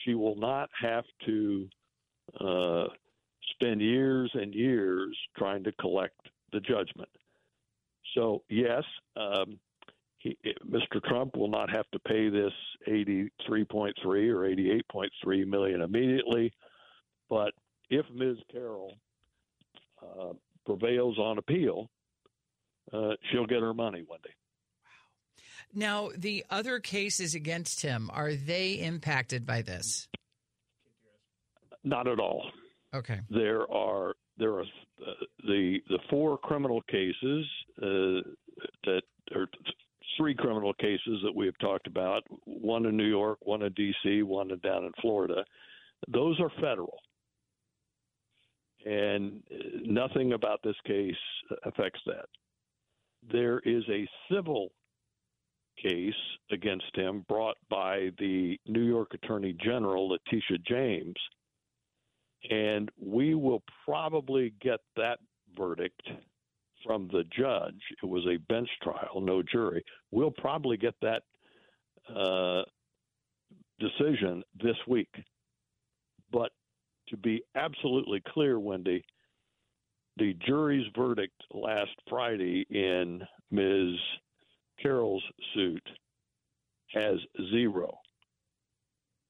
She 0.04 0.14
will 0.14 0.36
not 0.36 0.68
have 0.80 1.04
to 1.24 1.68
uh, 2.38 2.84
spend 3.52 3.80
years 3.80 4.30
and 4.34 4.54
years 4.54 5.16
trying 5.36 5.64
to 5.64 5.72
collect 5.72 6.20
the 6.52 6.60
judgment. 6.60 7.08
So, 8.14 8.42
yes, 8.48 8.84
um, 9.16 9.58
he, 10.26 10.54
Mr. 10.68 11.02
Trump 11.04 11.36
will 11.36 11.50
not 11.50 11.70
have 11.70 11.88
to 11.92 11.98
pay 12.00 12.28
this 12.28 12.52
83.3 12.88 13.92
or 14.04 14.12
88.3 14.94 15.46
million 15.46 15.82
immediately, 15.82 16.52
but 17.28 17.52
if 17.90 18.04
Ms. 18.14 18.36
Carroll 18.50 18.94
uh, 20.02 20.32
prevails 20.64 21.18
on 21.18 21.38
appeal, 21.38 21.88
uh, 22.92 23.12
she'll 23.30 23.46
get 23.46 23.60
her 23.60 23.74
money 23.74 24.02
one 24.06 24.20
day. 24.22 24.30
Now, 25.74 26.10
the 26.16 26.44
other 26.50 26.78
cases 26.78 27.34
against 27.34 27.82
him 27.82 28.10
are 28.12 28.34
they 28.34 28.72
impacted 28.72 29.46
by 29.46 29.62
this? 29.62 30.08
Not 31.84 32.08
at 32.08 32.18
all. 32.18 32.50
Okay. 32.94 33.20
There 33.30 33.70
are 33.70 34.14
there 34.38 34.54
are 34.54 34.62
uh, 34.62 35.12
the 35.44 35.78
the 35.88 35.98
four 36.08 36.38
criminal 36.38 36.82
cases 36.82 37.46
uh, 37.82 38.22
that 38.84 39.02
are 39.34 39.46
three 40.16 40.34
criminal 40.34 40.72
cases 40.74 41.20
that 41.24 41.34
we 41.34 41.46
have 41.46 41.58
talked 41.58 41.86
about. 41.86 42.22
One 42.44 42.86
in 42.86 42.96
New 42.96 43.08
York, 43.08 43.38
one 43.42 43.62
in 43.62 43.72
D.C., 43.72 44.22
one 44.22 44.48
down 44.62 44.84
in 44.84 44.92
Florida. 45.00 45.44
Those 46.08 46.38
are 46.40 46.50
federal, 46.60 46.98
and 48.84 49.42
nothing 49.84 50.32
about 50.34 50.60
this 50.62 50.76
case 50.86 51.14
affects 51.64 52.00
that. 52.06 52.26
There 53.32 53.60
is 53.60 53.82
a 53.88 54.06
civil 54.30 54.70
case 55.82 56.14
against 56.50 56.94
him 56.94 57.24
brought 57.28 57.56
by 57.68 58.10
the 58.18 58.58
New 58.66 58.84
York 58.84 59.12
Attorney 59.14 59.54
General, 59.64 60.08
Letitia 60.08 60.58
James, 60.66 61.16
and 62.50 62.90
we 63.00 63.34
will 63.34 63.62
probably 63.84 64.54
get 64.60 64.80
that 64.96 65.18
verdict 65.56 66.02
from 66.86 67.08
the 67.12 67.24
judge. 67.36 67.80
It 68.02 68.06
was 68.06 68.24
a 68.26 68.38
bench 68.52 68.68
trial, 68.82 69.20
no 69.20 69.42
jury. 69.42 69.84
We'll 70.10 70.30
probably 70.30 70.76
get 70.76 70.94
that 71.02 71.22
uh, 72.14 72.62
decision 73.80 74.42
this 74.62 74.76
week. 74.86 75.10
But 76.32 76.52
to 77.08 77.16
be 77.16 77.42
absolutely 77.54 78.22
clear, 78.32 78.58
Wendy, 78.58 79.04
the 80.16 80.34
jury's 80.46 80.86
verdict 80.96 81.34
last 81.52 81.90
Friday 82.08 82.66
in 82.70 83.22
Ms. 83.50 83.98
Carroll's 84.80 85.24
suit 85.54 85.82
has 86.94 87.16
zero, 87.50 87.98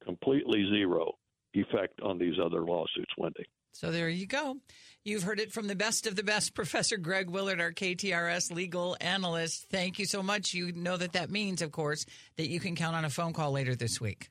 completely 0.05 0.69
zero 0.71 1.12
effect 1.55 2.01
on 2.03 2.19
these 2.19 2.35
other 2.42 2.61
lawsuits, 2.61 3.12
Wendy. 3.19 3.45
So 3.77 3.91
there 3.91 4.09
you 4.09 4.27
go. 4.27 4.57
You've 5.05 5.23
heard 5.23 5.39
it 5.39 5.53
from 5.53 5.69
the 5.69 5.77
best 5.77 6.07
of 6.07 6.17
the 6.17 6.23
best, 6.23 6.55
Professor 6.55 6.97
Greg 6.97 7.29
Willard, 7.29 7.61
our 7.61 7.73
KTRS 7.73 8.51
legal 8.51 8.97
analyst. 9.01 9.67
Thank 9.71 9.99
you 9.99 10.07
so 10.07 10.23
much. 10.23 10.55
You 10.55 10.73
know 10.73 10.97
that 10.97 11.12
that 11.12 11.31
means, 11.31 11.61
of 11.61 11.73
course, 11.73 12.07
that 12.37 12.49
you 12.49 12.59
can 12.59 12.75
count 12.75 12.97
on 12.97 13.05
a 13.05 13.11
phone 13.11 13.35
call 13.35 13.53
later 13.53 13.75
this 13.75 14.01
week. 14.01 14.31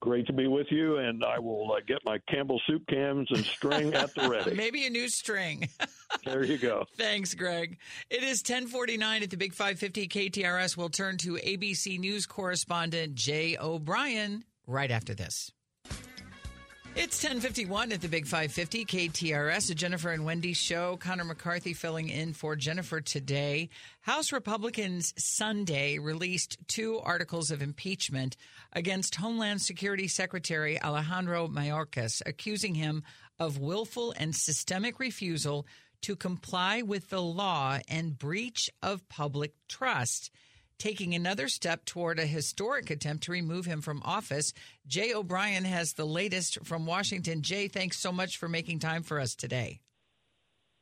Great 0.00 0.26
to 0.26 0.32
be 0.32 0.46
with 0.46 0.66
you, 0.70 0.98
and 0.98 1.24
I 1.24 1.38
will 1.38 1.72
uh, 1.72 1.80
get 1.86 1.98
my 2.04 2.18
Campbell 2.28 2.60
soup 2.66 2.82
cans 2.88 3.26
and 3.30 3.44
string 3.44 3.94
at 3.94 4.14
the 4.14 4.28
ready. 4.28 4.54
Maybe 4.54 4.86
a 4.86 4.90
new 4.90 5.08
string. 5.08 5.68
there 6.24 6.44
you 6.44 6.58
go. 6.58 6.84
Thanks, 6.96 7.34
Greg. 7.34 7.78
It 8.10 8.22
is 8.22 8.40
1049 8.40 9.22
at 9.22 9.30
the 9.30 9.36
Big 9.36 9.54
550 9.54 10.08
KTRS. 10.08 10.76
We'll 10.76 10.90
turn 10.90 11.16
to 11.18 11.34
ABC 11.34 11.98
News 11.98 12.26
correspondent 12.26 13.14
Jay 13.14 13.56
O'Brien 13.58 14.44
right 14.66 14.90
after 14.90 15.14
this. 15.14 15.52
It's 17.00 17.22
1051 17.22 17.92
at 17.92 18.00
the 18.00 18.08
Big 18.08 18.26
550 18.26 18.84
KTRS, 18.84 19.70
a 19.70 19.74
Jennifer 19.76 20.10
and 20.10 20.24
Wendy 20.24 20.52
show. 20.52 20.96
Connor 20.96 21.22
McCarthy 21.22 21.72
filling 21.72 22.08
in 22.08 22.32
for 22.32 22.56
Jennifer 22.56 23.00
today. 23.00 23.68
House 24.00 24.32
Republicans 24.32 25.14
Sunday 25.16 26.00
released 26.00 26.58
two 26.66 26.98
articles 26.98 27.52
of 27.52 27.62
impeachment 27.62 28.36
against 28.72 29.14
Homeland 29.14 29.62
Security 29.62 30.08
Secretary 30.08 30.82
Alejandro 30.82 31.46
Mayorkas, 31.46 32.20
accusing 32.26 32.74
him 32.74 33.04
of 33.38 33.58
willful 33.58 34.12
and 34.16 34.34
systemic 34.34 34.98
refusal 34.98 35.68
to 36.02 36.16
comply 36.16 36.82
with 36.82 37.10
the 37.10 37.22
law 37.22 37.78
and 37.86 38.18
breach 38.18 38.68
of 38.82 39.08
public 39.08 39.52
trust 39.68 40.32
taking 40.78 41.14
another 41.14 41.48
step 41.48 41.84
toward 41.84 42.18
a 42.18 42.26
historic 42.26 42.90
attempt 42.90 43.24
to 43.24 43.32
remove 43.32 43.66
him 43.66 43.80
from 43.80 44.02
office. 44.04 44.52
Jay 44.86 45.12
O'Brien 45.12 45.64
has 45.64 45.92
the 45.92 46.06
latest 46.06 46.64
from 46.64 46.86
Washington. 46.86 47.42
Jay, 47.42 47.68
thanks 47.68 47.98
so 47.98 48.12
much 48.12 48.36
for 48.36 48.48
making 48.48 48.78
time 48.78 49.02
for 49.02 49.20
us 49.20 49.34
today. 49.34 49.80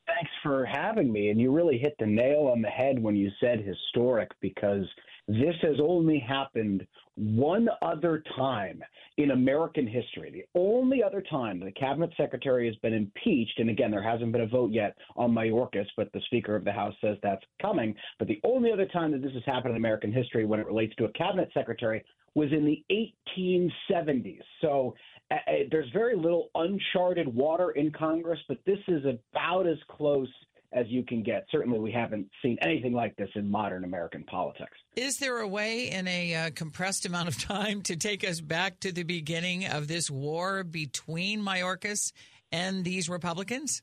Thanks 0.06 0.30
for 0.42 0.64
having 0.64 1.12
me. 1.12 1.30
And 1.30 1.40
you 1.40 1.50
really 1.50 1.78
hit 1.78 1.96
the 1.98 2.06
nail 2.06 2.50
on 2.52 2.62
the 2.62 2.68
head 2.68 3.02
when 3.02 3.16
you 3.16 3.30
said 3.40 3.60
historic 3.60 4.30
because 4.40 4.84
this 5.26 5.56
has 5.62 5.76
only 5.82 6.20
happened 6.20 6.86
one 7.16 7.68
other 7.82 8.22
time 8.36 8.82
in 9.16 9.30
American 9.30 9.86
history. 9.86 10.30
The 10.30 10.60
only 10.60 11.02
other 11.02 11.22
time 11.22 11.60
the 11.60 11.72
cabinet 11.72 12.10
secretary 12.16 12.66
has 12.66 12.76
been 12.76 12.92
impeached, 12.92 13.58
and 13.58 13.70
again, 13.70 13.90
there 13.90 14.02
hasn't 14.02 14.32
been 14.32 14.42
a 14.42 14.46
vote 14.46 14.72
yet 14.72 14.96
on 15.16 15.32
Mayorkas, 15.32 15.86
but 15.96 16.12
the 16.12 16.20
Speaker 16.26 16.54
of 16.54 16.64
the 16.64 16.72
House 16.72 16.94
says 17.00 17.16
that's 17.22 17.44
coming. 17.60 17.94
But 18.18 18.28
the 18.28 18.40
only 18.44 18.70
other 18.70 18.86
time 18.86 19.12
that 19.12 19.22
this 19.22 19.32
has 19.32 19.44
happened 19.46 19.72
in 19.72 19.76
American 19.76 20.12
history 20.12 20.44
when 20.44 20.60
it 20.60 20.66
relates 20.66 20.94
to 20.96 21.06
a 21.06 21.12
cabinet 21.12 21.50
secretary 21.54 22.04
was 22.34 22.52
in 22.52 22.66
the 22.66 22.84
1870s. 23.28 24.42
So 24.60 24.94
uh, 25.30 25.36
there's 25.70 25.90
very 25.92 26.16
little 26.16 26.50
uncharted 26.54 27.34
water 27.34 27.70
in 27.70 27.90
Congress, 27.90 28.38
but 28.46 28.58
this 28.66 28.78
is 28.88 29.04
about 29.06 29.66
as 29.66 29.78
close 29.88 30.28
as 30.76 30.86
you 30.88 31.02
can 31.02 31.22
get. 31.22 31.46
Certainly, 31.50 31.78
we 31.78 31.90
haven't 31.90 32.28
seen 32.42 32.58
anything 32.60 32.92
like 32.92 33.16
this 33.16 33.30
in 33.34 33.50
modern 33.50 33.84
American 33.84 34.22
politics. 34.24 34.76
Is 34.94 35.18
there 35.18 35.38
a 35.38 35.48
way 35.48 35.90
in 35.90 36.06
a 36.06 36.34
uh, 36.34 36.50
compressed 36.54 37.06
amount 37.06 37.28
of 37.28 37.38
time 37.42 37.82
to 37.82 37.96
take 37.96 38.28
us 38.28 38.40
back 38.40 38.78
to 38.80 38.92
the 38.92 39.02
beginning 39.02 39.66
of 39.66 39.88
this 39.88 40.10
war 40.10 40.62
between 40.62 41.40
Mayorkas 41.40 42.12
and 42.52 42.84
these 42.84 43.08
Republicans? 43.08 43.82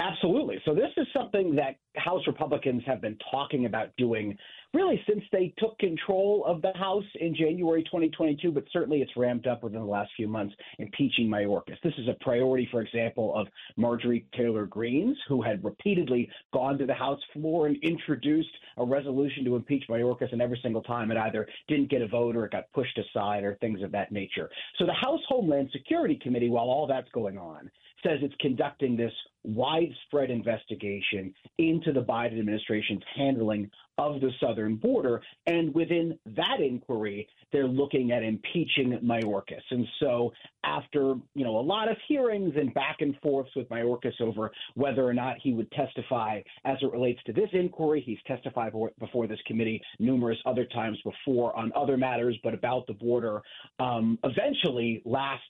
Absolutely. 0.00 0.60
So, 0.64 0.74
this 0.74 0.90
is 0.96 1.06
something 1.16 1.56
that 1.56 1.76
House 1.96 2.22
Republicans 2.26 2.82
have 2.86 3.00
been 3.00 3.16
talking 3.32 3.64
about 3.64 3.88
doing 3.96 4.36
really 4.74 5.02
since 5.08 5.22
they 5.32 5.52
took 5.58 5.78
control 5.78 6.44
of 6.46 6.62
the 6.62 6.72
House 6.74 7.04
in 7.20 7.34
January 7.34 7.82
2022, 7.84 8.50
but 8.52 8.64
certainly 8.72 9.00
it's 9.00 9.16
ramped 9.16 9.46
up 9.46 9.62
within 9.62 9.80
the 9.80 9.86
last 9.86 10.10
few 10.16 10.28
months, 10.28 10.54
impeaching 10.78 11.28
Mayorkas. 11.28 11.80
This 11.82 11.94
is 11.98 12.08
a 12.08 12.16
priority, 12.22 12.68
for 12.70 12.80
example, 12.80 13.34
of 13.34 13.46
Marjorie 13.76 14.26
Taylor 14.36 14.66
Greene's, 14.66 15.16
who 15.28 15.42
had 15.42 15.64
repeatedly 15.64 16.30
gone 16.52 16.78
to 16.78 16.86
the 16.86 16.94
House 16.94 17.20
floor 17.32 17.66
and 17.66 17.76
introduced 17.82 18.50
a 18.76 18.84
resolution 18.84 19.44
to 19.44 19.56
impeach 19.56 19.84
Mayorkas, 19.88 20.32
and 20.32 20.42
every 20.42 20.58
single 20.62 20.82
time 20.82 21.10
it 21.10 21.16
either 21.16 21.46
didn't 21.68 21.90
get 21.90 22.02
a 22.02 22.08
vote 22.08 22.36
or 22.36 22.44
it 22.44 22.52
got 22.52 22.70
pushed 22.72 22.98
aside 22.98 23.44
or 23.44 23.56
things 23.56 23.82
of 23.82 23.92
that 23.92 24.12
nature. 24.12 24.50
So 24.78 24.86
the 24.86 24.92
House 24.92 25.20
Homeland 25.28 25.70
Security 25.72 26.18
Committee, 26.22 26.50
while 26.50 26.66
all 26.66 26.86
that's 26.86 27.10
going 27.12 27.38
on, 27.38 27.70
says 28.04 28.18
it's 28.22 28.34
conducting 28.40 28.96
this 28.96 29.12
widespread 29.44 30.30
investigation 30.30 31.34
into 31.58 31.92
the 31.92 32.02
Biden 32.02 32.38
administration's 32.38 33.02
handling 33.16 33.70
of 33.96 34.20
the 34.20 34.30
southern 34.40 34.76
border. 34.76 35.22
And 35.46 35.74
within 35.74 36.18
that 36.36 36.60
inquiry, 36.60 37.28
they're 37.52 37.66
looking 37.66 38.12
at 38.12 38.22
impeaching 38.22 38.98
Mayorkas. 39.02 39.62
And 39.70 39.86
so 40.00 40.32
after, 40.64 41.14
you 41.34 41.44
know, 41.44 41.58
a 41.58 41.60
lot 41.60 41.90
of 41.90 41.96
hearings 42.08 42.54
and 42.56 42.72
back 42.74 42.96
and 43.00 43.14
forths 43.22 43.50
with 43.54 43.68
Mayorkas 43.68 44.20
over 44.20 44.50
whether 44.74 45.04
or 45.04 45.14
not 45.14 45.36
he 45.42 45.52
would 45.52 45.70
testify 45.72 46.40
as 46.64 46.76
it 46.82 46.92
relates 46.92 47.20
to 47.24 47.32
this 47.32 47.48
inquiry, 47.52 48.02
he's 48.04 48.18
testified 48.26 48.72
before 48.98 49.26
this 49.26 49.38
committee 49.46 49.80
numerous 49.98 50.38
other 50.46 50.64
times 50.64 50.98
before 51.04 51.56
on 51.56 51.72
other 51.76 51.96
matters, 51.96 52.36
but 52.42 52.54
about 52.54 52.86
the 52.86 52.92
border. 52.92 53.40
Um, 53.78 54.18
eventually, 54.24 55.02
last 55.04 55.42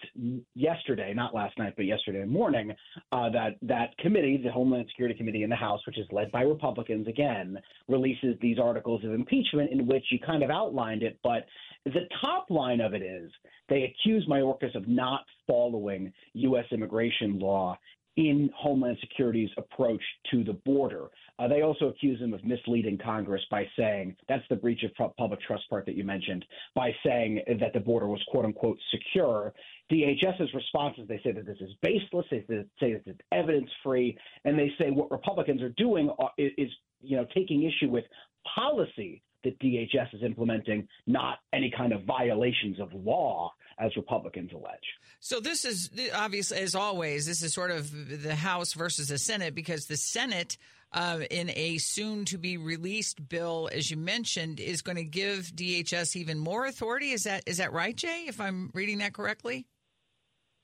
yesterday, 0.55 1.13
not 1.15 1.35
last 1.35 1.59
night, 1.59 1.75
but 1.77 1.87
yesterday 1.87 2.25
morning, 2.25 2.75
uh, 3.13 3.31
that 3.31 3.57
that 3.63 3.97
committee, 3.99 4.41
the 4.43 4.51
Homeland 4.51 4.87
Security 4.91 5.17
Committee 5.17 5.43
in 5.43 5.51
the 5.51 5.57
House, 5.57 5.81
which 5.87 5.99
is 5.99 6.07
led 6.13 6.31
by 6.33 6.43
Republicans 6.43 7.09
again, 7.09 7.59
releases 7.89 8.37
these 8.41 8.59
articles 8.59 9.05
of 9.05 9.13
impeachment 9.13 9.71
in 9.71 9.87
which 9.87 10.05
you 10.11 10.19
kind 10.19 10.43
of 10.43 10.51
outlined 10.51 11.03
it, 11.03 11.19
but 11.23 11.47
the 11.85 12.09
top 12.21 12.47
line 12.51 12.81
of 12.81 12.95
it 12.95 13.03
is 13.03 13.31
they 13.69 13.83
accuse 13.85 14.27
Mayorkas 14.29 14.75
of 14.75 14.89
not 14.99 15.25
following 15.47 16.13
U.S. 16.35 16.65
immigration 16.73 17.39
law 17.39 17.79
in 18.19 18.51
Homeland 18.57 18.99
Security's 19.01 19.51
approach 19.57 20.03
to 20.33 20.43
the 20.43 20.55
border. 20.65 21.07
Uh, 21.39 21.47
they 21.47 21.63
also 21.63 21.87
accuse 21.87 22.21
him 22.21 22.35
of 22.35 22.45
misleading 22.45 22.99
Congress 22.99 23.41
by 23.49 23.65
saying 23.79 24.17
that's 24.29 24.43
the 24.51 24.57
breach 24.57 24.83
of 24.83 25.15
public 25.17 25.41
trust 25.43 25.63
part 25.71 25.87
that 25.87 25.95
you 25.95 26.03
mentioned 26.03 26.45
by 26.75 26.91
saying 27.07 27.41
that 27.61 27.73
the 27.73 27.79
border 27.79 28.09
was 28.09 28.21
quote 28.27 28.45
unquote 28.45 28.77
secure. 28.91 29.55
DHS's 29.93 30.53
response 30.53 30.97
is 30.99 31.07
they 31.07 31.21
say 31.23 31.31
that 31.31 31.47
this 31.47 31.61
is 31.61 31.71
baseless. 31.81 32.27
They 32.29 32.45
say 32.81 32.95
that 32.95 33.03
it's 33.07 33.21
evidence 33.31 33.71
free, 33.85 34.19
and 34.45 34.59
they 34.59 34.73
say 34.79 34.91
what 34.91 35.13
Republicans 35.13 35.63
are 35.63 35.73
doing 35.79 36.11
is 36.37 36.71
you 37.01 37.17
know 37.17 37.27
taking 37.33 37.63
issue 37.63 37.89
with 37.89 38.05
policy 38.53 39.23
that 39.49 39.59
DHS 39.61 40.15
is 40.15 40.23
implementing, 40.23 40.87
not 41.07 41.39
any 41.53 41.73
kind 41.77 41.93
of 41.93 42.03
violations 42.05 42.81
of 42.81 42.93
law, 42.93 43.53
as 43.79 43.95
Republicans 43.97 44.51
allege. 44.53 44.79
So 45.21 45.41
this 45.41 45.65
is 45.65 45.91
obviously, 46.15 46.59
as 46.59 46.75
always, 46.75 47.27
this 47.27 47.43
is 47.43 47.55
sort 47.55 47.71
of 47.71 48.23
the 48.23 48.35
House 48.35 48.73
versus 48.73 49.09
the 49.09 49.19
Senate 49.19 49.55
because 49.55 49.87
the 49.87 49.97
Senate. 49.97 50.57
Uh, 50.91 51.21
in 51.31 51.51
a 51.51 51.77
soon 51.77 52.25
to 52.25 52.39
be 52.39 52.57
released 52.57 53.29
bill, 53.29 53.69
as 53.75 53.91
you 53.91 53.97
mentioned, 53.99 54.59
is 54.59 54.81
going 54.81 54.97
to 54.97 55.05
give 55.05 55.53
DHS 55.55 56.17
even 56.17 56.39
more 56.39 56.65
authority. 56.65 57.11
Is 57.11 57.25
that 57.25 57.43
is 57.45 57.59
that 57.59 57.75
right, 57.75 57.95
Jay? 57.95 58.25
If 58.27 58.41
I'm 58.41 58.71
reading 58.73 58.97
that 59.01 59.13
correctly? 59.13 59.67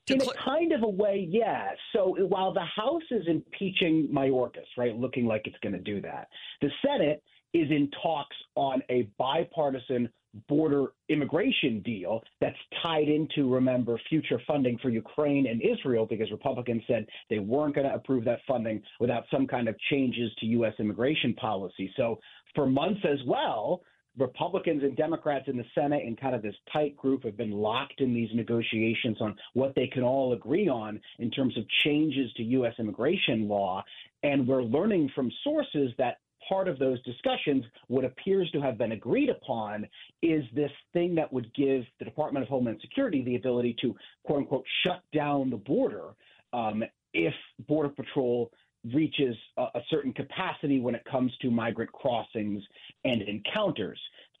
In 0.07 0.19
a 0.19 0.25
kind 0.43 0.71
of 0.71 0.81
a 0.81 0.87
way, 0.87 1.27
yeah. 1.29 1.69
So 1.93 2.15
while 2.27 2.51
the 2.51 2.65
House 2.75 3.03
is 3.11 3.27
impeaching 3.27 4.09
Mayorkas, 4.11 4.65
right, 4.79 4.95
looking 4.95 5.27
like 5.27 5.43
it's 5.45 5.57
going 5.61 5.73
to 5.73 5.79
do 5.79 6.01
that, 6.01 6.27
the 6.59 6.71
Senate 6.83 7.21
is 7.55 7.71
in 7.71 7.89
talks 8.03 8.35
on 8.55 8.83
a 8.89 9.09
bipartisan 9.17 10.09
border 10.49 10.87
immigration 11.07 11.81
deal 11.85 12.21
that's 12.41 12.57
tied 12.83 13.07
into, 13.07 13.49
remember, 13.49 13.97
future 14.09 14.41
funding 14.45 14.77
for 14.79 14.89
Ukraine 14.89 15.47
and 15.47 15.61
Israel 15.61 16.05
because 16.05 16.29
Republicans 16.31 16.83
said 16.85 17.05
they 17.29 17.39
weren't 17.39 17.73
going 17.73 17.87
to 17.87 17.93
approve 17.93 18.25
that 18.25 18.39
funding 18.45 18.81
without 18.99 19.23
some 19.31 19.47
kind 19.47 19.69
of 19.69 19.75
changes 19.89 20.29
to 20.39 20.45
U.S. 20.47 20.73
immigration 20.79 21.33
policy. 21.35 21.89
So 21.95 22.19
for 22.53 22.67
months 22.67 22.99
as 23.05 23.19
well, 23.25 23.81
Republicans 24.17 24.83
and 24.83 24.95
Democrats 24.95 25.45
in 25.47 25.57
the 25.57 25.65
Senate 25.73 26.03
and 26.05 26.19
kind 26.19 26.35
of 26.35 26.41
this 26.41 26.55
tight 26.71 26.95
group 26.97 27.23
have 27.23 27.37
been 27.37 27.51
locked 27.51 27.99
in 27.99 28.13
these 28.13 28.29
negotiations 28.33 29.17
on 29.21 29.35
what 29.53 29.73
they 29.75 29.87
can 29.87 30.03
all 30.03 30.33
agree 30.33 30.67
on 30.67 30.99
in 31.19 31.31
terms 31.31 31.57
of 31.57 31.63
changes 31.83 32.31
to 32.33 32.43
U.S. 32.43 32.73
immigration 32.79 33.47
law. 33.47 33.83
And 34.23 34.47
we're 34.47 34.63
learning 34.63 35.11
from 35.15 35.31
sources 35.43 35.91
that 35.97 36.17
part 36.47 36.67
of 36.67 36.79
those 36.79 37.01
discussions, 37.03 37.63
what 37.87 38.05
appears 38.05 38.49
to 38.51 38.61
have 38.61 38.77
been 38.77 38.91
agreed 38.91 39.29
upon 39.29 39.87
is 40.21 40.43
this 40.53 40.71
thing 40.93 41.15
that 41.15 41.31
would 41.31 41.53
give 41.53 41.83
the 41.99 42.05
Department 42.05 42.43
of 42.43 42.49
Homeland 42.49 42.79
Security 42.81 43.23
the 43.23 43.35
ability 43.35 43.75
to, 43.81 43.95
quote 44.23 44.39
unquote, 44.39 44.65
shut 44.85 45.01
down 45.13 45.49
the 45.49 45.57
border 45.57 46.15
um, 46.53 46.83
if 47.13 47.33
Border 47.67 47.89
Patrol 47.89 48.51
reaches 48.93 49.35
a, 49.57 49.63
a 49.63 49.81
certain 49.89 50.13
capacity 50.13 50.79
when 50.79 50.95
it 50.95 51.03
comes 51.09 51.31
to 51.41 51.49
migrant 51.49 51.91
crossings 51.91 52.63
and 53.03 53.21
encounters. 53.23 53.99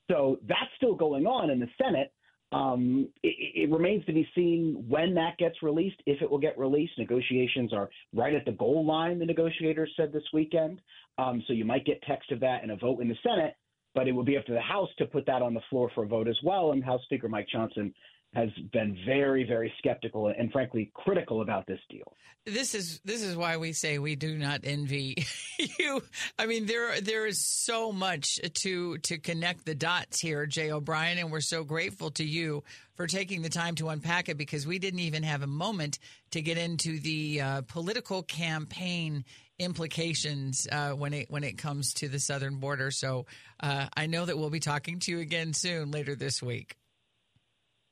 So 0.09 0.39
that's 0.47 0.69
still 0.77 0.95
going 0.95 1.25
on 1.25 1.49
in 1.49 1.59
the 1.59 1.69
Senate. 1.81 2.11
Um, 2.51 3.09
it, 3.23 3.63
it, 3.63 3.71
remains 3.71 4.05
to 4.05 4.13
be 4.13 4.27
seen 4.35 4.85
when 4.87 5.15
that 5.15 5.37
gets 5.37 5.61
released, 5.63 6.01
if 6.05 6.21
it 6.21 6.29
will 6.29 6.37
get 6.37 6.57
released. 6.57 6.93
Negotiations 6.97 7.73
are 7.73 7.89
right 8.13 8.33
at 8.35 8.45
the 8.45 8.51
goal 8.51 8.85
line, 8.85 9.17
the 9.19 9.25
negotiators 9.25 9.91
said 9.97 10.13
this 10.13 10.23
weekend. 10.31 10.79
Um, 11.17 11.43
so 11.47 11.53
you 11.53 11.65
might 11.65 11.85
get 11.85 12.01
text 12.03 12.31
of 12.31 12.39
that 12.41 12.63
and 12.63 12.71
a 12.71 12.75
vote 12.75 13.01
in 13.01 13.07
the 13.07 13.15
Senate, 13.23 13.55
but 13.93 14.07
it 14.07 14.11
will 14.11 14.23
be 14.23 14.37
up 14.37 14.45
to 14.45 14.53
the 14.53 14.61
House 14.61 14.89
to 14.97 15.05
put 15.05 15.25
that 15.27 15.41
on 15.41 15.53
the 15.53 15.61
floor 15.69 15.89
for 15.95 16.03
a 16.03 16.07
vote 16.07 16.27
as 16.27 16.37
well. 16.43 16.71
And 16.71 16.83
House 16.83 17.01
Speaker 17.03 17.29
Mike 17.29 17.47
Johnson 17.51 17.93
has 18.35 18.49
been 18.73 18.97
very, 19.05 19.45
very 19.45 19.73
skeptical 19.77 20.27
and 20.27 20.51
frankly 20.51 20.91
critical 20.93 21.41
about 21.41 21.65
this 21.67 21.79
deal. 21.89 22.13
This 22.45 22.75
is 22.75 22.99
this 23.05 23.23
is 23.23 23.35
why 23.35 23.57
we 23.57 23.71
say 23.71 23.97
we 23.97 24.15
do 24.15 24.37
not 24.37 24.61
envy 24.65 25.25
you. 25.79 26.03
I 26.37 26.45
mean, 26.45 26.65
there 26.65 26.99
there 27.01 27.25
is 27.25 27.39
so 27.39 27.91
much 27.91 28.39
to 28.61 28.97
to 28.99 29.17
connect 29.17 29.65
the 29.65 29.73
dots 29.73 30.19
here, 30.19 30.45
Jay 30.45 30.69
O'Brien, 30.69 31.17
and 31.17 31.31
we're 31.31 31.39
so 31.39 31.63
grateful 31.63 32.11
to 32.11 32.25
you 32.25 32.63
for 32.93 33.07
taking 33.07 33.41
the 33.41 33.49
time 33.49 33.75
to 33.75 33.89
unpack 33.89 34.29
it 34.29 34.37
because 34.37 34.67
we 34.67 34.79
didn't 34.79 34.99
even 34.99 35.23
have 35.23 35.41
a 35.41 35.47
moment 35.47 35.97
to 36.31 36.41
get 36.41 36.57
into 36.57 36.99
the 36.99 37.41
uh, 37.41 37.61
political 37.61 38.21
campaign 38.21 39.23
implications 39.59 40.67
uh, 40.71 40.91
when 40.91 41.13
it 41.13 41.29
when 41.29 41.43
it 41.43 41.57
comes 41.57 41.93
to 41.95 42.07
the 42.07 42.19
southern 42.19 42.57
border. 42.57 42.91
So 42.91 43.25
uh, 43.59 43.87
I 43.95 44.07
know 44.07 44.25
that 44.25 44.37
we'll 44.37 44.49
be 44.49 44.59
talking 44.59 44.99
to 44.99 45.11
you 45.11 45.19
again 45.19 45.53
soon 45.53 45.91
later 45.91 46.15
this 46.15 46.41
week. 46.41 46.75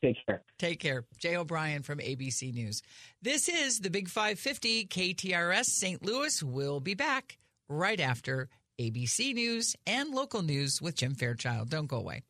Take 0.03 0.17
care. 0.25 0.41
Take 0.59 0.79
care. 0.81 1.05
Jay 1.17 1.37
O'Brien 1.37 1.81
from 1.81 1.99
ABC 1.99 2.53
News. 2.53 2.81
This 3.21 3.47
is 3.47 3.79
the 3.79 3.89
Big 3.89 4.09
550 4.09 4.87
KTRS 4.87 5.65
St. 5.65 6.03
Louis. 6.03 6.43
We'll 6.43 6.81
be 6.81 6.93
back 6.93 7.37
right 7.69 7.99
after 7.99 8.49
ABC 8.79 9.33
News 9.33 9.77
and 9.87 10.09
local 10.09 10.41
news 10.41 10.81
with 10.81 10.95
Jim 10.95 11.15
Fairchild. 11.15 11.69
Don't 11.69 11.87
go 11.87 11.97
away. 11.97 12.23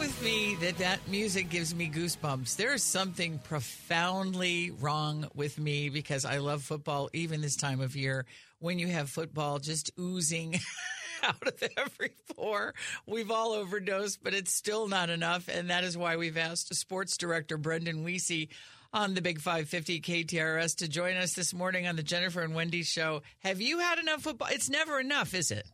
With 0.00 0.22
me 0.22 0.54
that 0.54 0.78
that 0.78 0.98
music 1.08 1.50
gives 1.50 1.74
me 1.74 1.86
goosebumps? 1.90 2.56
There 2.56 2.72
is 2.72 2.82
something 2.82 3.38
profoundly 3.38 4.70
wrong 4.70 5.28
with 5.34 5.58
me 5.58 5.90
because 5.90 6.24
I 6.24 6.38
love 6.38 6.62
football 6.62 7.10
even 7.12 7.42
this 7.42 7.54
time 7.54 7.82
of 7.82 7.94
year 7.94 8.24
when 8.60 8.78
you 8.78 8.86
have 8.86 9.10
football 9.10 9.58
just 9.58 9.90
oozing 10.00 10.58
out 11.22 11.46
of 11.46 11.62
every 11.76 12.12
pore. 12.34 12.72
We've 13.06 13.30
all 13.30 13.52
overdosed, 13.52 14.24
but 14.24 14.32
it's 14.32 14.54
still 14.54 14.88
not 14.88 15.10
enough. 15.10 15.48
And 15.48 15.68
that 15.68 15.84
is 15.84 15.98
why 15.98 16.16
we've 16.16 16.38
asked 16.38 16.74
sports 16.74 17.18
director 17.18 17.58
Brendan 17.58 18.02
Weesey 18.02 18.48
on 18.94 19.12
the 19.12 19.20
Big 19.20 19.38
550 19.38 20.00
KTRS 20.00 20.76
to 20.76 20.88
join 20.88 21.18
us 21.18 21.34
this 21.34 21.52
morning 21.52 21.86
on 21.86 21.96
the 21.96 22.02
Jennifer 22.02 22.40
and 22.40 22.54
Wendy 22.54 22.84
show. 22.84 23.20
Have 23.40 23.60
you 23.60 23.80
had 23.80 23.98
enough 23.98 24.22
football? 24.22 24.48
It's 24.50 24.70
never 24.70 24.98
enough, 24.98 25.34
is 25.34 25.50
it? 25.50 25.66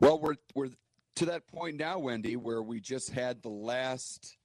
Well, 0.00 0.20
we're 0.20 0.36
we're 0.54 0.70
to 1.18 1.26
that 1.26 1.48
point 1.48 1.76
now, 1.76 1.98
Wendy, 1.98 2.36
where 2.36 2.62
we 2.62 2.80
just 2.80 3.10
had 3.10 3.42
the 3.42 3.48
last 3.48 4.36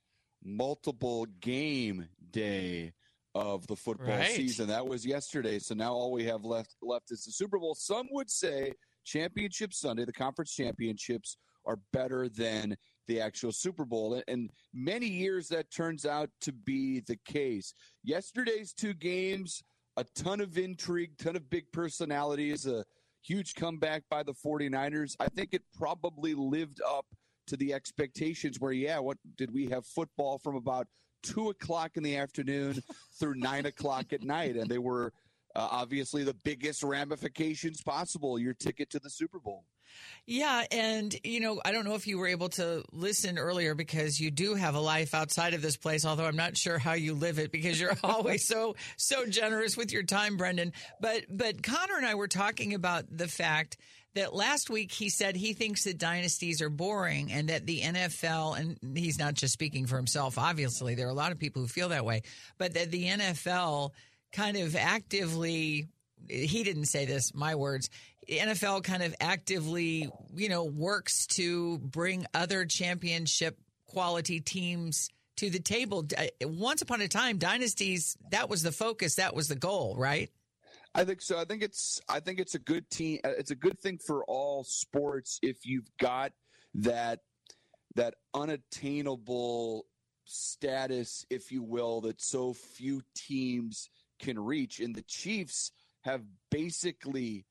multiple 0.43 1.27
game 1.39 2.07
day 2.31 2.93
of 3.35 3.67
the 3.67 3.75
football 3.75 4.17
right. 4.17 4.31
season. 4.31 4.69
That 4.69 4.87
was 4.87 5.05
yesterday. 5.05 5.59
So 5.59 5.75
now 5.75 5.93
all 5.93 6.11
we 6.11 6.23
have 6.23 6.43
left 6.43 6.75
left 6.81 7.11
is 7.11 7.25
the 7.25 7.31
Super 7.31 7.59
Bowl. 7.59 7.75
Some 7.75 8.07
would 8.09 8.29
say 8.29 8.73
Championship 9.05 9.71
Sunday, 9.71 10.03
the 10.05 10.13
conference 10.13 10.51
championships 10.51 11.37
are 11.67 11.77
better 11.91 12.27
than 12.27 12.75
the 13.07 13.21
actual 13.21 13.51
Super 13.51 13.85
Bowl. 13.85 14.19
And 14.27 14.49
many 14.73 15.07
years 15.07 15.49
that 15.49 15.69
turns 15.69 16.07
out 16.07 16.31
to 16.41 16.51
be 16.51 17.01
the 17.01 17.19
case. 17.23 17.75
Yesterday's 18.03 18.73
two 18.73 18.95
games, 18.95 19.61
a 19.97 20.05
ton 20.15 20.41
of 20.41 20.57
intrigue, 20.57 21.19
ton 21.19 21.35
of 21.35 21.51
big 21.51 21.71
personalities, 21.71 22.65
a 22.65 22.83
huge 23.23 23.55
comeback 23.55 24.03
by 24.09 24.23
the 24.23 24.33
49ers. 24.33 25.15
I 25.19 25.27
think 25.29 25.53
it 25.53 25.63
probably 25.77 26.33
lived 26.33 26.81
up 26.87 27.05
to 27.47 27.57
the 27.57 27.73
expectations 27.73 28.59
where, 28.59 28.71
yeah, 28.71 28.99
what 28.99 29.17
did 29.37 29.53
we 29.53 29.67
have 29.67 29.85
football 29.85 30.37
from 30.37 30.55
about 30.55 30.87
two 31.23 31.49
o'clock 31.49 31.91
in 31.95 32.03
the 32.03 32.17
afternoon 32.17 32.81
through 33.19 33.35
nine 33.35 33.65
o'clock 33.65 34.13
at 34.13 34.23
night? 34.23 34.55
And 34.55 34.69
they 34.69 34.77
were 34.77 35.13
uh, 35.55 35.67
obviously 35.71 36.23
the 36.23 36.33
biggest 36.33 36.83
ramifications 36.83 37.81
possible 37.81 38.39
your 38.39 38.53
ticket 38.53 38.89
to 38.91 38.99
the 38.99 39.09
Super 39.09 39.39
Bowl. 39.39 39.65
Yeah, 40.25 40.65
and 40.71 41.15
you 41.23 41.39
know, 41.39 41.61
I 41.63 41.71
don't 41.71 41.85
know 41.85 41.95
if 41.95 42.07
you 42.07 42.17
were 42.17 42.27
able 42.27 42.49
to 42.49 42.83
listen 42.91 43.37
earlier 43.37 43.75
because 43.75 44.19
you 44.19 44.31
do 44.31 44.55
have 44.55 44.75
a 44.75 44.79
life 44.79 45.13
outside 45.13 45.53
of 45.53 45.61
this 45.61 45.77
place, 45.77 46.05
although 46.05 46.25
I'm 46.25 46.35
not 46.35 46.57
sure 46.57 46.79
how 46.79 46.93
you 46.93 47.13
live 47.13 47.39
it 47.39 47.51
because 47.51 47.79
you're 47.79 47.95
always 48.03 48.47
so 48.47 48.75
so 48.97 49.25
generous 49.25 49.77
with 49.77 49.91
your 49.91 50.03
time, 50.03 50.37
Brendan. 50.37 50.73
But 50.99 51.25
but 51.29 51.61
Connor 51.61 51.97
and 51.97 52.05
I 52.05 52.15
were 52.15 52.27
talking 52.27 52.73
about 52.73 53.05
the 53.15 53.27
fact 53.27 53.77
that 54.15 54.33
last 54.33 54.69
week 54.69 54.91
he 54.91 55.09
said 55.09 55.35
he 55.35 55.53
thinks 55.53 55.85
that 55.85 55.97
dynasties 55.97 56.61
are 56.61 56.69
boring 56.69 57.31
and 57.31 57.49
that 57.49 57.65
the 57.65 57.81
NFL 57.81 58.59
and 58.59 58.97
he's 58.97 59.17
not 59.17 59.33
just 59.33 59.53
speaking 59.53 59.87
for 59.87 59.97
himself, 59.97 60.37
obviously. 60.37 60.95
There 60.95 61.07
are 61.07 61.11
a 61.11 61.15
lot 61.15 61.31
of 61.31 61.39
people 61.39 61.63
who 61.63 61.67
feel 61.67 61.89
that 61.89 62.05
way, 62.05 62.21
but 62.57 62.75
that 62.75 62.91
the 62.91 63.05
NFL 63.05 63.91
kind 64.33 64.57
of 64.57 64.75
actively 64.75 65.87
he 66.29 66.63
didn't 66.63 66.85
say 66.85 67.05
this, 67.05 67.33
my 67.33 67.55
words. 67.55 67.89
NFL 68.29 68.83
kind 68.83 69.03
of 69.03 69.13
actively, 69.19 70.09
you 70.35 70.49
know, 70.49 70.63
works 70.63 71.27
to 71.27 71.77
bring 71.79 72.25
other 72.33 72.65
championship 72.65 73.57
quality 73.87 74.39
teams 74.39 75.09
to 75.37 75.49
the 75.49 75.59
table. 75.59 76.05
Uh, 76.17 76.27
once 76.41 76.81
upon 76.81 77.01
a 77.01 77.07
time, 77.07 77.37
dynasties, 77.37 78.17
that 78.31 78.49
was 78.49 78.63
the 78.63 78.71
focus, 78.71 79.15
that 79.15 79.35
was 79.35 79.47
the 79.47 79.55
goal, 79.55 79.95
right? 79.97 80.29
I 80.95 81.03
think 81.03 81.21
so. 81.21 81.39
I 81.39 81.45
think 81.45 81.63
it's 81.63 81.99
I 82.07 82.19
think 82.19 82.39
it's 82.39 82.55
a 82.55 82.59
good 82.59 82.89
team 82.89 83.19
uh, 83.23 83.29
it's 83.29 83.49
a 83.49 83.55
good 83.55 83.79
thing 83.79 83.97
for 83.97 84.23
all 84.25 84.63
sports 84.63 85.39
if 85.41 85.65
you've 85.65 85.89
got 85.99 86.33
that 86.75 87.19
that 87.95 88.13
unattainable 88.35 89.87
status 90.25 91.25
if 91.31 91.51
you 91.51 91.63
will 91.63 92.01
that 92.01 92.21
so 92.21 92.53
few 92.53 93.01
teams 93.15 93.89
can 94.23 94.39
reach 94.39 94.79
and 94.79 94.95
the 94.95 95.03
Chiefs 95.03 95.71
have 96.01 96.21
basically 96.49 97.45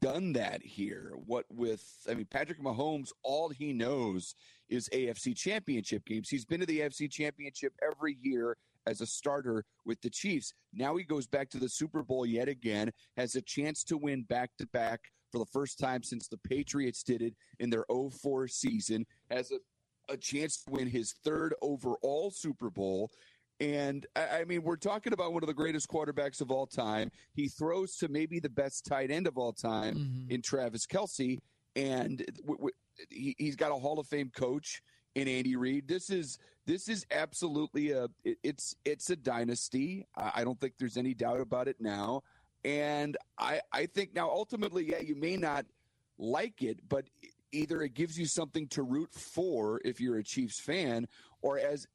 done 0.00 0.32
that 0.34 0.62
here. 0.62 1.12
What 1.26 1.44
with, 1.50 1.84
I 2.08 2.14
mean, 2.14 2.26
Patrick 2.30 2.60
Mahomes, 2.60 3.10
all 3.22 3.48
he 3.48 3.72
knows 3.72 4.34
is 4.68 4.88
AFC 4.92 5.36
championship 5.36 6.04
games. 6.04 6.28
He's 6.28 6.44
been 6.44 6.60
to 6.60 6.66
the 6.66 6.80
AFC 6.80 7.10
championship 7.10 7.72
every 7.82 8.16
year 8.20 8.56
as 8.86 9.00
a 9.00 9.06
starter 9.06 9.64
with 9.84 10.00
the 10.00 10.10
Chiefs. 10.10 10.52
Now 10.72 10.96
he 10.96 11.04
goes 11.04 11.26
back 11.26 11.50
to 11.50 11.58
the 11.58 11.68
Super 11.68 12.02
Bowl 12.02 12.26
yet 12.26 12.48
again, 12.48 12.90
has 13.16 13.34
a 13.34 13.42
chance 13.42 13.84
to 13.84 13.96
win 13.96 14.22
back 14.22 14.50
to 14.58 14.66
back 14.68 15.00
for 15.32 15.38
the 15.38 15.46
first 15.46 15.78
time 15.78 16.02
since 16.02 16.28
the 16.28 16.38
Patriots 16.38 17.02
did 17.02 17.22
it 17.22 17.34
in 17.58 17.70
their 17.70 17.84
04 17.90 18.48
season, 18.48 19.06
has 19.30 19.50
a, 19.50 20.12
a 20.12 20.16
chance 20.16 20.62
to 20.62 20.70
win 20.70 20.88
his 20.88 21.14
third 21.24 21.54
overall 21.62 22.30
Super 22.30 22.70
Bowl. 22.70 23.10
And 23.58 24.06
I 24.14 24.44
mean, 24.44 24.62
we're 24.62 24.76
talking 24.76 25.14
about 25.14 25.32
one 25.32 25.42
of 25.42 25.46
the 25.46 25.54
greatest 25.54 25.88
quarterbacks 25.88 26.40
of 26.42 26.50
all 26.50 26.66
time. 26.66 27.10
He 27.32 27.48
throws 27.48 27.96
to 27.96 28.08
maybe 28.08 28.38
the 28.38 28.50
best 28.50 28.84
tight 28.84 29.10
end 29.10 29.26
of 29.26 29.38
all 29.38 29.52
time 29.52 29.94
mm-hmm. 29.96 30.30
in 30.30 30.42
Travis 30.42 30.86
Kelce, 30.86 31.38
and 31.74 32.18
w- 32.42 32.58
w- 32.58 32.74
he, 33.10 33.34
he's 33.38 33.56
got 33.56 33.72
a 33.72 33.74
Hall 33.74 33.98
of 33.98 34.06
Fame 34.06 34.30
coach 34.34 34.82
in 35.14 35.26
Andy 35.26 35.56
Reid. 35.56 35.88
This 35.88 36.10
is 36.10 36.38
this 36.66 36.88
is 36.88 37.06
absolutely 37.10 37.92
a 37.92 38.08
it, 38.24 38.36
it's 38.42 38.76
it's 38.84 39.08
a 39.08 39.16
dynasty. 39.16 40.06
I 40.14 40.44
don't 40.44 40.60
think 40.60 40.74
there's 40.78 40.98
any 40.98 41.14
doubt 41.14 41.40
about 41.40 41.66
it 41.66 41.76
now. 41.80 42.22
And 42.64 43.16
I 43.38 43.60
I 43.72 43.86
think 43.86 44.14
now 44.14 44.28
ultimately, 44.28 44.84
yeah, 44.90 45.00
you 45.00 45.16
may 45.16 45.36
not 45.36 45.64
like 46.18 46.62
it, 46.62 46.80
but 46.88 47.06
either 47.52 47.80
it 47.80 47.94
gives 47.94 48.18
you 48.18 48.26
something 48.26 48.68
to 48.68 48.82
root 48.82 49.12
for 49.14 49.80
if 49.84 50.00
you're 50.00 50.18
a 50.18 50.24
Chiefs 50.24 50.60
fan, 50.60 51.06
or 51.40 51.58
as 51.58 51.86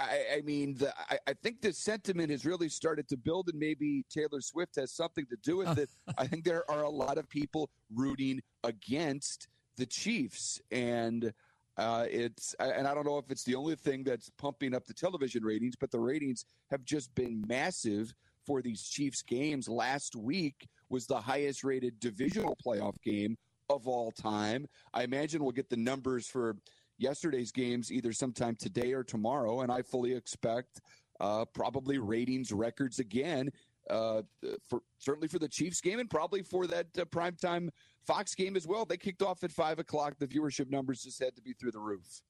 I, 0.00 0.36
I 0.38 0.40
mean, 0.42 0.76
the, 0.76 0.94
I, 1.10 1.18
I, 1.28 1.32
think 1.42 1.60
the 1.60 1.72
sentiment 1.72 2.30
has 2.30 2.46
really 2.46 2.68
started 2.68 3.08
to 3.08 3.16
build, 3.16 3.48
and 3.48 3.58
maybe 3.58 4.04
Taylor 4.10 4.40
Swift 4.40 4.76
has 4.76 4.92
something 4.92 5.26
to 5.26 5.36
do 5.42 5.58
with 5.58 5.78
it. 5.78 5.90
I 6.18 6.26
think 6.26 6.44
there 6.44 6.68
are 6.70 6.82
a 6.82 6.88
lot 6.88 7.18
of 7.18 7.28
people 7.28 7.70
rooting 7.94 8.40
against 8.64 9.48
the 9.76 9.86
Chiefs, 9.86 10.60
and 10.70 11.32
uh, 11.76 12.06
it's 12.10 12.54
and 12.58 12.86
I 12.86 12.94
don't 12.94 13.06
know 13.06 13.18
if 13.18 13.30
it's 13.30 13.44
the 13.44 13.54
only 13.54 13.76
thing 13.76 14.02
that's 14.04 14.30
pumping 14.38 14.74
up 14.74 14.86
the 14.86 14.94
television 14.94 15.44
ratings, 15.44 15.76
but 15.76 15.90
the 15.90 16.00
ratings 16.00 16.44
have 16.70 16.84
just 16.84 17.14
been 17.14 17.44
massive 17.46 18.12
for 18.46 18.62
these 18.62 18.82
Chiefs 18.82 19.22
games. 19.22 19.68
Last 19.68 20.16
week 20.16 20.66
was 20.88 21.06
the 21.06 21.20
highest 21.20 21.62
rated 21.62 22.00
divisional 22.00 22.56
playoff 22.64 22.94
game 23.04 23.36
of 23.68 23.86
all 23.86 24.10
time. 24.10 24.66
I 24.92 25.04
imagine 25.04 25.42
we'll 25.42 25.52
get 25.52 25.70
the 25.70 25.76
numbers 25.76 26.26
for 26.26 26.56
yesterday's 27.00 27.52
games 27.52 27.90
either 27.90 28.12
sometime 28.12 28.56
today 28.56 28.92
or 28.92 29.02
tomorrow, 29.02 29.60
and 29.60 29.72
I 29.72 29.82
fully 29.82 30.14
expect 30.14 30.80
uh, 31.20 31.44
probably 31.46 31.98
ratings 31.98 32.52
records 32.52 32.98
again. 32.98 33.50
Uh, 33.88 34.22
for 34.68 34.82
certainly 34.98 35.26
for 35.26 35.40
the 35.40 35.48
Chiefs 35.48 35.80
game 35.80 35.98
and 35.98 36.08
probably 36.08 36.42
for 36.42 36.66
that 36.68 36.86
uh, 36.96 37.04
primetime 37.06 37.70
Fox 38.06 38.34
game 38.36 38.54
as 38.54 38.66
well. 38.66 38.84
They 38.84 38.96
kicked 38.96 39.22
off 39.22 39.42
at 39.42 39.50
five 39.50 39.80
o'clock. 39.80 40.14
The 40.18 40.28
viewership 40.28 40.70
numbers 40.70 41.02
just 41.02 41.18
had 41.18 41.34
to 41.34 41.42
be 41.42 41.54
through 41.54 41.72
the 41.72 41.80
roof. 41.80 42.22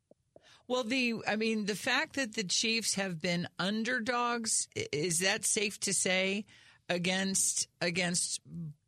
Well, 0.68 0.84
the 0.84 1.16
I 1.26 1.36
mean, 1.36 1.66
the 1.66 1.74
fact 1.74 2.16
that 2.16 2.34
the 2.34 2.44
Chiefs 2.44 2.94
have 2.94 3.20
been 3.20 3.48
underdogs 3.58 4.68
is 4.74 5.18
that 5.18 5.44
safe 5.44 5.78
to 5.80 5.92
say 5.92 6.46
against 6.88 7.68
against 7.80 8.40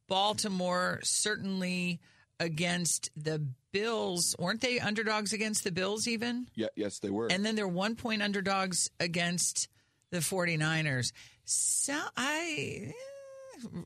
Baltimore? 0.08 1.00
Certainly 1.02 2.00
against 2.42 3.10
the 3.16 3.46
Bills. 3.72 4.34
Weren't 4.38 4.60
they 4.60 4.78
underdogs 4.80 5.32
against 5.32 5.64
the 5.64 5.72
Bills 5.72 6.06
even? 6.06 6.48
Yeah, 6.54 6.66
yes, 6.76 6.98
they 6.98 7.08
were. 7.08 7.28
And 7.30 7.46
then 7.46 7.56
they're 7.56 7.68
one 7.68 7.94
point 7.94 8.22
underdogs 8.22 8.90
against 9.00 9.68
the 10.10 10.18
49ers. 10.18 11.12
So 11.44 11.98
I 12.16 12.92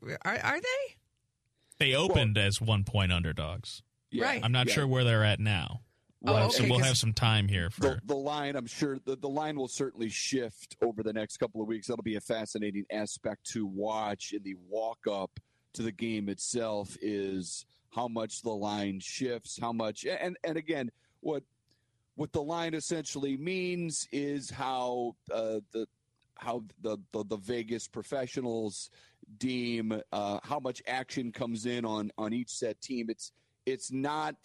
eh, 0.09 0.16
are, 0.24 0.38
are 0.42 0.61
they? 0.61 0.96
They 1.78 1.94
opened 1.94 2.36
well, 2.36 2.46
as 2.46 2.61
one 2.61 2.84
point 2.84 3.12
underdogs. 3.12 3.82
Yeah, 4.11 4.24
right. 4.24 4.40
I'm 4.42 4.52
not 4.52 4.68
yeah. 4.68 4.74
sure 4.74 4.86
where 4.86 5.04
they're 5.04 5.24
at 5.24 5.38
now. 5.38 5.82
Oh, 6.24 6.34
okay, 6.34 6.48
so 6.57 6.64
we'll 6.64 6.78
have 6.78 6.96
some 6.96 7.12
time 7.12 7.46
here 7.46 7.70
for 7.70 7.80
the, 7.80 8.00
the 8.07 8.16
line. 8.16 8.57
I'm 8.57 8.66
sure 8.66 8.98
the, 9.04 9.16
the 9.16 9.28
line 9.28 9.57
will 9.57 9.68
certainly 9.68 10.09
shift 10.09 10.76
over 10.82 11.02
the 11.02 11.12
next 11.12 11.36
couple 11.36 11.61
of 11.61 11.68
weeks. 11.68 11.86
That'll 11.86 12.02
be 12.02 12.16
a 12.16 12.20
fascinating 12.20 12.84
aspect 12.90 13.44
to 13.52 13.66
watch 13.66 14.32
in 14.32 14.42
the 14.42 14.54
walk 14.68 15.00
up 15.09 15.38
to 15.74 15.82
the 15.82 15.92
game 15.92 16.28
itself. 16.28 16.96
Is 17.00 17.66
how 17.97 18.07
much 18.07 18.42
the 18.42 18.51
line 18.51 19.01
shifts, 19.01 19.59
how 19.61 19.72
much, 19.72 20.05
and 20.05 20.36
and 20.44 20.57
again, 20.57 20.90
what 21.20 21.42
what 22.14 22.32
the 22.32 22.42
line 22.42 22.74
essentially 22.74 23.36
means 23.36 24.07
is 24.12 24.51
how 24.51 25.16
uh, 25.32 25.61
the 25.72 25.86
how 26.36 26.62
the, 26.82 26.99
the, 27.12 27.24
the 27.24 27.36
Vegas 27.36 27.88
professionals 27.88 28.90
deem 29.38 30.01
uh, 30.12 30.38
how 30.42 30.61
much 30.61 30.82
action 30.86 31.32
comes 31.32 31.66
in 31.66 31.84
on 31.84 32.11
on 32.18 32.32
each 32.32 32.51
set 32.51 32.80
team. 32.80 33.07
It's 33.09 33.32
it's 33.64 33.90
not 33.90 34.36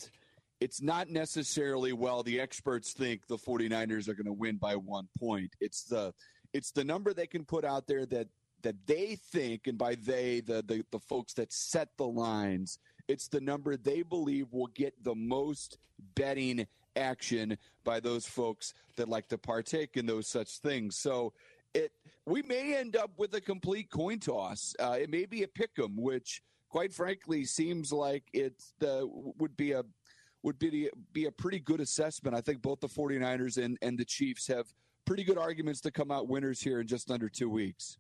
it's 0.62 0.82
not 0.82 1.10
necessarily 1.10 1.92
well 1.92 2.24
the 2.24 2.40
experts 2.40 2.94
think 2.94 3.28
the 3.28 3.38
49ers 3.38 4.08
are 4.08 4.14
going 4.14 4.26
to 4.26 4.34
win 4.34 4.58
by 4.58 4.76
one 4.76 5.08
point. 5.20 5.52
It's 5.60 5.84
the 5.84 6.14
it's 6.54 6.72
the 6.72 6.84
number 6.84 7.14
they 7.14 7.28
can 7.28 7.46
put 7.46 7.66
out 7.66 7.88
there 7.88 8.06
that 8.08 8.28
that 8.64 8.76
they 8.86 9.18
think 9.32 9.68
and 9.68 9.78
by 9.78 9.96
they 9.96 10.42
the, 10.42 10.64
the 10.68 10.84
the 10.92 11.00
folks 11.00 11.34
that 11.34 11.52
set 11.52 11.90
the 11.98 12.08
lines 12.08 12.80
it's 13.12 13.28
the 13.28 13.42
number 13.42 13.78
they 13.78 14.02
believe 14.02 14.48
will 14.52 14.68
get 14.68 14.94
the 15.04 15.16
most 15.16 15.78
betting 16.16 16.66
action 16.96 17.58
by 17.84 18.00
those 18.00 18.26
folks 18.26 18.74
that 18.98 19.08
like 19.08 19.28
to 19.30 19.38
partake 19.38 19.96
in 19.96 20.06
those 20.06 20.28
such 20.28 20.60
things 20.60 20.98
so 20.98 21.32
it 21.74 21.92
we 22.26 22.42
may 22.44 22.76
end 22.76 22.96
up 22.96 23.12
with 23.18 23.34
a 23.34 23.42
complete 23.42 23.90
coin 23.90 24.20
toss. 24.20 24.76
Uh, 24.80 24.98
it 25.00 25.10
may 25.10 25.26
be 25.26 25.44
a 25.44 25.48
pick 25.48 25.72
'em, 25.80 25.96
which 25.98 26.42
quite 26.70 26.94
frankly 26.94 27.46
seems 27.46 27.92
like 27.92 28.24
it 28.34 28.62
uh, 28.86 29.06
would 29.06 29.56
be 29.58 29.72
a 29.72 29.84
would 30.44 30.60
be 30.60 30.90
be 31.14 31.26
a 31.26 31.32
pretty 31.32 31.60
good 31.60 31.80
assessment. 31.80 32.36
I 32.36 32.42
think 32.42 32.62
both 32.62 32.80
the 32.80 32.88
49ers 32.88 33.64
and, 33.64 33.78
and 33.82 33.98
the 33.98 34.06
Chiefs 34.06 34.48
have 34.48 34.74
pretty 35.06 35.24
good 35.24 35.38
arguments 35.38 35.82
to 35.82 35.92
come 35.92 36.12
out 36.12 36.28
winners 36.28 36.62
here 36.62 36.82
in 36.82 36.88
just 36.88 37.12
under 37.12 37.30
two 37.30 37.50
weeks. 37.50 37.98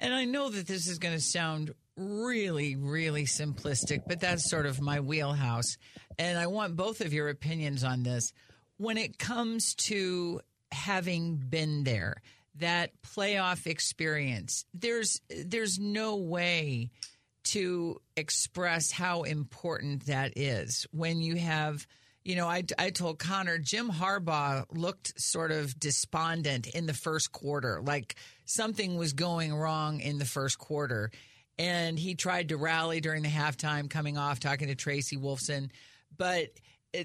And 0.00 0.14
I 0.14 0.24
know 0.24 0.48
that 0.50 0.66
this 0.66 0.86
is 0.86 0.98
going 0.98 1.14
to 1.14 1.20
sound 1.20 1.74
really, 1.98 2.76
really 2.76 3.24
simplistic, 3.24 4.02
but 4.06 4.20
that's 4.20 4.48
sort 4.48 4.66
of 4.66 4.80
my 4.80 5.00
wheelhouse. 5.00 5.76
And 6.18 6.38
I 6.38 6.46
want 6.46 6.76
both 6.76 7.00
of 7.00 7.12
your 7.12 7.28
opinions 7.28 7.84
on 7.84 8.02
this. 8.02 8.32
When 8.76 8.96
it 8.96 9.18
comes 9.18 9.74
to 9.86 10.40
having 10.70 11.36
been 11.36 11.84
there, 11.84 12.22
that 12.56 12.90
playoff 13.02 13.66
experience. 13.66 14.64
There's 14.74 15.20
there's 15.30 15.78
no 15.78 16.16
way 16.16 16.90
to 17.44 18.00
express 18.16 18.90
how 18.90 19.22
important 19.22 20.06
that 20.06 20.32
is 20.36 20.86
when 20.90 21.20
you 21.20 21.36
have 21.36 21.86
you 22.24 22.36
know, 22.36 22.46
I, 22.46 22.62
I 22.78 22.90
told 22.90 23.18
Connor, 23.18 23.56
Jim 23.56 23.90
Harbaugh 23.90 24.66
looked 24.70 25.18
sort 25.18 25.50
of 25.50 25.78
despondent 25.80 26.66
in 26.66 26.84
the 26.84 26.92
first 26.92 27.32
quarter, 27.32 27.80
like 27.82 28.16
something 28.44 28.98
was 28.98 29.14
going 29.14 29.54
wrong 29.54 30.00
in 30.00 30.18
the 30.18 30.26
first 30.26 30.58
quarter. 30.58 31.10
And 31.58 31.98
he 31.98 32.14
tried 32.14 32.50
to 32.50 32.56
rally 32.56 33.00
during 33.00 33.22
the 33.22 33.28
halftime, 33.28 33.90
coming 33.90 34.16
off, 34.16 34.38
talking 34.38 34.68
to 34.68 34.74
Tracy 34.74 35.16
Wolfson. 35.16 35.70
But 36.16 36.50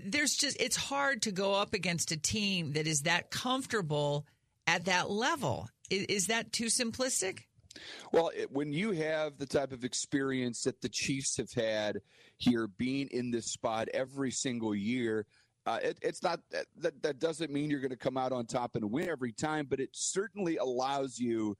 there's 0.06 0.36
just, 0.36 0.62
it's 0.62 0.76
hard 0.76 1.24
to 1.24 1.32
go 1.32 1.54
up 1.54 1.74
against 1.74 2.12
a 2.12 2.18
team 2.18 2.74
that 2.74 2.88
is 2.88 3.01
that 3.01 3.32
comfortable 3.32 4.26
at 4.68 4.86
that 4.86 5.10
level. 5.10 5.70
Is, 5.89 6.06
is 6.06 6.28
that 6.28 6.51
too 6.51 6.66
simplistic? 6.66 7.39
Well, 8.12 8.32
it, 8.36 8.51
when 8.51 8.72
you 8.72 8.91
have 8.91 9.38
the 9.38 9.47
type 9.47 9.72
of 9.72 9.84
experience 9.84 10.64
that 10.64 10.82
the 10.82 10.89
Chiefs 10.89 11.38
have 11.38 11.51
had 11.51 12.01
here, 12.38 12.68
being 12.68 13.08
in 13.12 13.32
this 13.32 13.47
spot 13.47 13.88
every 13.93 14.32
single 14.32 14.76
year, 14.76 15.26
uh, 15.66 15.80
it, 15.82 15.97
it's 16.01 16.22
not 16.22 16.39
that 16.51 17.01
that 17.01 17.20
doesn't 17.20 17.51
mean 17.51 17.70
you're 17.70 17.80
going 17.80 17.89
to 17.89 17.95
come 17.97 18.18
out 18.18 18.32
on 18.32 18.45
top 18.45 18.76
and 18.76 18.91
win 18.91 19.10
every 19.10 19.32
time, 19.32 19.66
but 19.68 19.80
it 19.80 19.89
certainly 19.93 20.58
allows 20.58 21.18
you 21.18 21.58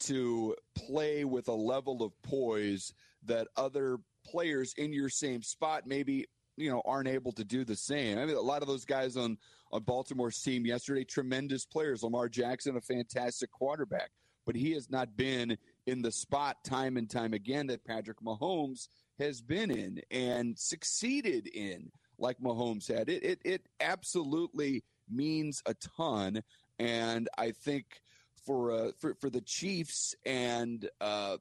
to 0.00 0.54
play 0.74 1.24
with 1.24 1.48
a 1.48 1.54
level 1.54 2.02
of 2.02 2.12
poise 2.22 2.92
that 3.24 3.48
other 3.56 3.98
players 4.24 4.74
in 4.76 4.92
your 4.92 5.08
same 5.08 5.42
spot 5.42 5.86
maybe 5.86 6.26
you 6.56 6.70
know 6.70 6.82
aren't 6.84 7.08
able 7.08 7.32
to 7.32 7.44
do 7.44 7.64
the 7.64 7.76
same. 7.76 8.18
I 8.18 8.26
mean, 8.26 8.36
a 8.36 8.40
lot 8.40 8.62
of 8.62 8.68
those 8.68 8.84
guys 8.84 9.16
on 9.16 9.38
on 9.72 9.82
Baltimore's 9.82 10.40
team 10.40 10.64
yesterday, 10.64 11.04
tremendous 11.04 11.64
players. 11.64 12.02
Lamar 12.02 12.28
Jackson, 12.28 12.76
a 12.76 12.80
fantastic 12.80 13.50
quarterback, 13.50 14.10
but 14.44 14.54
he 14.56 14.72
has 14.72 14.90
not 14.90 15.16
been 15.16 15.56
in 15.86 16.02
the 16.02 16.12
spot 16.12 16.56
time 16.64 16.96
and 16.96 17.10
time 17.10 17.34
again 17.34 17.66
that 17.66 17.84
Patrick 17.84 18.20
Mahomes 18.20 18.88
has 19.18 19.40
been 19.40 19.70
in 19.70 20.00
and 20.10 20.58
succeeded 20.58 21.46
in, 21.48 21.90
like 22.18 22.38
Mahomes 22.40 22.88
had. 22.88 23.08
It 23.08 23.22
it, 23.22 23.38
it 23.44 23.62
absolutely 23.80 24.82
means 25.10 25.62
a 25.66 25.74
ton, 25.74 26.42
and 26.78 27.28
I 27.38 27.52
think. 27.52 28.00
For, 28.46 28.70
uh, 28.70 28.90
for 29.00 29.14
for 29.20 29.28
the 29.28 29.40
Chiefs 29.40 30.14
and 30.24 30.88
uh, 31.00 31.38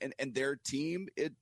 and 0.00 0.14
and 0.18 0.34
their 0.34 0.56
team, 0.56 1.06
it 1.14 1.34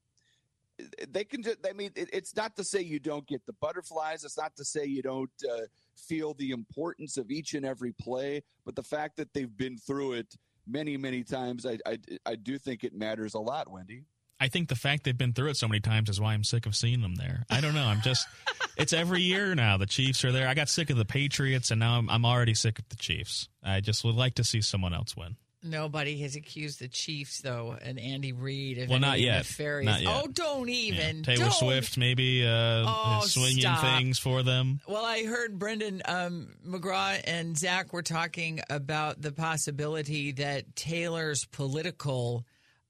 they 1.08 1.24
can 1.24 1.42
just, 1.42 1.58
I 1.68 1.72
mean, 1.72 1.90
it, 1.94 2.10
it's 2.12 2.34
not 2.34 2.56
to 2.56 2.64
say 2.64 2.80
you 2.80 2.98
don't 2.98 3.26
get 3.26 3.46
the 3.46 3.52
butterflies. 3.54 4.24
It's 4.24 4.36
not 4.36 4.56
to 4.56 4.64
say 4.64 4.84
you 4.84 5.02
don't 5.02 5.30
uh, 5.48 5.66
feel 5.96 6.34
the 6.34 6.50
importance 6.50 7.16
of 7.16 7.30
each 7.30 7.54
and 7.54 7.64
every 7.64 7.92
play, 7.92 8.42
but 8.64 8.74
the 8.74 8.82
fact 8.82 9.16
that 9.18 9.32
they've 9.32 9.56
been 9.56 9.78
through 9.78 10.14
it 10.14 10.34
many, 10.66 10.96
many 10.96 11.22
times, 11.22 11.66
I, 11.66 11.78
I, 11.86 11.98
I 12.26 12.34
do 12.34 12.58
think 12.58 12.84
it 12.84 12.94
matters 12.94 13.34
a 13.34 13.38
lot, 13.38 13.70
Wendy. 13.70 14.04
I 14.44 14.48
think 14.48 14.68
the 14.68 14.76
fact 14.76 15.04
they've 15.04 15.16
been 15.16 15.32
through 15.32 15.48
it 15.48 15.56
so 15.56 15.66
many 15.66 15.80
times 15.80 16.10
is 16.10 16.20
why 16.20 16.34
I'm 16.34 16.44
sick 16.44 16.66
of 16.66 16.76
seeing 16.76 17.00
them 17.00 17.14
there. 17.14 17.46
I 17.48 17.62
don't 17.62 17.74
know. 17.74 17.86
I'm 17.86 18.02
just, 18.02 18.28
it's 18.76 18.92
every 18.92 19.22
year 19.22 19.54
now. 19.54 19.78
The 19.78 19.86
Chiefs 19.86 20.22
are 20.22 20.32
there. 20.32 20.46
I 20.46 20.52
got 20.52 20.68
sick 20.68 20.90
of 20.90 20.98
the 20.98 21.06
Patriots, 21.06 21.70
and 21.70 21.80
now 21.80 21.96
I'm, 21.96 22.10
I'm 22.10 22.26
already 22.26 22.52
sick 22.52 22.78
of 22.78 22.86
the 22.90 22.96
Chiefs. 22.96 23.48
I 23.62 23.80
just 23.80 24.04
would 24.04 24.16
like 24.16 24.34
to 24.34 24.44
see 24.44 24.60
someone 24.60 24.92
else 24.92 25.16
win. 25.16 25.36
Nobody 25.62 26.18
has 26.18 26.36
accused 26.36 26.80
the 26.80 26.88
Chiefs 26.88 27.40
though, 27.40 27.74
and 27.80 27.98
Andy 27.98 28.32
Reid 28.32 28.80
of 28.80 28.90
well, 28.90 28.98
not 28.98 29.18
yet. 29.18 29.38
nefarious. 29.38 29.86
Not 29.86 30.02
yet. 30.02 30.22
Oh, 30.22 30.26
don't 30.26 30.68
even. 30.68 31.16
Yeah. 31.16 31.22
Taylor 31.22 31.44
don't. 31.44 31.54
Swift 31.54 31.96
maybe 31.96 32.46
uh, 32.46 32.84
oh, 32.86 33.22
swinging 33.24 33.60
stop. 33.60 33.80
things 33.80 34.18
for 34.18 34.42
them. 34.42 34.80
Well, 34.86 35.06
I 35.06 35.24
heard 35.24 35.58
Brendan 35.58 36.02
um, 36.04 36.48
McGraw 36.68 37.18
and 37.26 37.56
Zach 37.56 37.94
were 37.94 38.02
talking 38.02 38.60
about 38.68 39.22
the 39.22 39.32
possibility 39.32 40.32
that 40.32 40.76
Taylor's 40.76 41.46
political, 41.46 42.44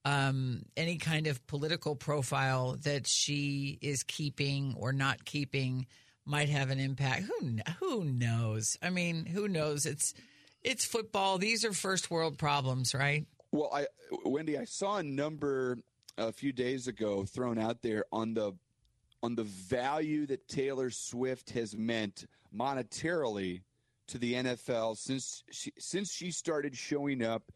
um, 0.04 0.62
any 0.76 0.98
kind 0.98 1.26
of 1.26 1.44
political 1.46 1.96
profile 1.96 2.76
that 2.82 3.06
she 3.06 3.78
is 3.80 4.02
keeping 4.02 4.74
or 4.78 4.92
not 4.92 5.24
keeping, 5.24 5.86
might 6.26 6.48
have 6.48 6.70
an 6.70 6.80
impact. 6.80 7.24
Who 7.24 7.58
who 7.80 8.04
knows? 8.04 8.76
I 8.82 8.90
mean, 8.90 9.26
who 9.26 9.48
knows? 9.48 9.86
It's 9.86 10.14
it's 10.62 10.84
football. 10.84 11.38
These 11.38 11.64
are 11.64 11.72
first 11.72 12.10
world 12.10 12.38
problems, 12.38 12.94
right? 12.94 13.26
Well, 13.52 13.70
I 13.72 13.86
Wendy, 14.24 14.58
I 14.58 14.64
saw 14.64 14.98
a 14.98 15.02
number 15.02 15.78
a 16.16 16.32
few 16.32 16.52
days 16.52 16.86
ago 16.86 17.24
thrown 17.24 17.58
out 17.58 17.82
there 17.82 18.04
on 18.12 18.34
the 18.34 18.52
on 19.22 19.34
the 19.34 19.44
value 19.44 20.26
that 20.26 20.48
Taylor 20.48 20.90
Swift 20.90 21.50
has 21.50 21.76
meant 21.76 22.26
monetarily 22.54 23.62
to 24.08 24.18
the 24.18 24.34
NFL 24.34 24.98
since 24.98 25.42
she, 25.50 25.72
since 25.78 26.12
she 26.12 26.30
started 26.30 26.76
showing 26.76 27.24
up 27.24 27.50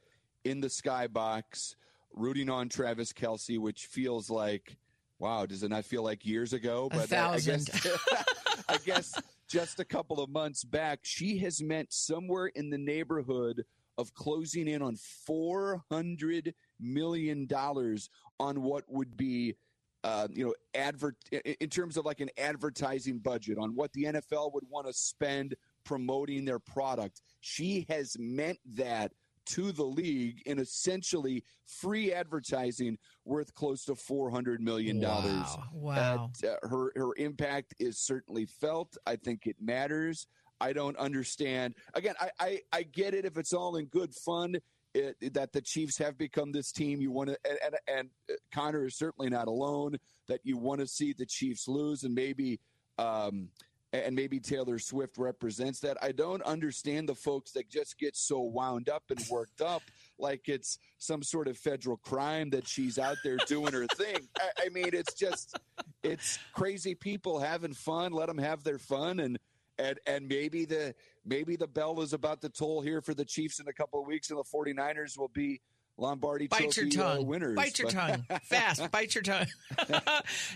in 0.44 0.60
the 0.60 0.68
skybox, 0.68 1.74
rooting 2.12 2.50
on 2.50 2.68
Travis 2.68 3.12
Kelce, 3.12 3.58
which 3.58 3.86
feels 3.86 4.30
like, 4.30 4.76
wow, 5.18 5.46
does 5.46 5.62
it 5.62 5.70
not 5.70 5.84
feel 5.84 6.02
like 6.02 6.26
years 6.26 6.52
ago? 6.52 6.88
Thousand. 6.92 7.68
I, 7.72 7.76
I 7.76 7.80
guess, 7.80 8.24
I 8.68 8.76
guess 8.78 9.22
just 9.48 9.80
a 9.80 9.84
couple 9.84 10.20
of 10.20 10.30
months 10.30 10.64
back, 10.64 11.00
she 11.02 11.38
has 11.38 11.62
meant 11.62 11.92
somewhere 11.92 12.46
in 12.46 12.70
the 12.70 12.78
neighborhood 12.78 13.64
of 13.96 14.14
closing 14.14 14.68
in 14.68 14.80
on 14.82 14.96
four 15.26 15.82
hundred 15.90 16.54
million 16.78 17.46
dollars 17.46 18.10
on 18.38 18.62
what 18.62 18.84
would 18.88 19.16
be 19.16 19.56
uh, 20.04 20.28
you 20.32 20.44
know, 20.44 20.54
advert 20.74 21.16
in 21.32 21.68
terms 21.68 21.96
of 21.96 22.04
like 22.04 22.20
an 22.20 22.30
advertising 22.38 23.18
budget 23.18 23.58
on 23.58 23.74
what 23.74 23.92
the 23.92 24.04
NFL 24.04 24.54
would 24.54 24.64
want 24.70 24.86
to 24.86 24.92
spend 24.92 25.56
promoting 25.84 26.44
their 26.44 26.60
product. 26.60 27.20
She 27.40 27.84
has 27.88 28.16
meant 28.18 28.58
that 28.74 29.12
to 29.48 29.72
the 29.72 29.84
league 29.84 30.42
in 30.46 30.58
essentially 30.58 31.44
free 31.66 32.12
advertising 32.12 32.98
worth 33.24 33.54
close 33.54 33.84
to 33.84 33.94
four 33.94 34.30
hundred 34.30 34.60
million 34.60 35.00
dollars. 35.00 35.46
Wow! 35.72 35.72
wow. 35.72 36.30
Uh, 36.44 36.68
her 36.68 36.92
her 36.96 37.14
impact 37.16 37.74
is 37.78 37.98
certainly 37.98 38.46
felt. 38.46 38.96
I 39.06 39.16
think 39.16 39.46
it 39.46 39.56
matters. 39.60 40.26
I 40.60 40.72
don't 40.72 40.96
understand. 40.96 41.74
Again, 41.94 42.14
I, 42.20 42.30
I, 42.40 42.60
I 42.72 42.82
get 42.82 43.14
it 43.14 43.24
if 43.24 43.38
it's 43.38 43.52
all 43.52 43.76
in 43.76 43.86
good 43.86 44.14
fun. 44.14 44.56
It, 44.94 45.34
that 45.34 45.52
the 45.52 45.60
Chiefs 45.60 45.98
have 45.98 46.16
become 46.16 46.50
this 46.50 46.72
team 46.72 47.00
you 47.00 47.12
want 47.12 47.28
to, 47.28 47.38
and, 47.48 47.58
and, 47.64 47.74
and 47.86 48.10
uh, 48.30 48.34
Connor 48.52 48.86
is 48.86 48.96
certainly 48.96 49.30
not 49.30 49.46
alone. 49.46 49.96
That 50.28 50.40
you 50.44 50.56
want 50.56 50.80
to 50.80 50.86
see 50.86 51.12
the 51.12 51.26
Chiefs 51.26 51.68
lose, 51.68 52.04
and 52.04 52.14
maybe, 52.14 52.58
um, 52.98 53.48
and 53.92 54.14
maybe 54.14 54.38
Taylor 54.38 54.78
Swift 54.78 55.16
represents 55.16 55.80
that. 55.80 55.96
I 56.02 56.12
don't 56.12 56.42
understand 56.42 57.08
the 57.08 57.14
folks 57.14 57.52
that 57.52 57.68
just 57.68 57.98
get 57.98 58.16
so 58.16 58.40
wound 58.40 58.88
up 58.88 59.04
and 59.10 59.24
worked 59.30 59.62
up 59.62 59.82
like 60.18 60.48
it's 60.48 60.78
some 60.98 61.22
sort 61.22 61.48
of 61.48 61.56
federal 61.56 61.96
crime 61.96 62.50
that 62.50 62.66
she's 62.66 62.98
out 62.98 63.16
there 63.24 63.36
doing 63.46 63.72
her 63.72 63.86
thing. 63.86 64.28
I, 64.38 64.66
I 64.66 64.68
mean, 64.70 64.90
it's 64.92 65.14
just, 65.14 65.58
it's 66.02 66.38
crazy 66.52 66.94
people 66.94 67.38
having 67.38 67.72
fun. 67.72 68.12
Let 68.12 68.26
them 68.26 68.38
have 68.38 68.62
their 68.62 68.78
fun, 68.78 69.20
and 69.20 69.38
and 69.78 69.98
and 70.06 70.28
maybe 70.28 70.64
the 70.64 70.94
maybe 71.24 71.56
the 71.56 71.66
bell 71.66 72.00
is 72.00 72.12
about 72.12 72.40
to 72.42 72.48
toll 72.48 72.80
here 72.80 73.00
for 73.00 73.14
the 73.14 73.24
Chiefs 73.24 73.60
in 73.60 73.68
a 73.68 73.72
couple 73.72 74.00
of 74.00 74.06
weeks, 74.06 74.30
and 74.30 74.38
the 74.38 74.44
49ers 74.44 75.18
will 75.18 75.28
be 75.28 75.60
Lombardi 75.98 76.46
bite 76.46 76.70
Trophy 76.70 76.90
your 76.90 77.04
uh, 77.04 77.14
tongue. 77.16 77.26
winners. 77.26 77.56
Bite 77.56 77.78
your 77.78 77.90
tongue 77.90 78.24
fast. 78.44 78.90
Bite 78.90 79.14
your 79.14 79.22
tongue. 79.22 79.46
no, 79.88 79.98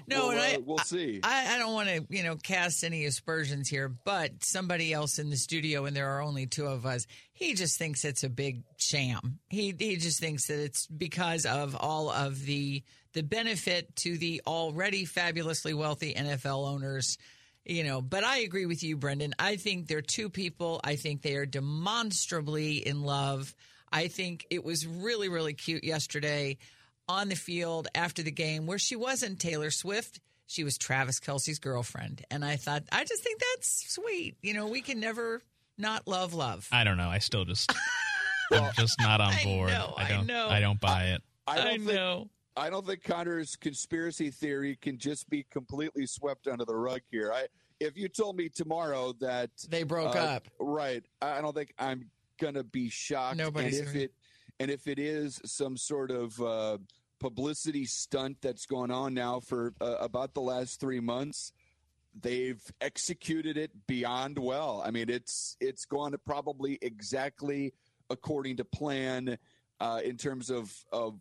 We'll, 0.09 0.31
and 0.31 0.41
I 0.41 0.55
uh, 0.55 0.61
we'll 0.65 0.79
see. 0.79 1.21
I, 1.23 1.57
I 1.57 1.59
don't 1.59 1.73
want 1.73 1.89
to 1.89 2.07
you 2.09 2.23
know 2.23 2.37
cast 2.37 2.85
any 2.85 3.05
aspersions 3.05 3.69
here, 3.69 3.89
but 3.89 4.45
somebody 4.45 4.93
else 4.93 5.19
in 5.19 5.31
the 5.31 5.37
studio, 5.37 5.85
and 5.85 5.97
there 5.97 6.11
are 6.11 6.23
only 6.23 6.47
two 6.47 6.67
of 6.67 6.87
us. 6.87 7.07
He 7.33 7.55
just 7.55 7.77
thinks 7.77 8.05
it's 8.05 8.23
a 8.25 8.29
big 8.31 8.63
sham. 8.77 9.41
He 9.49 9.75
he 9.79 9.97
just 9.97 10.21
thinks 10.21 10.47
that 10.47 10.63
it's 10.63 10.87
because 10.87 11.45
of 11.45 11.77
all 11.77 12.11
of 12.11 12.41
the 12.45 12.83
the 13.13 13.23
benefit 13.23 13.95
to 13.97 14.17
the 14.17 14.43
already 14.47 15.05
fabulously 15.05 15.75
wealthy 15.75 16.15
NFL 16.15 16.67
owners 16.67 17.19
you 17.65 17.85
know 17.85 18.03
but 18.03 18.25
i 18.25 18.39
agree 18.39 18.67
with 18.67 18.83
you 18.83 18.97
brendan 18.97 19.33
i 19.39 19.55
think 19.55 19.87
they're 19.87 20.03
two 20.03 20.29
people 20.29 20.81
i 20.83 20.97
think 20.97 21.23
they 21.23 21.37
are 21.37 21.47
demonstrably 21.47 22.85
in 22.85 23.03
love 23.03 23.55
i 23.93 24.09
think 24.09 24.47
it 24.51 24.65
was 24.65 24.87
really 24.87 25.29
really 25.29 25.55
cute 25.55 25.85
yesterday 25.85 26.57
on 27.09 27.29
the 27.29 27.37
field 27.37 27.89
after 27.95 28.23
the 28.23 28.31
game 28.31 28.67
where 28.67 28.79
she 28.79 28.97
wasn't 28.97 29.39
taylor 29.39 29.71
swift 29.71 30.21
she 30.47 30.65
was 30.65 30.77
travis 30.79 31.21
kelce's 31.21 31.59
girlfriend 31.59 32.25
and 32.31 32.45
i 32.45 32.57
thought 32.57 32.83
i 32.93 33.05
just 33.05 33.23
think 33.23 33.41
that's 33.41 33.93
sweet 33.93 34.37
you 34.43 34.55
know 34.55 34.67
we 34.67 34.81
can 34.81 35.01
never 35.01 35.43
not 35.79 36.07
love 36.07 36.35
love 36.35 36.69
I 36.71 36.85
don't 36.85 36.97
know. 36.97 37.09
I 37.09 37.19
still 37.19 37.45
just 37.45 37.73
I'm 38.53 38.73
just 38.75 39.01
not 39.01 39.21
on 39.21 39.33
I 39.33 39.45
board. 39.45 39.71
know, 39.71 39.95
I 39.97 40.09
don't 40.09 40.27
know. 40.27 40.49
I 40.49 40.61
don't 40.61 40.81
buy 40.81 41.05
it. 41.07 41.23
I 41.47 41.57
don't 41.57 41.67
I 41.67 41.71
think 41.71 41.85
know 41.85 42.29
I 42.57 42.71
don't 42.71 42.87
think 42.87 43.03
Connor's 43.03 43.57
conspiracy 43.57 44.31
theory 44.31 44.77
can 44.81 44.99
just 44.99 45.29
be 45.31 45.47
completely 45.51 46.07
swept 46.07 46.47
under 46.47 46.65
the 46.65 46.77
rug 46.77 47.01
here. 47.11 47.33
I 47.33 47.47
if 47.81 47.97
you 47.97 48.09
told 48.09 48.37
me 48.37 48.49
tomorrow 48.49 49.15
that 49.21 49.51
they 49.69 49.83
broke 49.83 50.15
uh, 50.15 50.21
up 50.21 50.49
right, 50.61 51.05
I 51.21 51.41
don't 51.41 51.55
think 51.55 51.73
I'm 51.79 52.11
gonna 52.43 52.65
be 52.65 52.89
shocked. 52.91 53.37
Nobody's 53.37 53.79
and 53.79 53.87
if 53.89 53.93
gonna- 53.93 54.05
it 54.05 54.15
and 54.59 54.71
if 54.71 54.87
it 54.89 54.99
is 54.99 55.41
some 55.45 55.77
sort 55.77 56.11
of 56.11 56.41
uh, 56.41 56.79
publicity 57.21 57.85
stunt 57.85 58.37
that's 58.43 58.67
going 58.67 58.91
on 58.91 59.15
now 59.15 59.41
for 59.41 59.73
uh, 59.81 59.97
about 60.01 60.35
the 60.35 60.41
last 60.41 60.81
three 60.81 61.01
months, 61.01 61.53
they've 62.21 62.61
executed 62.81 63.57
it 63.57 63.71
beyond 63.87 64.39
well. 64.39 64.83
I 64.85 64.91
mean, 64.91 65.09
it's 65.09 65.57
it's 65.61 65.85
gone 65.85 66.15
probably 66.27 66.79
exactly 66.83 67.73
according 68.11 68.57
to 68.57 68.65
plan 68.65 69.39
uh, 69.81 70.01
in 70.05 70.17
terms 70.17 70.51
of 70.51 70.73
of 70.93 71.19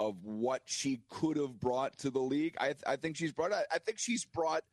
of 0.00 0.16
what 0.24 0.62
she 0.66 1.00
could 1.08 1.36
have 1.36 1.58
brought 1.60 1.96
to 1.98 2.10
the 2.10 2.20
league. 2.20 2.56
I 2.60 2.74
I 2.86 2.96
think 2.96 3.16
she's 3.16 3.32
brought. 3.32 3.52
I 3.52 3.78
think 3.78 3.98
she's 3.98 4.24
brought 4.24 4.64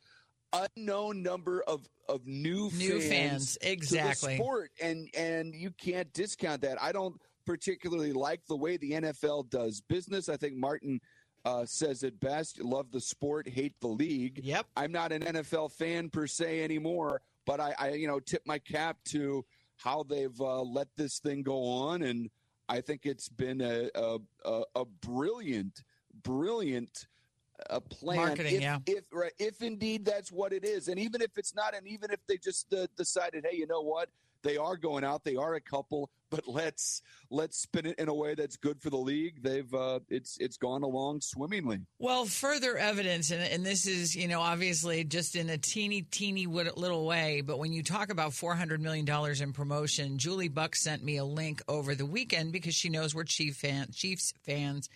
unknown 0.53 1.23
number 1.23 1.63
of 1.67 1.87
of 2.09 2.25
new 2.27 2.69
new 2.73 2.99
fans, 2.99 3.09
fans 3.09 3.53
to 3.53 3.59
the 3.61 3.71
exactly 3.71 4.35
sport, 4.35 4.71
and 4.81 5.09
and 5.15 5.55
you 5.55 5.71
can't 5.71 6.11
discount 6.13 6.61
that. 6.61 6.81
I 6.81 6.91
don't 6.91 7.19
particularly 7.45 8.13
like 8.13 8.45
the 8.47 8.55
way 8.55 8.77
the 8.77 8.91
NFL 8.91 9.49
does 9.49 9.81
business. 9.81 10.29
I 10.29 10.37
think 10.37 10.55
Martin 10.55 10.99
uh, 11.45 11.65
says 11.65 12.03
it 12.03 12.19
best: 12.19 12.61
"Love 12.61 12.91
the 12.91 13.01
sport, 13.01 13.47
hate 13.47 13.75
the 13.81 13.87
league." 13.87 14.41
yep 14.43 14.67
I'm 14.75 14.91
not 14.91 15.11
an 15.11 15.21
NFL 15.21 15.71
fan 15.71 16.09
per 16.09 16.27
se 16.27 16.63
anymore, 16.63 17.21
but 17.45 17.59
I, 17.59 17.73
I 17.79 17.89
you 17.91 18.07
know, 18.07 18.19
tip 18.19 18.43
my 18.45 18.59
cap 18.59 18.97
to 19.09 19.45
how 19.77 20.03
they've 20.03 20.39
uh, 20.39 20.61
let 20.61 20.87
this 20.95 21.19
thing 21.19 21.43
go 21.43 21.63
on, 21.63 22.03
and 22.03 22.29
I 22.69 22.81
think 22.81 23.05
it's 23.05 23.29
been 23.29 23.61
a, 23.61 23.89
a, 23.95 24.63
a 24.75 24.85
brilliant, 24.85 25.83
brilliant 26.23 27.07
uh, 27.69 27.79
plan. 27.79 28.17
Marketing, 28.17 28.55
if, 28.55 28.61
yeah. 28.61 28.79
If 28.85 29.03
right, 29.11 29.33
if 29.39 29.61
indeed 29.61 30.05
that's 30.05 30.31
what 30.31 30.53
it 30.53 30.65
is, 30.65 30.87
and 30.87 30.99
even 30.99 31.21
if 31.21 31.37
it's 31.37 31.55
not, 31.55 31.75
and 31.75 31.87
even 31.87 32.11
if 32.11 32.19
they 32.27 32.37
just 32.37 32.73
uh, 32.73 32.87
decided, 32.97 33.45
hey, 33.49 33.57
you 33.57 33.67
know 33.67 33.81
what, 33.81 34.09
they 34.43 34.57
are 34.57 34.75
going 34.75 35.03
out, 35.03 35.23
they 35.23 35.35
are 35.35 35.55
a 35.55 35.61
couple, 35.61 36.09
but 36.29 36.47
let's 36.47 37.01
let's 37.29 37.57
spin 37.57 37.85
it 37.85 37.99
in 37.99 38.09
a 38.09 38.13
way 38.13 38.35
that's 38.35 38.57
good 38.57 38.81
for 38.81 38.89
the 38.89 38.97
league. 38.97 39.41
They've 39.43 39.71
uh, 39.73 39.99
it's 40.09 40.37
it's 40.39 40.57
gone 40.57 40.83
along 40.83 41.21
swimmingly. 41.21 41.79
Well, 41.99 42.25
further 42.25 42.77
evidence, 42.77 43.31
and, 43.31 43.41
and 43.41 43.65
this 43.65 43.87
is, 43.87 44.15
you 44.15 44.27
know, 44.27 44.41
obviously 44.41 45.03
just 45.03 45.35
in 45.35 45.49
a 45.49 45.57
teeny, 45.57 46.01
teeny 46.03 46.47
little 46.47 47.05
way, 47.05 47.41
but 47.41 47.59
when 47.59 47.73
you 47.73 47.83
talk 47.83 48.09
about 48.11 48.31
$400 48.31 48.79
million 48.79 49.07
in 49.41 49.53
promotion, 49.53 50.17
Julie 50.17 50.47
Buck 50.47 50.75
sent 50.75 51.03
me 51.03 51.17
a 51.17 51.25
link 51.25 51.61
over 51.67 51.95
the 51.95 52.05
weekend 52.05 52.51
because 52.51 52.75
she 52.75 52.89
knows 52.89 53.13
we're 53.13 53.23
Chief 53.23 53.55
fan, 53.55 53.87
Chiefs 53.93 54.33
fans, 54.43 54.89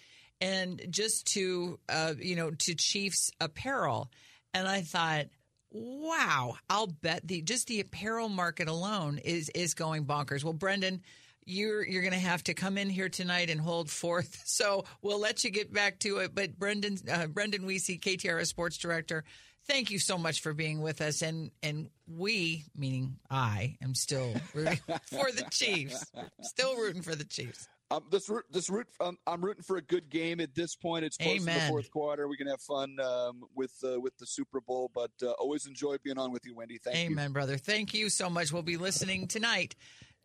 and 0.46 0.80
just 0.92 1.26
to, 1.34 1.80
uh, 1.90 2.14
you 2.20 2.36
know, 2.36 2.52
to 2.52 2.76
Chiefs 2.76 3.32
apparel. 3.42 4.12
And 4.54 4.68
I 4.68 4.82
thought, 4.82 5.26
wow, 5.72 6.56
I'll 6.70 6.86
bet 6.86 7.28
the 7.28 7.42
just 7.42 7.68
the 7.68 7.80
apparel 7.80 8.30
market 8.30 8.68
alone 8.68 9.18
is 9.18 9.50
is 9.50 9.74
going 9.74 10.06
bonkers. 10.06 10.44
Well, 10.44 10.54
Brendan, 10.54 11.02
you're 11.46 11.84
you're 11.84 12.04
going 12.04 12.14
to 12.14 12.20
have 12.20 12.44
to 12.44 12.54
come 12.54 12.78
in 12.78 12.92
here 12.92 13.10
tonight 13.10 13.50
and 13.50 13.60
hold 13.60 13.90
forth. 13.90 14.44
So 14.56 14.86
we'll 15.02 15.20
let 15.20 15.44
you 15.44 15.50
get 15.50 15.74
back 15.74 16.00
to 16.00 16.20
it. 16.20 16.34
But 16.34 16.58
Brendan 16.58 17.00
uh, 17.12 17.26
Brendan 17.26 17.64
Weesey, 17.64 18.00
KTRS 18.00 18.46
Sports 18.46 18.78
Director, 18.78 19.24
thank 19.68 19.90
you 19.90 19.98
so 20.00 20.18
much 20.18 20.42
for 20.42 20.54
being 20.54 20.80
with 20.80 21.02
us. 21.02 21.24
And 21.24 21.50
and 21.64 21.90
we, 22.08 22.66
meaning 22.78 23.18
I, 23.32 23.78
am 23.82 23.96
still 23.96 24.36
rooting 24.54 24.80
for 25.10 25.32
the 25.32 25.46
Chiefs. 25.50 26.06
Still 26.44 26.78
rooting 26.78 27.02
for 27.02 27.16
the 27.16 27.26
Chiefs. 27.26 27.68
Um, 27.92 28.04
this 28.10 28.28
root, 28.30 28.46
this 28.52 28.70
root, 28.70 28.88
um, 29.00 29.18
I'm 29.28 29.46
rooting 29.46 29.62
for 29.64 29.78
a 29.78 29.82
good 29.82 30.10
game 30.10 30.40
at 30.40 30.56
this 30.56 30.76
point. 30.76 31.06
It's 31.06 31.18
close 31.18 31.38
to 31.38 31.46
the 31.46 31.60
fourth 31.70 31.92
quarter. 31.92 32.28
We 32.28 32.36
can 32.36 32.48
have 32.48 32.62
fun 32.62 32.98
um, 33.00 33.44
with 33.54 33.74
uh, 33.84 34.00
with 34.00 34.18
the 34.18 34.26
Super 34.26 34.60
Bowl, 34.60 34.90
but 34.94 35.12
uh, 35.22 35.32
always 35.32 35.68
enjoy 35.68 35.98
being 36.04 36.18
on 36.18 36.32
with 36.32 36.46
you, 36.46 36.56
Wendy. 36.56 36.80
Thank 36.80 36.98
you. 36.98 37.12
Amen, 37.12 37.32
brother. 37.32 37.58
Thank 37.58 37.94
you 37.94 38.10
so 38.10 38.30
much. 38.30 38.52
We'll 38.52 38.64
be 38.64 38.78
listening 38.78 39.28
tonight 39.28 39.76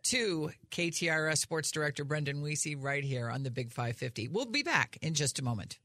to 0.05 0.51
KTRS 0.71 1.39
Sports 1.39 1.71
Director 1.71 2.05
Brendan 2.05 2.43
Weesey 2.43 2.77
right 2.79 3.05
here 3.05 3.29
on 3.29 3.43
the 3.43 3.51
Big 3.51 3.73
550. 3.73 4.29
We'll 4.29 4.47
be 4.47 4.63
back 4.63 4.97
in 5.03 5.13
just 5.13 5.39
a 5.39 5.45
moment. 5.45 5.79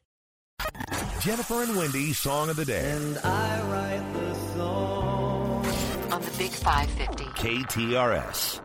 Jennifer 1.19 1.63
and 1.63 1.75
Wendy 1.75 2.13
Song 2.13 2.49
of 2.49 2.55
the 2.55 2.65
Day. 2.65 2.91
And 2.91 3.17
I 3.19 3.61
write 3.69 4.13
the 4.13 4.33
song. 4.53 5.65
on 6.11 6.21
the 6.21 6.31
Big 6.37 6.51
550. 6.51 7.25
KTRS. 7.25 8.61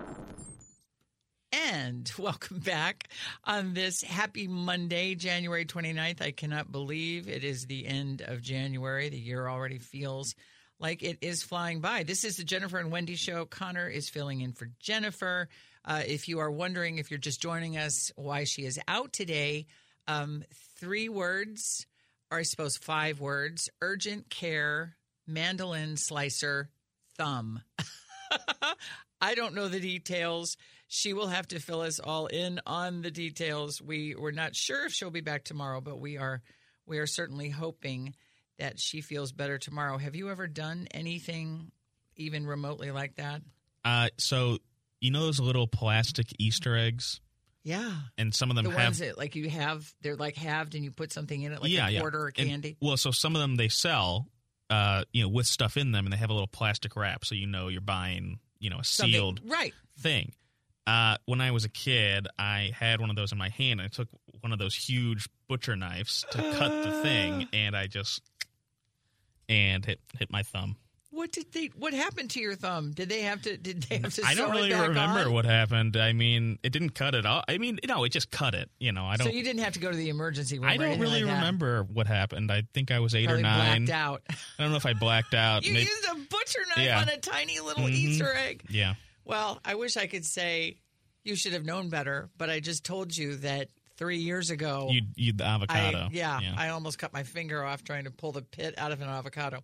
And 1.71 2.11
welcome 2.19 2.59
back 2.59 3.09
on 3.45 3.75
this 3.75 4.03
happy 4.03 4.49
Monday, 4.49 5.15
January 5.15 5.65
29th. 5.65 6.21
I 6.21 6.33
cannot 6.33 6.73
believe 6.73 7.29
it 7.29 7.45
is 7.45 7.67
the 7.67 7.87
end 7.87 8.23
of 8.23 8.43
January. 8.43 9.09
The 9.09 9.19
year 9.19 9.47
already 9.47 9.79
feels 9.79 10.35
like 10.81 11.05
it 11.05 11.19
is 11.21 11.45
flying 11.45 11.81
by. 11.81 12.03
This 12.03 12.25
is 12.25 12.37
the 12.37 12.45
Jennifer 12.45 12.79
and 12.79 12.91
Wendy 12.91 13.15
show. 13.15 13.45
Connor 13.45 13.87
is 13.87 14.09
filling 14.09 14.41
in 14.41 14.53
for 14.53 14.69
Jennifer. 14.81 15.49
Uh, 15.85 16.03
if 16.05 16.27
you 16.27 16.41
are 16.41 16.51
wondering, 16.51 16.99
if 16.99 17.09
you're 17.09 17.19
just 17.19 17.41
joining 17.41 17.77
us, 17.77 18.11
why 18.17 18.43
she 18.43 18.65
is 18.65 18.81
out 18.89 19.13
today, 19.13 19.67
um, 20.09 20.43
three 20.81 21.09
words, 21.09 21.87
or 22.33 22.39
I 22.39 22.43
suppose 22.43 22.79
five 22.79 23.21
words 23.21 23.69
urgent 23.81 24.29
care, 24.29 24.97
mandolin 25.25 25.97
slicer, 25.97 26.69
thumb. 27.17 27.63
I 29.21 29.35
don't 29.37 29.55
know 29.55 29.69
the 29.69 29.81
details. 29.81 30.57
She 30.93 31.13
will 31.13 31.29
have 31.29 31.47
to 31.49 31.61
fill 31.61 31.83
us 31.83 32.01
all 32.01 32.27
in 32.27 32.61
on 32.67 33.01
the 33.03 33.13
details. 33.13 33.81
We 33.81 34.17
we're 34.19 34.33
not 34.33 34.57
sure 34.57 34.87
if 34.87 34.93
she'll 34.93 35.11
be 35.11 35.21
back 35.21 35.45
tomorrow, 35.45 35.81
but 35.81 36.01
we 36.01 36.17
are 36.19 36.43
we 36.85 36.99
are 36.99 37.07
certainly 37.07 37.49
hoping 37.49 38.17
that 38.59 38.81
she 38.81 39.01
feels 39.01 39.31
better 39.31 39.57
tomorrow. 39.57 39.99
Have 39.99 40.17
you 40.17 40.31
ever 40.31 40.49
done 40.49 40.89
anything 40.91 41.71
even 42.17 42.45
remotely 42.45 42.91
like 42.91 43.15
that? 43.17 43.41
Uh, 43.85 44.09
so 44.19 44.59
you 45.01 45.13
know 45.13 45.21
those 45.21 45.39
little 45.39 45.69
plastic 45.69 46.27
Easter 46.41 46.77
eggs, 46.77 47.21
Yeah. 47.63 47.93
and 48.19 48.35
some 48.35 48.51
of 48.51 48.57
them 48.57 48.65
The 48.65 48.73
have 48.73 48.99
that 48.99 49.17
like 49.17 49.37
you 49.37 49.49
have 49.49 49.95
they're 50.03 50.17
like 50.17 50.35
halved 50.35 50.75
and 50.75 50.83
you 50.83 50.91
put 50.91 51.13
something 51.13 51.41
in 51.41 51.53
it 51.53 51.63
like 51.63 51.71
yeah, 51.71 51.87
a 51.87 51.91
yeah. 51.93 52.01
quarter 52.01 52.19
or 52.23 52.33
And- 52.37 52.49
candy. 52.49 52.77
well, 52.83 52.97
so 52.97 53.13
some 53.13 53.37
of 53.37 53.41
them 53.41 53.55
they 53.55 53.69
sell, 53.69 54.27
uh, 54.71 55.05
you 55.13 55.23
know, 55.23 55.29
with 55.29 55.47
stuff 55.47 55.77
in 55.77 55.93
them, 55.93 56.05
and 56.05 56.13
they 56.13 56.17
have 56.19 56.31
a 56.31 56.35
little 56.35 56.49
plastic 56.49 56.97
wrap, 56.97 57.25
so 57.25 57.37
you 57.37 57.47
know 57.47 57.69
you're 57.69 57.81
buying, 57.81 58.41
you 58.59 58.71
know, 58.71 58.81
a 58.81 58.85
Something- 58.85 59.13
sealed 59.13 59.41
right. 59.45 59.73
thing. 60.01 60.33
Uh, 60.87 61.17
when 61.27 61.41
I 61.41 61.51
was 61.53 61.65
a 61.65 61.69
kid, 61.69 62.27
I 62.39 62.73
had 62.75 63.01
one 63.01 63.11
of 63.11 63.17
those 63.17 63.33
in 63.33 63.39
my 63.39 63.49
hand. 63.51 63.81
And 63.81 63.83
I 63.83 63.89
took 63.89 64.09
one 64.41 64.53
of 64.53 64.59
those 64.59 64.75
huge 64.75 65.29
butcher 65.49 65.77
knives 65.77 66.25
to 66.33 66.39
cut 66.39 66.83
the 66.85 67.03
thing, 67.03 67.49
and 67.53 67.77
I 67.77 67.87
just 67.87 68.23
and 69.49 69.85
hit 69.85 70.01
hit 70.19 70.31
my 70.31 70.43
thumb. 70.43 70.77
What 71.13 71.33
did 71.33 71.53
they? 71.53 71.67
What 71.77 71.93
happened 71.93 72.31
to 72.31 72.41
your 72.41 72.55
thumb? 72.55 72.93
Did 72.93 73.09
they 73.09 73.23
have 73.23 73.43
to? 73.43 73.57
Did 73.57 73.83
they 73.83 73.99
have 73.99 74.15
to? 74.15 74.23
I 74.25 74.35
don't 74.35 74.53
really 74.53 74.73
remember 74.73 75.21
on? 75.27 75.33
what 75.33 75.45
happened. 75.45 75.97
I 75.97 76.13
mean, 76.13 76.59
it 76.63 76.71
didn't 76.73 76.91
cut 76.91 77.17
it 77.17 77.27
off. 77.27 77.45
I 77.49 77.59
mean, 77.59 77.81
no, 77.87 78.05
it 78.05 78.11
just 78.11 78.31
cut 78.31 78.55
it. 78.55 78.71
You 78.79 78.93
know, 78.93 79.05
I 79.07 79.17
don't. 79.17 79.27
So 79.27 79.33
you 79.33 79.43
didn't 79.43 79.63
have 79.63 79.73
to 79.73 79.81
go 79.81 79.91
to 79.91 79.97
the 79.97 80.09
emergency 80.09 80.61
room. 80.61 80.69
I 80.69 80.77
don't 80.77 81.01
really 81.01 81.25
like 81.25 81.35
remember 81.35 81.83
what 81.83 82.07
happened. 82.07 82.53
I 82.53 82.63
think 82.75 82.93
I 82.93 83.01
was 83.01 83.15
eight 83.17 83.25
Probably 83.27 83.43
or 83.43 83.47
nine. 83.47 83.85
blacked 83.87 83.91
out. 84.01 84.23
I 84.31 84.63
don't 84.63 84.71
know 84.71 84.77
if 84.77 84.87
I 84.87 84.93
blacked 84.95 85.35
out. 85.35 85.65
You 85.67 85.73
used 85.75 86.05
a 86.11 86.15
butcher 86.15 86.61
knife 86.77 86.87
Yeah. 86.87 87.01
on 87.01 87.09
a 87.09 87.17
tiny 87.17 87.59
little 87.59 87.85
Mhm. 87.85 87.91
Easter 87.93 88.33
egg. 88.33 88.63
yeah. 88.71 88.95
Well, 89.31 89.61
I 89.65 89.77
wish 89.77 89.97
I 89.97 90.07
could 90.07 90.27
say 90.27 90.77
you 91.25 91.37
should 91.37 91.53
have 91.53 91.65
known 91.65 91.89
better, 91.89 92.29
but 92.37 92.51
I 92.51 92.61
just 92.61 92.85
told 92.85 93.17
you 93.17 93.37
that 93.37 93.69
three 93.97 94.19
years 94.19 94.51
ago. 94.51 94.89
You 94.91 95.03
you 95.15 95.33
the 95.33 95.45
avocado. 95.45 95.99
I, 95.99 96.09
yeah, 96.11 96.41
I 96.57 96.71
almost 96.71 96.99
cut 96.99 97.13
my 97.13 97.23
finger 97.23 97.63
off 97.65 97.85
trying 97.85 98.05
to 98.05 98.11
pull 98.11 98.33
the 98.33 98.43
pit 98.43 98.75
out 98.77 98.91
of 98.93 99.01
an 99.01 99.09
avocado. 99.09 99.61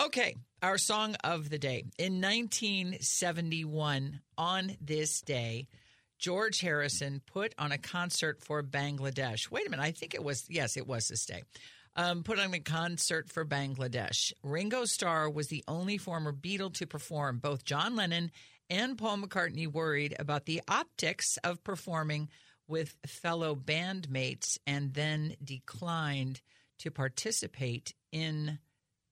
Okay, 0.00 0.36
our 0.62 0.78
song 0.78 1.16
of 1.22 1.50
the 1.50 1.58
day. 1.58 1.84
In 1.98 2.20
1971, 2.22 4.20
on 4.38 4.76
this 4.80 5.20
day, 5.20 5.66
George 6.18 6.60
Harrison 6.60 7.20
put 7.26 7.54
on 7.58 7.72
a 7.72 7.78
concert 7.78 8.42
for 8.42 8.62
Bangladesh. 8.62 9.50
Wait 9.50 9.66
a 9.66 9.70
minute, 9.70 9.82
I 9.82 9.90
think 9.90 10.14
it 10.14 10.22
was, 10.22 10.44
yes, 10.48 10.76
it 10.76 10.86
was 10.86 11.08
this 11.08 11.26
day. 11.26 11.42
Um, 11.96 12.22
put 12.22 12.38
on 12.38 12.54
a 12.54 12.60
concert 12.60 13.28
for 13.28 13.44
Bangladesh. 13.44 14.32
Ringo 14.42 14.84
Starr 14.84 15.28
was 15.28 15.48
the 15.48 15.64
only 15.66 15.98
former 15.98 16.32
Beatle 16.32 16.72
to 16.74 16.86
perform. 16.86 17.38
Both 17.38 17.64
John 17.64 17.96
Lennon 17.96 18.30
and 18.70 18.96
Paul 18.96 19.18
McCartney 19.18 19.66
worried 19.66 20.14
about 20.18 20.46
the 20.46 20.62
optics 20.68 21.36
of 21.44 21.62
performing 21.64 22.28
with 22.68 22.96
fellow 23.04 23.56
bandmates 23.56 24.56
and 24.66 24.94
then 24.94 25.34
declined 25.42 26.40
to 26.78 26.90
participate 26.90 27.92
in 28.12 28.58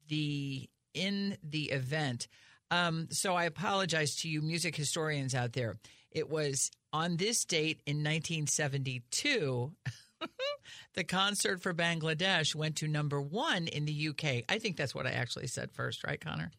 the 0.09 0.71
in 0.95 1.37
the 1.43 1.65
event. 1.65 2.29
Um, 2.71 3.09
so 3.11 3.35
I 3.35 3.45
apologize 3.45 4.17
to 4.17 4.29
you 4.29 4.41
music 4.41 4.77
historians 4.77 5.35
out 5.35 5.53
there. 5.53 5.77
It 6.11 6.31
was 6.31 6.71
on 6.93 7.17
this 7.17 7.45
date 7.45 7.83
in 7.87 7.97
1972 7.99 9.73
the 10.95 11.05
concert 11.05 11.61
for 11.63 11.75
Bangladesh 11.75 12.55
went 12.55 12.77
to 12.77 12.89
number 12.89 13.21
one 13.21 13.67
in 13.67 13.85
the 13.85 14.09
UK. 14.09 14.45
I 14.49 14.59
think 14.59 14.77
that's 14.77 14.95
what 14.95 15.07
I 15.07 15.11
actually 15.11 15.47
said 15.47 15.71
first, 15.73 16.05
right, 16.05 16.21
Connor? 16.21 16.51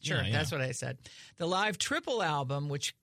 Sure, 0.00 0.18
Yeah, 0.18 0.26
yeah. 0.26 0.32
that's 0.32 0.52
what 0.52 0.60
I 0.60 0.72
said. 0.72 0.98
The 1.36 1.46
live 1.46 1.78
triple 1.78 2.22
album, 2.22 2.68
which 2.68 2.94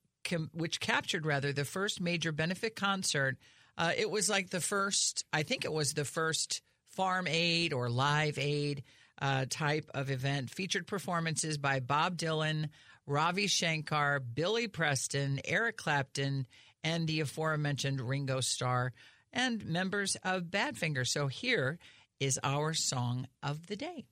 which 0.52 0.80
captured 0.80 1.24
rather 1.24 1.52
the 1.52 1.64
first 1.64 2.00
major 2.00 2.32
benefit 2.32 2.74
concert, 2.74 3.36
uh, 3.78 3.92
it 3.96 4.10
was 4.10 4.28
like 4.28 4.50
the 4.50 4.60
first. 4.60 5.24
I 5.32 5.44
think 5.44 5.64
it 5.64 5.72
was 5.72 5.92
the 5.94 6.04
first 6.04 6.62
farm 6.88 7.26
aid 7.28 7.72
or 7.72 7.88
live 7.88 8.38
aid 8.38 8.82
uh, 9.20 9.46
type 9.48 9.88
of 9.94 10.10
event. 10.10 10.50
Featured 10.50 10.86
performances 10.86 11.58
by 11.58 11.80
Bob 11.80 12.16
Dylan, 12.16 12.70
Ravi 13.06 13.46
Shankar, 13.46 14.18
Billy 14.18 14.66
Preston, 14.66 15.40
Eric 15.44 15.76
Clapton, 15.76 16.46
and 16.82 17.06
the 17.06 17.20
aforementioned 17.20 18.00
Ringo 18.00 18.40
Starr, 18.40 18.92
and 19.32 19.64
members 19.64 20.16
of 20.24 20.44
Badfinger. 20.44 21.06
So 21.06 21.28
here 21.28 21.78
is 22.18 22.40
our 22.42 22.74
song 22.74 23.28
of 23.42 23.66
the 23.66 23.76
day. 23.76 24.06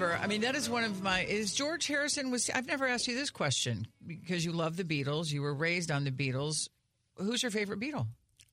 Remember, 0.00 0.22
I 0.22 0.26
mean, 0.26 0.40
that 0.42 0.54
is 0.54 0.68
one 0.70 0.84
of 0.84 1.02
my. 1.02 1.22
Is 1.24 1.54
George 1.54 1.86
Harrison 1.86 2.30
was. 2.30 2.48
I've 2.50 2.66
never 2.66 2.86
asked 2.86 3.06
you 3.08 3.14
this 3.14 3.30
question 3.30 3.86
because 4.06 4.44
you 4.44 4.52
love 4.52 4.76
the 4.76 4.84
Beatles. 4.84 5.30
You 5.32 5.42
were 5.42 5.54
raised 5.54 5.90
on 5.90 6.04
the 6.04 6.10
Beatles. 6.10 6.68
Who's 7.16 7.42
your 7.42 7.50
favorite 7.50 7.80
Beatle? 7.80 8.06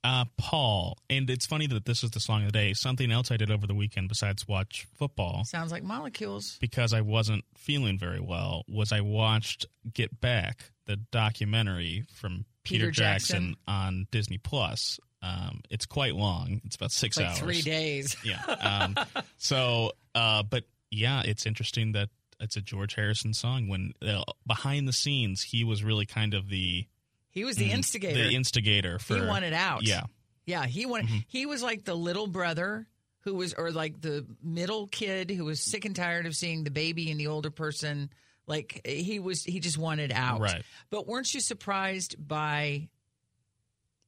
Uh, 0.04 0.26
Paul, 0.38 0.98
and 1.10 1.28
it's 1.32 1.48
funny 1.48 1.66
that 1.66 1.86
this 1.86 2.04
is 2.04 2.12
the 2.12 2.20
song 2.20 2.42
of 2.46 2.52
the 2.52 2.52
day. 2.52 2.74
Something 2.74 3.12
else 3.12 3.32
I 3.32 3.38
did 3.38 3.50
over 3.50 3.66
the 3.66 3.74
weekend 3.74 4.08
besides 4.08 4.48
watch 4.48 4.86
football 4.94 5.44
Sounds 5.46 5.72
like 5.72 5.82
molecules. 5.84 6.58
because 6.62 6.94
I 6.94 7.02
wasn't 7.02 7.44
feeling 7.56 7.98
very 7.98 8.20
well 8.20 8.64
was 8.68 8.92
I 8.92 9.02
watched 9.02 9.66
Get 9.92 10.22
Back, 10.22 10.70
the 10.86 10.98
documentary 10.98 12.04
from 12.14 12.46
Peter, 12.64 12.86
Peter 12.86 12.92
Jackson. 12.92 13.36
Jackson. 13.36 13.56
on 13.68 14.08
Disney 14.12 14.38
Plus. 14.38 15.00
Um, 15.24 15.62
it's 15.72 15.88
quite 15.88 16.14
long. 16.14 16.62
It's 16.66 16.76
about 16.76 16.92
six 16.92 17.18
Like 17.18 17.26
hours. 17.28 17.40
three 17.40 17.62
days. 17.64 18.16
Yeah. 18.24 18.44
Um, 18.46 18.96
so, 19.40 19.94
uh, 20.14 20.44
but 20.44 20.66
yeah, 20.96 21.22
it's 21.26 21.46
interesting 21.46 21.92
that 21.92 22.10
it's 22.40 22.56
a 22.56 22.62
George 22.62 22.96
Harrison 22.96 23.34
song. 23.34 23.68
When 23.68 23.94
uh, 24.06 24.24
behind 24.46 24.88
the 24.88 24.94
scenes, 24.94 25.42
he 25.42 25.64
was 25.64 25.84
really 25.84 26.06
kind 26.06 26.34
of 26.34 26.50
the 26.50 26.88
He 27.30 27.44
was 27.44 27.56
the 27.56 27.72
instigator. 27.72 28.20
Mm-hmm. 28.20 28.30
the 28.30 28.36
instigator 28.36 29.00
for. 29.00 29.16
he 29.16 29.26
wanted 29.26 29.54
out. 29.54 29.84
Yeah. 29.84 30.04
Yeah, 30.46 30.66
he 30.66 30.86
wanted. 30.86 31.08
Mm-hmm. 31.08 31.18
He 31.28 31.46
was 31.46 31.64
like 31.64 31.86
the 31.86 31.96
little 31.96 32.28
brother 32.28 32.88
who 33.22 33.34
was, 33.34 33.54
or 33.56 33.72
like 33.72 34.00
the 34.02 34.26
middle 34.44 34.88
kid 34.88 35.32
who 35.32 35.46
was 35.46 35.60
sick 35.60 35.86
and 35.86 35.96
tired 35.96 36.28
of 36.28 36.36
seeing 36.36 36.64
the 36.64 36.72
baby 36.72 37.10
and 37.10 37.20
the 37.20 37.28
older 37.28 37.50
person. 37.50 38.12
Like 38.48 38.86
he 38.86 39.20
was, 39.20 39.44
he 39.44 39.60
just 39.60 39.78
wanted 39.78 40.12
out. 40.12 40.40
Right. 40.40 40.62
But 40.92 41.08
weren't 41.08 41.34
you 41.34 41.40
surprised 41.40 42.16
by 42.20 42.90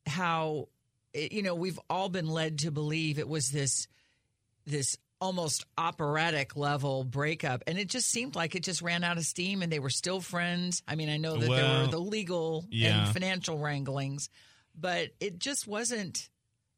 how, 0.06 0.68
eh, 1.16 1.30
you 1.32 1.42
know, 1.42 1.56
we've 1.56 1.80
all 1.90 2.10
been 2.10 2.30
led 2.30 2.60
to 2.60 2.72
believe 2.72 3.18
it 3.18 3.28
was 3.28 3.50
this, 3.50 3.88
this 4.68 4.98
almost 5.20 5.66
operatic 5.78 6.56
level 6.56 7.04
breakup, 7.04 7.64
and 7.68 7.78
it 7.78 7.90
just 7.90 8.10
seemed 8.10 8.36
like 8.36 8.56
it 8.56 8.64
just 8.64 8.82
ran 8.82 9.04
out 9.04 9.18
of 9.18 9.24
steam, 9.26 9.62
and 9.62 9.72
they 9.72 9.80
were 9.80 9.90
still 9.90 10.22
friends. 10.22 10.84
I 10.88 10.96
mean, 10.96 11.10
I 11.10 11.18
know 11.18 11.38
that 11.38 11.50
there 11.50 11.82
were 11.82 11.88
the 11.88 12.00
legal 12.00 12.66
yeah. 12.70 13.06
and 13.06 13.14
financial 13.14 13.58
wranglings, 13.58 14.30
but 14.80 15.10
it 15.20 15.40
just 15.40 15.68
wasn't. 15.68 16.30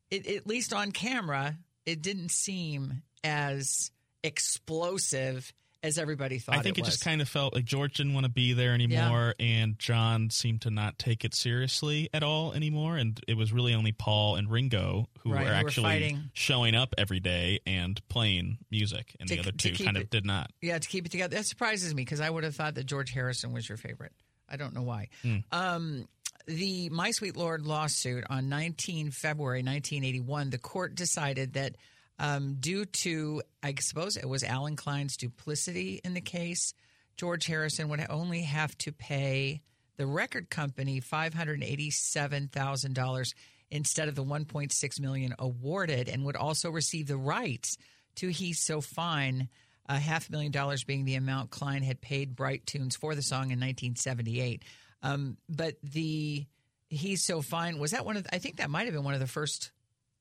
It, 0.09 0.27
at 0.27 0.47
least 0.47 0.73
on 0.73 0.91
camera, 0.91 1.55
it 1.85 2.01
didn't 2.01 2.31
seem 2.31 3.03
as 3.23 3.91
explosive 4.23 5.53
as 5.81 5.97
everybody 5.97 6.39
thought. 6.39 6.55
I 6.57 6.61
think 6.61 6.77
it, 6.77 6.81
was. 6.81 6.91
just 6.91 7.03
kind 7.05 7.21
of 7.21 7.29
felt 7.29 7.53
like 7.53 7.63
George 7.65 7.93
didn't 7.95 8.13
want 8.13 8.25
to 8.25 8.31
be 8.31 8.53
there 8.53 8.73
anymore, 8.73 9.35
and 9.39 9.79
John 9.79 10.29
seemed 10.29 10.61
to 10.63 10.69
not 10.69 10.99
take 10.99 11.23
it 11.23 11.33
seriously 11.33 12.09
at 12.13 12.21
all 12.23 12.53
anymore. 12.53 12.97
And 12.97 13.19
it 13.27 13.35
was 13.37 13.53
really 13.53 13.73
only 13.73 13.91
Paul 13.93 14.35
and 14.35 14.49
Ringo 14.51 15.07
who 15.19 15.31
Right, 15.31 15.43
were 15.45 15.49
were 15.49 15.53
actually 15.55 15.83
fighting. 15.83 16.31
showing 16.33 16.75
up 16.75 16.93
every 16.97 17.19
day 17.19 17.59
and 17.65 18.01
playing 18.09 18.57
music, 18.69 19.15
and 19.19 19.29
To- 19.29 19.35
the 19.35 19.41
other 19.41 19.51
two 19.51 19.73
kind 19.81 19.95
it- 19.97 20.03
of 20.03 20.09
did 20.09 20.25
not. 20.25 20.51
Yeah, 20.61 20.77
to 20.79 20.87
keep 20.87 21.05
it 21.05 21.11
together. 21.11 21.35
That 21.35 21.45
surprises 21.45 21.93
me 21.95 22.03
because 22.03 22.19
I 22.19 22.29
would 22.29 22.43
have 22.43 22.55
thought 22.55 22.75
that 22.75 22.85
George 22.85 23.11
Harrison 23.11 23.53
was 23.53 23.67
your 23.69 23.77
favorite. 23.77 24.11
I 24.49 24.57
don't 24.57 24.73
know 24.73 24.81
why. 24.83 25.09
Um, 25.51 26.07
the 26.47 26.89
My 26.89 27.11
Sweet 27.11 27.37
Lord 27.37 27.61
lawsuit 27.67 28.23
on 28.29 28.49
19 28.49 29.11
February 29.11 29.59
1981, 29.61 30.49
the 30.49 30.57
court 30.57 30.95
decided 30.95 31.53
that 31.53 31.75
um, 32.19 32.57
due 32.59 32.85
to, 32.85 33.41
I 33.63 33.73
suppose 33.79 34.17
it 34.17 34.27
was 34.27 34.43
Allen 34.43 34.75
Klein's 34.75 35.15
duplicity 35.17 35.99
in 36.03 36.13
the 36.13 36.21
case, 36.21 36.75
George 37.15 37.47
Harrison 37.47 37.89
would 37.89 38.05
only 38.09 38.43
have 38.43 38.77
to 38.79 38.91
pay 38.91 39.61
the 39.97 40.05
record 40.05 40.49
company 40.49 41.01
$587,000 41.01 43.33
instead 43.71 44.07
of 44.07 44.15
the 44.15 44.23
1.6 44.23 44.99
million 44.99 45.33
awarded 45.39 46.09
and 46.09 46.25
would 46.25 46.35
also 46.35 46.69
receive 46.69 47.07
the 47.07 47.17
rights 47.17 47.77
to 48.15 48.29
He's 48.29 48.59
So 48.59 48.81
Fine, 48.81 49.49
a 49.87 49.97
half 49.97 50.29
million 50.29 50.51
dollars 50.51 50.83
being 50.83 51.05
the 51.05 51.15
amount 51.15 51.51
Klein 51.51 51.83
had 51.83 52.01
paid 52.01 52.35
Bright 52.35 52.65
Tunes 52.65 52.95
for 52.95 53.15
the 53.15 53.21
song 53.21 53.51
in 53.51 53.59
1978. 53.59 54.63
Um, 55.03 55.37
but 55.47 55.75
the 55.83 56.45
He's 56.89 57.23
So 57.23 57.41
Fine 57.41 57.79
was 57.79 57.91
that 57.91 58.05
one 58.05 58.17
of 58.17 58.23
the, 58.23 58.35
I 58.35 58.39
think 58.39 58.57
that 58.57 58.69
might 58.69 58.85
have 58.85 58.93
been 58.93 59.03
one 59.03 59.13
of 59.13 59.19
the 59.19 59.27
first 59.27 59.71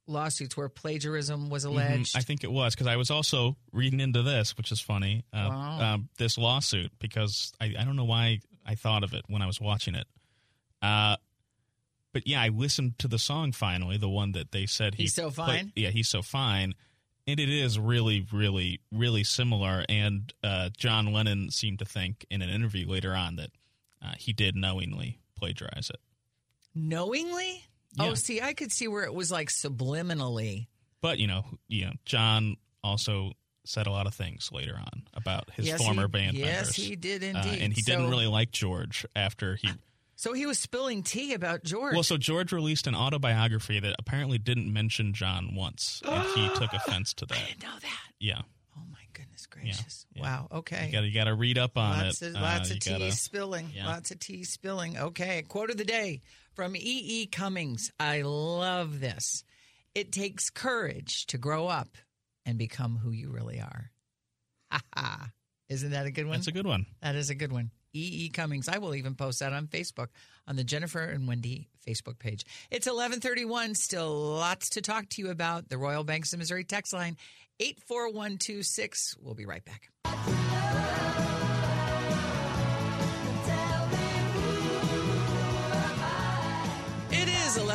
lawsuits 0.08 0.56
where 0.56 0.68
plagiarism 0.68 1.50
was 1.50 1.64
Mhm, 1.64 1.68
alleged. 1.68 2.16
I 2.16 2.20
think 2.22 2.42
it 2.44 2.50
was 2.50 2.74
because 2.74 2.86
I 2.86 2.96
was 2.96 3.10
also 3.10 3.56
reading 3.72 4.00
into 4.00 4.22
this, 4.22 4.56
which 4.56 4.72
is 4.72 4.80
funny. 4.80 5.24
Uh, 5.32 5.48
Wow. 5.50 5.80
um, 5.94 6.08
this 6.18 6.38
lawsuit 6.38 6.92
because 6.98 7.52
I, 7.60 7.74
I 7.78 7.84
don't 7.84 7.96
know 7.96 8.04
why 8.04 8.40
I 8.66 8.74
thought 8.74 9.04
of 9.04 9.14
it 9.14 9.24
when 9.28 9.42
I 9.42 9.46
was 9.46 9.60
watching 9.60 9.94
it. 9.94 10.06
Uh, 10.82 11.16
but 12.12 12.26
yeah, 12.26 12.40
I 12.40 12.48
listened 12.48 12.98
to 13.00 13.08
the 13.08 13.18
song 13.18 13.52
finally, 13.52 13.96
the 13.98 14.08
one 14.08 14.32
that 14.32 14.50
they 14.52 14.64
said 14.66 14.94
he 14.94 15.04
He's 15.04 15.14
So 15.14 15.30
Fine? 15.30 15.72
yeah, 15.76 15.90
he's 15.90 16.08
so 16.08 16.22
fine, 16.22 16.74
and 17.26 17.38
it 17.38 17.48
is 17.50 17.78
really, 17.78 18.26
really, 18.32 18.80
really 18.90 19.24
similar. 19.24 19.84
And 19.88 20.32
uh, 20.42 20.70
John 20.76 21.12
Lennon 21.12 21.50
seemed 21.50 21.80
to 21.80 21.84
think 21.84 22.24
in 22.30 22.40
an 22.42 22.48
interview 22.48 22.88
later 22.88 23.14
on 23.14 23.36
that 23.36 23.50
uh, 24.02 24.12
he 24.18 24.32
did 24.32 24.56
knowingly 24.56 25.18
plagiarize 25.36 25.90
it. 25.90 26.00
Knowingly? 26.74 27.64
Yeah. 27.98 28.06
Oh, 28.10 28.14
see, 28.14 28.40
I 28.40 28.54
could 28.54 28.72
see 28.72 28.88
where 28.88 29.04
it 29.04 29.12
was 29.14 29.30
like 29.30 29.48
subliminally. 29.48 30.66
But 31.00 31.18
you 31.18 31.26
know, 31.26 31.44
you 31.68 31.86
know, 31.86 31.92
John 32.04 32.56
also 32.82 33.32
said 33.64 33.86
a 33.86 33.90
lot 33.90 34.06
of 34.06 34.14
things 34.14 34.50
later 34.52 34.76
on 34.78 35.02
about 35.14 35.50
his 35.52 35.66
Yes, 35.66 35.82
former 35.82 36.02
he- 36.02 36.08
band 36.08 36.36
yes, 36.36 36.54
members. 36.56 36.74
he 36.76 36.96
did 36.96 37.22
Uh, 37.22 37.26
indeed. 37.38 37.62
and 37.62 37.72
he 37.72 37.82
didn't 37.82 38.08
really 38.08 38.26
like 38.26 38.50
George 38.50 39.04
after 39.14 39.56
he. 39.56 39.68
So 40.16 40.32
he 40.32 40.46
was 40.46 40.58
spilling 40.58 41.02
tea 41.04 41.32
about 41.34 41.62
George. 41.64 41.94
Well, 41.94 42.02
so 42.02 42.16
George 42.16 42.50
released 42.52 42.86
an 42.88 42.94
autobiography 42.96 43.78
that 43.78 43.94
apparently 44.00 44.38
didn't 44.38 44.72
mention 44.72 45.12
John 45.14 45.54
once, 45.54 46.02
and 46.04 46.24
he 46.34 46.48
took 46.58 46.72
offense 46.72 47.14
to 47.14 47.26
that. 47.26 47.38
I 47.38 47.46
didn't 47.46 47.62
know 47.62 47.78
that. 47.80 48.00
Yeah, 48.18 48.40
Oh 48.76 48.82
my 48.90 48.98
goodness 49.12 49.46
gracious! 49.46 50.06
yeah. 50.14 50.22
Wow. 50.22 50.48
Okay. 50.50 50.86
you 50.86 50.92
got 50.92 51.04
you 51.04 51.12
got 51.12 51.24
to 51.24 51.34
read 51.34 51.58
up 51.58 51.76
on 51.76 52.04
lots 52.06 52.22
it. 52.22 52.30
Of, 52.30 52.36
Uh, 52.36 52.40
lots 52.40 52.70
of 52.70 52.80
tea 52.80 52.90
gotta- 52.90 53.12
spilling. 53.12 53.70
yeah. 53.74 53.86
Lots 53.86 54.10
of 54.10 54.18
tea 54.18 54.42
spilling. 54.44 54.96
Okay. 54.98 55.42
Quote 55.42 55.70
of 55.70 55.76
the 55.76 55.84
day 55.84 56.22
from 56.58 56.74
E. 56.74 56.80
E. 56.82 57.26
Cummings. 57.26 57.92
I 58.00 58.22
love 58.22 58.98
this. 58.98 59.44
It 59.94 60.10
takes 60.10 60.50
courage 60.50 61.24
to 61.26 61.38
grow 61.38 61.68
up 61.68 61.90
and 62.44 62.58
become 62.58 62.98
who 63.00 63.12
you 63.12 63.30
really 63.30 63.60
are. 63.60 63.92
Ha 64.72 64.80
ha. 64.92 65.30
Isn't 65.68 65.92
that 65.92 66.06
a 66.06 66.10
good 66.10 66.26
one? 66.26 66.38
That's 66.38 66.48
a 66.48 66.52
good 66.52 66.66
one. 66.66 66.86
That 67.00 67.14
is 67.14 67.30
a 67.30 67.36
good 67.36 67.52
one. 67.52 67.70
E. 67.94 68.24
E. 68.24 68.28
Cummings. 68.30 68.68
I 68.68 68.78
will 68.78 68.96
even 68.96 69.14
post 69.14 69.38
that 69.38 69.52
on 69.52 69.68
Facebook 69.68 70.08
on 70.48 70.56
the 70.56 70.64
Jennifer 70.64 71.04
and 71.04 71.28
Wendy 71.28 71.68
Facebook 71.86 72.18
page. 72.18 72.44
It's 72.72 72.88
1131. 72.88 73.76
Still 73.76 74.12
lots 74.12 74.70
to 74.70 74.80
talk 74.80 75.08
to 75.10 75.22
you 75.22 75.30
about. 75.30 75.68
The 75.68 75.78
Royal 75.78 76.02
Banks 76.02 76.32
of 76.32 76.40
Missouri 76.40 76.64
text 76.64 76.92
line 76.92 77.16
84126. 77.60 79.14
We'll 79.22 79.36
be 79.36 79.46
right 79.46 79.64
back. 79.64 79.90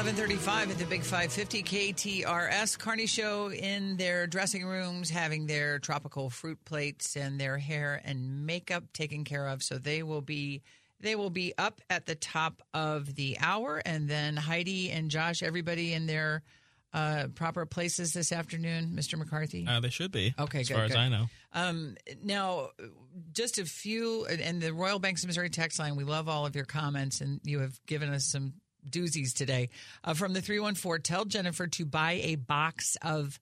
11:35 0.04 0.72
at 0.72 0.78
the 0.78 0.86
Big 0.86 1.02
550 1.02 1.64
KTRS 1.64 2.78
Carney 2.78 3.06
Show 3.06 3.50
in 3.52 3.96
their 3.96 4.28
dressing 4.28 4.66
rooms 4.66 5.10
having 5.10 5.48
their 5.48 5.80
tropical 5.80 6.30
fruit 6.30 6.60
plates 6.66 7.16
and 7.16 7.40
their 7.40 7.58
hair 7.58 8.02
and 8.04 8.46
makeup 8.46 8.84
taken 8.92 9.24
care 9.24 9.48
of 9.48 9.64
so 9.64 9.78
they 9.78 10.04
will 10.04 10.20
be 10.20 10.62
they 11.00 11.16
will 11.16 11.30
be 11.30 11.54
up 11.58 11.80
at 11.90 12.06
the 12.06 12.16
top 12.16 12.62
of 12.74 13.16
the 13.16 13.38
hour 13.40 13.82
and 13.86 14.10
then 14.10 14.36
Heidi 14.36 14.92
and 14.92 15.10
Josh 15.10 15.42
everybody 15.42 15.94
in 15.94 16.06
their 16.06 16.44
uh, 16.94 17.28
proper 17.34 17.66
places 17.66 18.12
this 18.12 18.34
afternoon 18.34 18.92
Mr. 18.94 19.18
McCarthy 19.18 19.66
Uh, 19.66 19.80
they 19.80 19.90
should 19.90 20.12
be. 20.12 20.36
Okay, 20.38 20.60
as 20.62 20.68
good, 20.68 20.74
far 20.76 20.88
good. 20.88 20.92
as 20.92 20.98
I 20.98 21.08
know. 21.08 21.30
um, 21.54 21.96
now, 22.22 22.72
just 23.32 23.58
a 23.58 23.64
few, 23.64 24.26
and 24.26 24.62
the 24.62 24.74
Royal 24.74 25.00
Banks 25.00 25.24
of 25.24 25.28
Missouri 25.28 25.50
text 25.50 25.80
line, 25.80 25.96
we 25.96 26.04
love 26.04 26.28
all 26.28 26.46
of 26.46 26.56
your 26.56 26.66
comments, 26.66 27.22
and 27.22 27.40
you 27.44 27.60
have 27.60 27.80
given 27.86 28.10
us 28.10 28.26
some 28.26 28.54
doozies 28.90 29.34
today. 29.34 29.70
Uh, 30.04 30.14
from 30.14 30.34
the 30.34 30.42
314, 30.42 31.02
tell 31.02 31.26
Jennifer 31.26 31.68
to 31.68 31.86
buy 31.86 32.14
a 32.24 32.36
box 32.36 32.98
of 33.02 33.40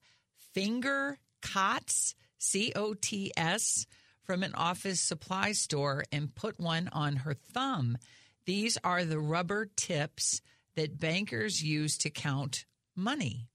finger 0.52 1.18
cots, 1.40 2.14
C 2.38 2.72
O 2.74 2.94
T 2.94 3.32
S, 3.36 3.86
from 4.24 4.42
an 4.42 4.54
office 4.54 5.00
supply 5.00 5.52
store 5.52 6.04
and 6.12 6.34
put 6.34 6.58
one 6.58 6.88
on 6.92 7.16
her 7.16 7.34
thumb. 7.34 7.98
These 8.44 8.78
are 8.82 9.04
the 9.04 9.18
rubber 9.18 9.68
tips 9.76 10.40
that 10.74 10.98
bankers 10.98 11.62
use 11.62 11.98
to 11.98 12.10
count 12.10 12.64
money. 12.96 13.48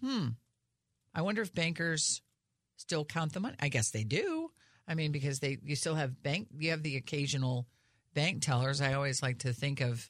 Hmm. 0.00 0.28
I 1.14 1.22
wonder 1.22 1.42
if 1.42 1.54
bankers 1.54 2.22
still 2.76 3.04
count 3.04 3.32
the 3.32 3.40
money. 3.40 3.56
I 3.58 3.68
guess 3.68 3.90
they 3.90 4.04
do. 4.04 4.50
I 4.86 4.94
mean, 4.94 5.12
because 5.12 5.40
they 5.40 5.58
you 5.64 5.76
still 5.76 5.94
have 5.94 6.22
bank 6.22 6.48
you 6.58 6.70
have 6.70 6.82
the 6.82 6.96
occasional 6.96 7.66
bank 8.14 8.42
tellers. 8.42 8.80
I 8.80 8.94
always 8.94 9.22
like 9.22 9.38
to 9.40 9.52
think 9.52 9.80
of, 9.80 10.08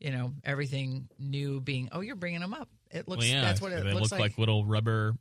you 0.00 0.10
know, 0.10 0.32
everything 0.44 1.08
new 1.18 1.60
being. 1.60 1.88
Oh, 1.92 2.00
you're 2.00 2.16
bringing 2.16 2.40
them 2.40 2.54
up. 2.54 2.68
It 2.90 3.08
looks. 3.08 3.20
well, 3.20 3.28
yeah, 3.28 3.42
that's 3.42 3.60
what 3.60 3.72
it 3.72 3.84
they 3.84 3.92
looks 3.92 4.12
look 4.12 4.20
like. 4.20 4.38
little 4.38 4.64
rubber 4.64 5.14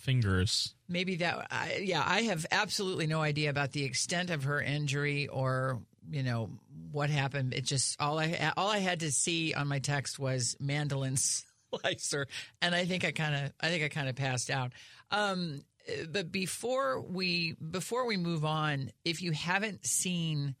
fingers. 0.00 0.74
maybe 0.86 1.16
that 1.16 1.46
I, 1.50 1.80
yeah 1.82 2.04
i 2.06 2.22
have 2.22 2.44
absolutely 2.50 3.06
no 3.06 3.22
idea 3.22 3.48
about 3.48 3.72
the 3.72 3.84
extent 3.84 4.28
of 4.28 4.44
her 4.44 4.60
injury 4.60 5.28
or 5.28 5.80
you 6.10 6.22
know 6.22 6.50
what 6.92 7.08
happened 7.08 7.54
it 7.54 7.64
just 7.64 7.98
all 7.98 8.18
i 8.18 8.52
all 8.58 8.68
i 8.68 8.78
had 8.78 9.00
to 9.00 9.10
see 9.10 9.54
on 9.54 9.66
my 9.66 9.78
text 9.78 10.18
was 10.18 10.56
mandolin 10.60 11.16
slicer 11.70 12.26
and 12.60 12.74
i 12.74 12.84
think 12.84 13.06
i 13.06 13.12
kind 13.12 13.34
of 13.34 13.52
i 13.62 13.68
think 13.68 13.82
i 13.82 13.88
kind 13.88 14.10
of 14.10 14.14
passed 14.14 14.50
out 14.50 14.72
um 15.10 15.62
but 16.10 16.30
before 16.30 17.00
we 17.00 17.54
before 17.54 18.04
we 18.06 18.18
move 18.18 18.44
on 18.44 18.90
if 19.06 19.22
you 19.22 19.32
haven't 19.32 19.86
seen 19.86 20.54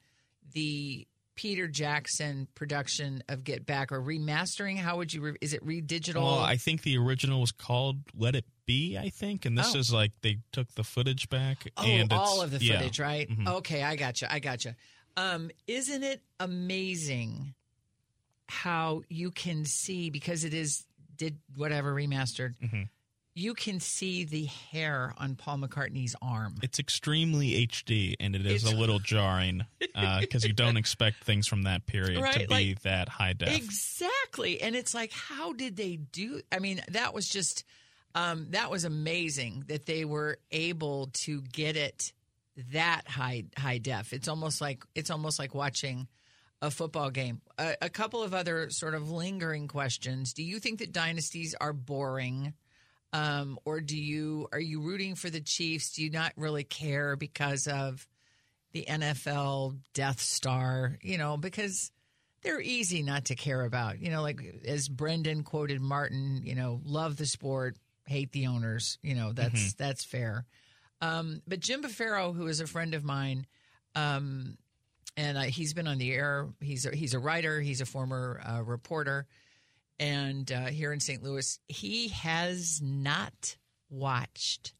the 0.54 1.06
Peter 1.36 1.66
Jackson 1.66 2.46
production 2.54 3.22
of 3.28 3.42
Get 3.44 3.66
Back 3.66 3.90
or 3.92 4.00
remastering, 4.00 4.76
how 4.78 4.96
would 4.98 5.12
you? 5.12 5.20
Re- 5.22 5.36
is 5.40 5.52
it 5.52 5.64
redigital? 5.66 6.22
Well, 6.22 6.38
I 6.40 6.56
think 6.56 6.82
the 6.82 6.96
original 6.98 7.40
was 7.40 7.50
called 7.52 7.98
"Let 8.16 8.34
It 8.36 8.44
Be," 8.66 8.96
I 8.96 9.08
think, 9.10 9.44
and 9.44 9.56
this 9.58 9.74
Oh. 9.74 9.78
is 9.78 9.92
like 9.92 10.12
they 10.22 10.38
took 10.52 10.72
the 10.74 10.84
footage 10.84 11.28
back. 11.28 11.68
Oh, 11.76 11.84
and 11.84 12.12
it's, 12.12 12.14
all 12.14 12.40
of 12.42 12.50
the 12.50 12.58
yeah. 12.64 12.78
footage, 12.78 13.00
right? 13.00 13.28
Mhm. 13.28 13.48
Okay, 13.48 13.82
I 13.82 13.96
gotcha. 13.96 14.32
I 14.32 14.38
gotcha. 14.38 14.76
Um, 15.16 15.50
isn't 15.66 16.02
it 16.02 16.22
amazing 16.40 17.54
how 18.48 19.02
you 19.08 19.30
can 19.30 19.64
see 19.64 20.10
because 20.10 20.44
it 20.44 20.54
is 20.54 20.84
did 21.16 21.38
whatever 21.56 21.94
remastered? 21.94 22.54
Mhm. 22.62 22.88
You 23.36 23.54
can 23.54 23.80
see 23.80 24.24
the 24.24 24.44
hair 24.44 25.12
on 25.18 25.34
Paul 25.34 25.58
McCartney's 25.58 26.14
arm. 26.22 26.54
It's 26.62 26.78
extremely 26.78 27.66
HD, 27.66 28.14
and 28.20 28.36
it 28.36 28.46
is 28.46 28.62
It's- 28.62 28.72
a 28.72 28.76
little 28.76 29.00
jarring 29.00 29.66
because 30.20 30.44
you 30.44 30.52
don't 30.52 30.76
expect 30.76 31.24
things 31.24 31.48
from 31.48 31.62
that 31.64 31.86
period 31.86 32.24
to 32.32 32.38
be 32.40 32.46
like- 32.46 32.82
that 32.82 33.08
high 33.08 33.32
def. 33.32 33.48
Exactly. 33.56 34.60
And 34.62 34.76
it's 34.76 34.94
like, 34.94 35.10
how 35.12 35.52
did 35.52 35.74
they 35.76 35.96
do? 35.96 36.42
I 36.52 36.60
mean, 36.60 36.80
that 36.88 37.12
was 37.12 37.28
just, 37.28 37.64
um, 38.14 38.50
that 38.52 38.70
was 38.70 38.84
amazing 38.84 39.64
that 39.66 39.86
they 39.86 40.04
were 40.04 40.38
able 40.52 41.08
to 41.24 41.42
get 41.42 41.76
it 41.76 42.12
that 42.72 43.08
high, 43.08 43.44
high 43.58 43.78
def. 43.78 44.12
It's 44.12 44.28
almost 44.28 44.60
like, 44.60 44.84
it's 44.94 45.10
almost 45.10 45.40
like 45.40 45.54
watching 45.56 46.06
a 46.62 46.70
football 46.70 47.10
game. 47.10 47.42
A, 47.58 47.76
a 47.82 47.90
couple 47.90 48.22
of 48.22 48.32
other 48.32 48.70
sort 48.70 48.94
of 48.94 49.10
lingering 49.10 49.66
questions. 49.66 50.32
Do 50.32 50.44
you 50.44 50.60
think 50.60 50.78
that 50.78 50.92
dynasties 50.92 51.56
are 51.60 51.72
boring? 51.72 52.54
Um, 53.14 53.58
or 53.64 53.80
do 53.80 53.96
you, 53.96 54.48
are 54.52 54.60
you 54.60 54.80
rooting 54.80 55.14
for 55.14 55.30
the 55.30 55.40
Chiefs? 55.40 55.94
Do 55.94 56.02
you 56.02 56.10
not 56.10 56.32
really 56.36 56.64
care 56.64 57.16
because 57.16 57.66
of 57.66 58.06
the 58.72 58.84
NFL 58.86 59.78
Death 59.94 60.20
Star? 60.20 60.98
You 61.00 61.16
know, 61.16 61.36
because, 61.36 61.90
they're 62.44 62.60
easy 62.60 63.02
not 63.02 63.24
to 63.26 63.34
care 63.34 63.62
about. 63.62 64.00
You 64.00 64.10
know, 64.10 64.22
like 64.22 64.38
as 64.66 64.88
Brendan 64.88 65.42
quoted 65.42 65.80
Martin, 65.80 66.42
you 66.44 66.54
know, 66.54 66.80
love 66.84 67.16
the 67.16 67.26
sport, 67.26 67.76
hate 68.06 68.30
the 68.32 68.46
owners. 68.46 68.98
You 69.02 69.14
know, 69.14 69.32
that's 69.32 69.72
that's 69.74 70.04
fair. 70.04 70.44
Um, 71.00 71.42
but 71.48 71.60
Jim 71.60 71.82
Buffaro, 71.82 72.34
who 72.34 72.46
is 72.46 72.60
a 72.60 72.66
friend 72.66 72.94
of 72.94 73.02
mine, 73.02 73.46
um, 73.94 74.56
and 75.16 75.36
uh, 75.36 75.42
he's 75.42 75.74
been 75.74 75.88
on 75.88 75.98
the 75.98 76.12
air. 76.12 76.48
He's 76.60 76.86
a, 76.86 76.94
he's 76.94 77.14
a 77.14 77.18
writer. 77.18 77.60
He's 77.60 77.80
a 77.80 77.86
former 77.86 78.40
uh, 78.46 78.62
reporter, 78.62 79.26
and 79.98 80.50
uh, 80.50 80.66
here 80.66 80.92
in 80.92 81.00
St. 81.00 81.22
Louis, 81.22 81.58
he 81.68 82.08
has 82.08 82.80
not 82.82 83.56
watched 83.90 84.72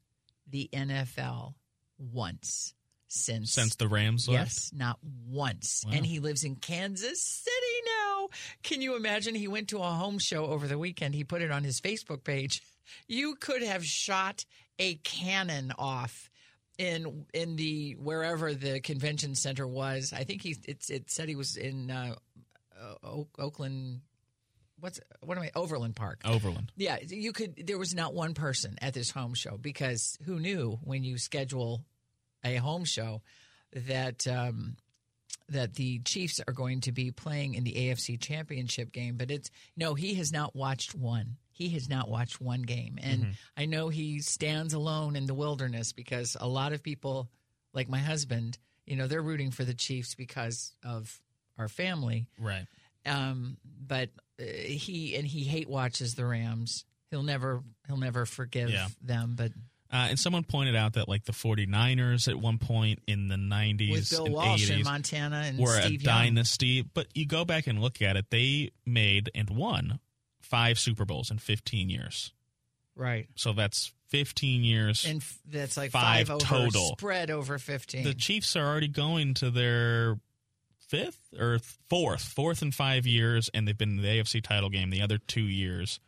the 0.49 0.69
NFL 0.73 1.55
once 1.99 2.75
since 3.09 3.53
Since 3.53 3.77
the 3.77 3.87
Rams 3.87 4.29
left? 4.29 4.47
Yes, 4.47 4.71
not 4.75 4.99
once. 5.29 5.85
Wow. 5.87 5.93
And 5.95 6.05
he 6.05 6.19
lives 6.19 6.43
in 6.43 6.57
Kansas 6.57 7.23
City 7.23 7.83
now. 7.87 8.29
Can 8.65 8.83
you 8.83 8.97
imagine? 8.97 9.37
He 9.37 9.47
went 9.47 9.69
to 9.69 9.79
a 9.79 9.83
home 9.83 10.19
show 10.19 10.47
over 10.47 10.67
the 10.67 10.79
weekend. 10.79 11.15
He 11.15 11.23
put 11.23 11.41
it 11.41 11.53
on 11.53 11.63
his 11.63 11.81
Facebook 11.81 12.25
page. 12.25 12.61
You 13.07 13.37
could 13.37 13.63
have 13.63 13.85
shot 13.85 14.45
a 14.81 14.97
cannon 14.97 15.73
off 15.79 16.29
in 16.77 17.25
in 17.33 17.55
the 17.55 17.93
wherever 18.01 18.53
the 18.53 18.81
convention 18.81 19.37
center 19.37 19.67
was. 19.67 20.13
I 20.13 20.25
think 20.25 20.43
he 20.43 20.57
it, 20.67 20.91
it 20.91 21.11
said 21.11 21.29
he 21.29 21.37
was 21.37 21.57
in 21.57 21.91
uh, 21.93 22.17
o- 23.05 23.29
Oakland. 23.39 24.01
What's 24.85 25.01
what 25.23 25.39
am 25.39 25.45
I? 25.45 25.51
Overland 25.55 25.97
Park. 25.97 26.21
Overland. 26.27 26.71
Yeah, 26.77 26.99
you 27.09 27.33
could. 27.33 27.67
There 27.67 27.79
was 27.79 27.95
not 27.95 28.13
one 28.13 28.35
person 28.35 28.77
at 28.83 28.93
this 28.93 29.11
home 29.11 29.33
show 29.33 29.57
because 29.57 30.19
who 30.27 30.39
knew 30.39 30.79
when 30.85 31.05
you 31.05 31.17
schedule 31.17 31.87
a 32.45 32.57
home 32.57 32.85
show 32.85 33.23
that 33.73 34.27
um, 34.27 34.77
that 35.49 35.73
the 35.77 36.01
Chiefs 36.01 36.39
are 36.47 36.53
going 36.53 36.83
to 36.83 36.93
be 36.93 37.11
playing 37.11 37.55
in 37.55 37.65
the 37.65 37.73
AFC 37.73 38.21
Championship 38.21 38.93
game? 38.93 39.17
But 39.17 39.31
it's 39.31 39.49
no, 39.75 39.95
he 39.95 40.17
has 40.17 40.33
not 40.33 40.55
watched 40.55 40.95
one. 40.95 41.39
He 41.51 41.71
has 41.71 41.89
not 41.89 42.11
watched 42.11 42.39
one 42.39 42.61
game, 42.61 42.99
and 43.01 43.37
I 43.57 43.65
know 43.65 43.89
he 43.89 44.19
stands 44.19 44.75
alone 44.75 45.17
in 45.17 45.25
the 45.25 45.33
wilderness 45.33 45.95
because 45.95 46.37
a 46.39 46.47
lot 46.47 46.75
of 46.75 46.83
people, 46.83 47.31
like 47.73 47.89
my 47.89 48.01
husband, 48.01 48.59
you 48.85 48.97
know, 48.97 49.07
they're 49.07 49.23
rooting 49.23 49.51
for 49.51 49.65
the 49.65 49.73
Chiefs 49.73 50.15
because 50.15 50.75
of 50.85 51.23
our 51.57 51.69
family. 51.69 52.29
Right. 52.39 52.67
Um, 53.07 53.57
but 53.65 54.11
he 54.39 55.15
and 55.17 55.27
he 55.27 55.45
hate 55.45 55.69
watches 55.69 56.15
the 56.15 56.27
Rams. 56.27 56.85
He'll 57.11 57.23
never 57.23 57.63
he'll 57.87 57.97
never 57.97 58.27
forgive 58.27 58.71
Yeah. 58.71 58.89
them. 59.03 59.35
But 59.37 59.53
Uh, 59.93 60.09
and 60.11 60.19
someone 60.19 60.43
pointed 60.43 60.75
out 60.75 60.95
that 60.95 61.09
like 61.09 61.25
the 61.25 61.33
49ers 61.33 62.27
at 62.27 62.37
one 62.37 62.59
point 62.59 62.99
in 63.07 63.29
the 63.29 63.37
90s 63.37 63.93
with 63.93 64.11
Bill 64.11 64.25
and 64.25 64.35
Walsh 64.35 64.69
80s 64.71 64.77
in 64.79 64.83
Montana 64.83 65.37
and 65.47 65.59
were 65.59 65.81
Steve 65.81 66.01
a 66.01 66.05
Young, 66.05 66.15
dynasty, 66.35 66.83
but 66.83 67.07
you 67.15 67.27
go 67.27 67.45
back 67.45 67.67
and 67.69 67.81
look 67.81 68.03
at 68.03 68.17
it, 68.17 68.27
they 68.31 68.73
made 68.85 69.31
and 69.35 69.51
won 69.51 70.01
five 70.41 70.79
Super 70.79 71.05
Bowls 71.05 71.31
in 71.31 71.39
15 71.39 71.91
years. 71.91 72.33
right? 72.97 73.29
So 73.37 73.53
that's 73.53 73.93
15 74.09 74.63
years. 74.65 75.05
And 75.05 75.21
f- 75.21 75.39
that's 75.49 75.77
like 75.77 75.91
Five 75.91 76.29
five, 76.29 76.31
over 76.31 76.45
total. 76.45 76.95
spread 76.99 77.31
over 77.31 77.59
fifteen. 77.59 78.05
the 78.05 78.15
Chiefs 78.15 78.55
are 78.57 78.65
already 78.67 78.87
going 78.89 79.35
to 79.35 79.51
their 79.51 80.19
fifth 80.97 81.35
or 81.39 81.59
fourth, 81.89 82.23
fourth 82.23 82.63
in 82.63 82.73
five 82.73 83.07
years, 83.07 83.51
and 83.53 83.67
they've 83.67 83.77
been 83.77 83.99
in 83.99 84.03
the 84.03 84.09
AFC 84.09 84.43
title 84.43 84.71
game 84.71 84.91
the 84.91 85.03
other 85.03 85.19
two 85.19 85.43
years. 85.43 86.01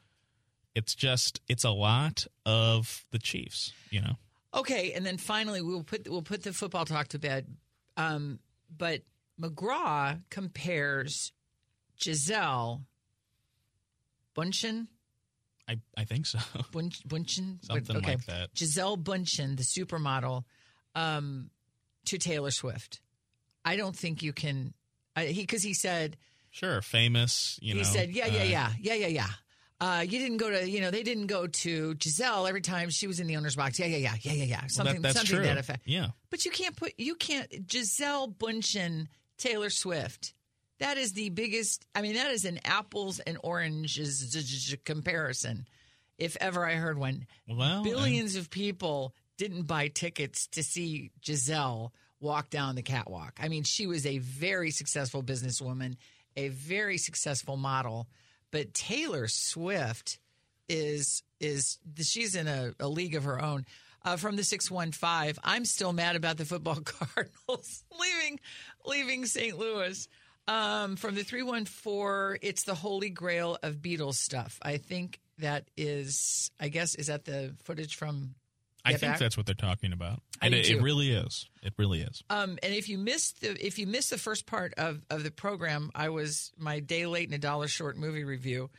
It's 0.74 0.94
just, 0.94 1.40
it's 1.48 1.64
a 1.64 1.70
lot 1.70 2.26
of 2.44 3.04
the 3.10 3.18
Chiefs, 3.18 3.72
you 3.90 4.00
know? 4.00 4.16
Okay, 4.54 4.92
and 4.92 5.04
then 5.04 5.18
finally 5.18 5.60
we'll 5.60 5.82
put 5.82 6.08
we'll 6.08 6.22
put 6.22 6.42
the 6.42 6.52
football 6.52 6.84
talk 6.84 7.08
to 7.08 7.18
bed. 7.18 7.46
Um, 7.96 8.38
but 8.74 9.02
McGraw 9.40 10.22
compares 10.30 11.32
Giselle 12.00 12.82
Bundchen 14.34 14.86
I, 15.68 15.78
I 15.96 16.04
think 16.04 16.26
so. 16.26 16.38
Bun- 16.70 16.90
Bunchen, 17.06 17.58
Something 17.64 17.96
okay. 17.96 18.12
like 18.12 18.26
that. 18.26 18.50
Giselle 18.56 18.96
Bunchen, 18.96 19.56
the 19.56 19.62
supermodel, 19.62 20.44
um, 20.94 21.50
to 22.06 22.18
Taylor 22.18 22.50
Swift. 22.50 23.00
I 23.66 23.76
don't 23.76 23.94
think 23.96 24.22
you 24.22 24.32
can. 24.32 24.72
I, 25.14 25.26
he 25.26 25.42
because 25.42 25.62
he 25.62 25.74
said 25.74 26.16
Sure, 26.50 26.80
famous, 26.80 27.58
you 27.60 27.74
he 27.74 27.80
know. 27.80 27.84
said 27.86 28.10
yeah 28.12 28.26
yeah 28.26 28.40
uh, 28.40 28.44
yeah 28.44 28.72
yeah 28.80 28.94
yeah 28.94 29.06
yeah. 29.08 29.26
Uh, 29.78 30.00
you 30.00 30.18
didn't 30.18 30.38
go 30.38 30.48
to 30.48 30.66
you 30.70 30.80
know 30.80 30.90
they 30.90 31.02
didn't 31.02 31.26
go 31.26 31.46
to 31.46 31.94
Giselle 32.02 32.46
every 32.46 32.62
time 32.62 32.88
she 32.88 33.06
was 33.06 33.20
in 33.20 33.26
the 33.26 33.36
owner's 33.36 33.56
box. 33.56 33.78
Yeah 33.78 33.86
yeah 33.86 33.98
yeah 33.98 34.14
yeah 34.22 34.32
yeah 34.32 34.44
yeah. 34.44 34.60
well, 34.62 34.68
Something 34.70 34.94
that, 34.96 35.02
that's 35.02 35.16
something 35.16 35.36
true. 35.36 35.44
that 35.44 35.58
effect. 35.58 35.82
Yeah. 35.84 36.08
But 36.30 36.46
you 36.46 36.50
can't 36.50 36.74
put 36.74 36.94
you 36.96 37.14
can't 37.16 37.48
Giselle 37.70 38.28
Bundchen 38.28 39.08
Taylor 39.36 39.68
Swift. 39.68 40.32
That 40.78 40.96
is 40.98 41.12
the 41.12 41.30
biggest. 41.30 41.86
I 41.94 42.02
mean, 42.02 42.14
that 42.14 42.30
is 42.30 42.44
an 42.44 42.60
apples 42.64 43.18
and 43.20 43.38
oranges 43.42 44.74
comparison, 44.84 45.66
if 46.18 46.36
ever 46.40 46.66
I 46.66 46.74
heard 46.74 46.98
one. 46.98 47.26
Well, 47.48 47.82
Billions 47.82 48.36
of 48.36 48.50
people 48.50 49.14
didn't 49.38 49.62
buy 49.62 49.88
tickets 49.88 50.46
to 50.48 50.62
see 50.62 51.10
Giselle 51.24 51.92
walk 52.20 52.50
down 52.50 52.74
the 52.74 52.82
catwalk. 52.82 53.38
I 53.40 53.48
mean, 53.48 53.64
she 53.64 53.86
was 53.86 54.06
a 54.06 54.18
very 54.18 54.70
successful 54.70 55.22
businesswoman, 55.22 55.96
a 56.36 56.48
very 56.48 56.98
successful 56.98 57.56
model, 57.56 58.08
but 58.50 58.74
Taylor 58.74 59.28
Swift 59.28 60.18
is 60.68 61.22
is 61.40 61.78
she's 62.00 62.34
in 62.34 62.48
a, 62.48 62.72
a 62.80 62.88
league 62.88 63.14
of 63.14 63.24
her 63.24 63.40
own. 63.40 63.66
Uh, 64.04 64.16
from 64.16 64.36
the 64.36 64.44
six 64.44 64.70
one 64.70 64.92
five, 64.92 65.38
I'm 65.42 65.64
still 65.64 65.92
mad 65.92 66.16
about 66.16 66.36
the 66.36 66.44
football 66.44 66.76
Cardinals 66.84 67.84
leaving 68.00 68.40
leaving 68.84 69.26
St. 69.26 69.58
Louis. 69.58 70.08
Um, 70.48 70.94
from 70.94 71.16
the 71.16 71.24
three 71.24 71.42
one 71.42 71.64
four, 71.64 72.38
it's 72.40 72.62
the 72.64 72.74
holy 72.74 73.10
grail 73.10 73.58
of 73.62 73.76
Beatles 73.76 74.14
stuff. 74.14 74.58
I 74.62 74.76
think 74.76 75.18
that 75.38 75.64
is, 75.76 76.50
I 76.60 76.68
guess, 76.68 76.94
is 76.94 77.08
that 77.08 77.24
the 77.24 77.54
footage 77.64 77.96
from? 77.96 78.34
I 78.86 78.90
think 78.90 79.12
Back? 79.12 79.18
that's 79.18 79.36
what 79.36 79.46
they're 79.46 79.54
talking 79.54 79.92
about. 79.92 80.20
I 80.40 80.46
And 80.46 80.54
do 80.54 80.60
it, 80.60 80.70
it 80.70 80.82
really 80.82 81.10
is. 81.10 81.48
It 81.62 81.74
really 81.76 82.00
is. 82.00 82.22
Um, 82.30 82.58
and 82.62 82.72
if 82.72 82.88
you 82.88 82.98
missed 82.98 83.40
the 83.40 83.66
if 83.66 83.78
you 83.78 83.86
missed 83.86 84.10
the 84.10 84.18
first 84.18 84.46
part 84.46 84.74
of, 84.78 85.02
of 85.10 85.24
the 85.24 85.30
program, 85.30 85.90
I 85.94 86.10
was 86.10 86.52
my 86.56 86.80
day 86.80 87.06
late 87.06 87.28
and 87.28 87.34
a 87.34 87.38
dollar 87.38 87.68
short 87.68 87.96
movie 87.96 88.24
review. 88.24 88.70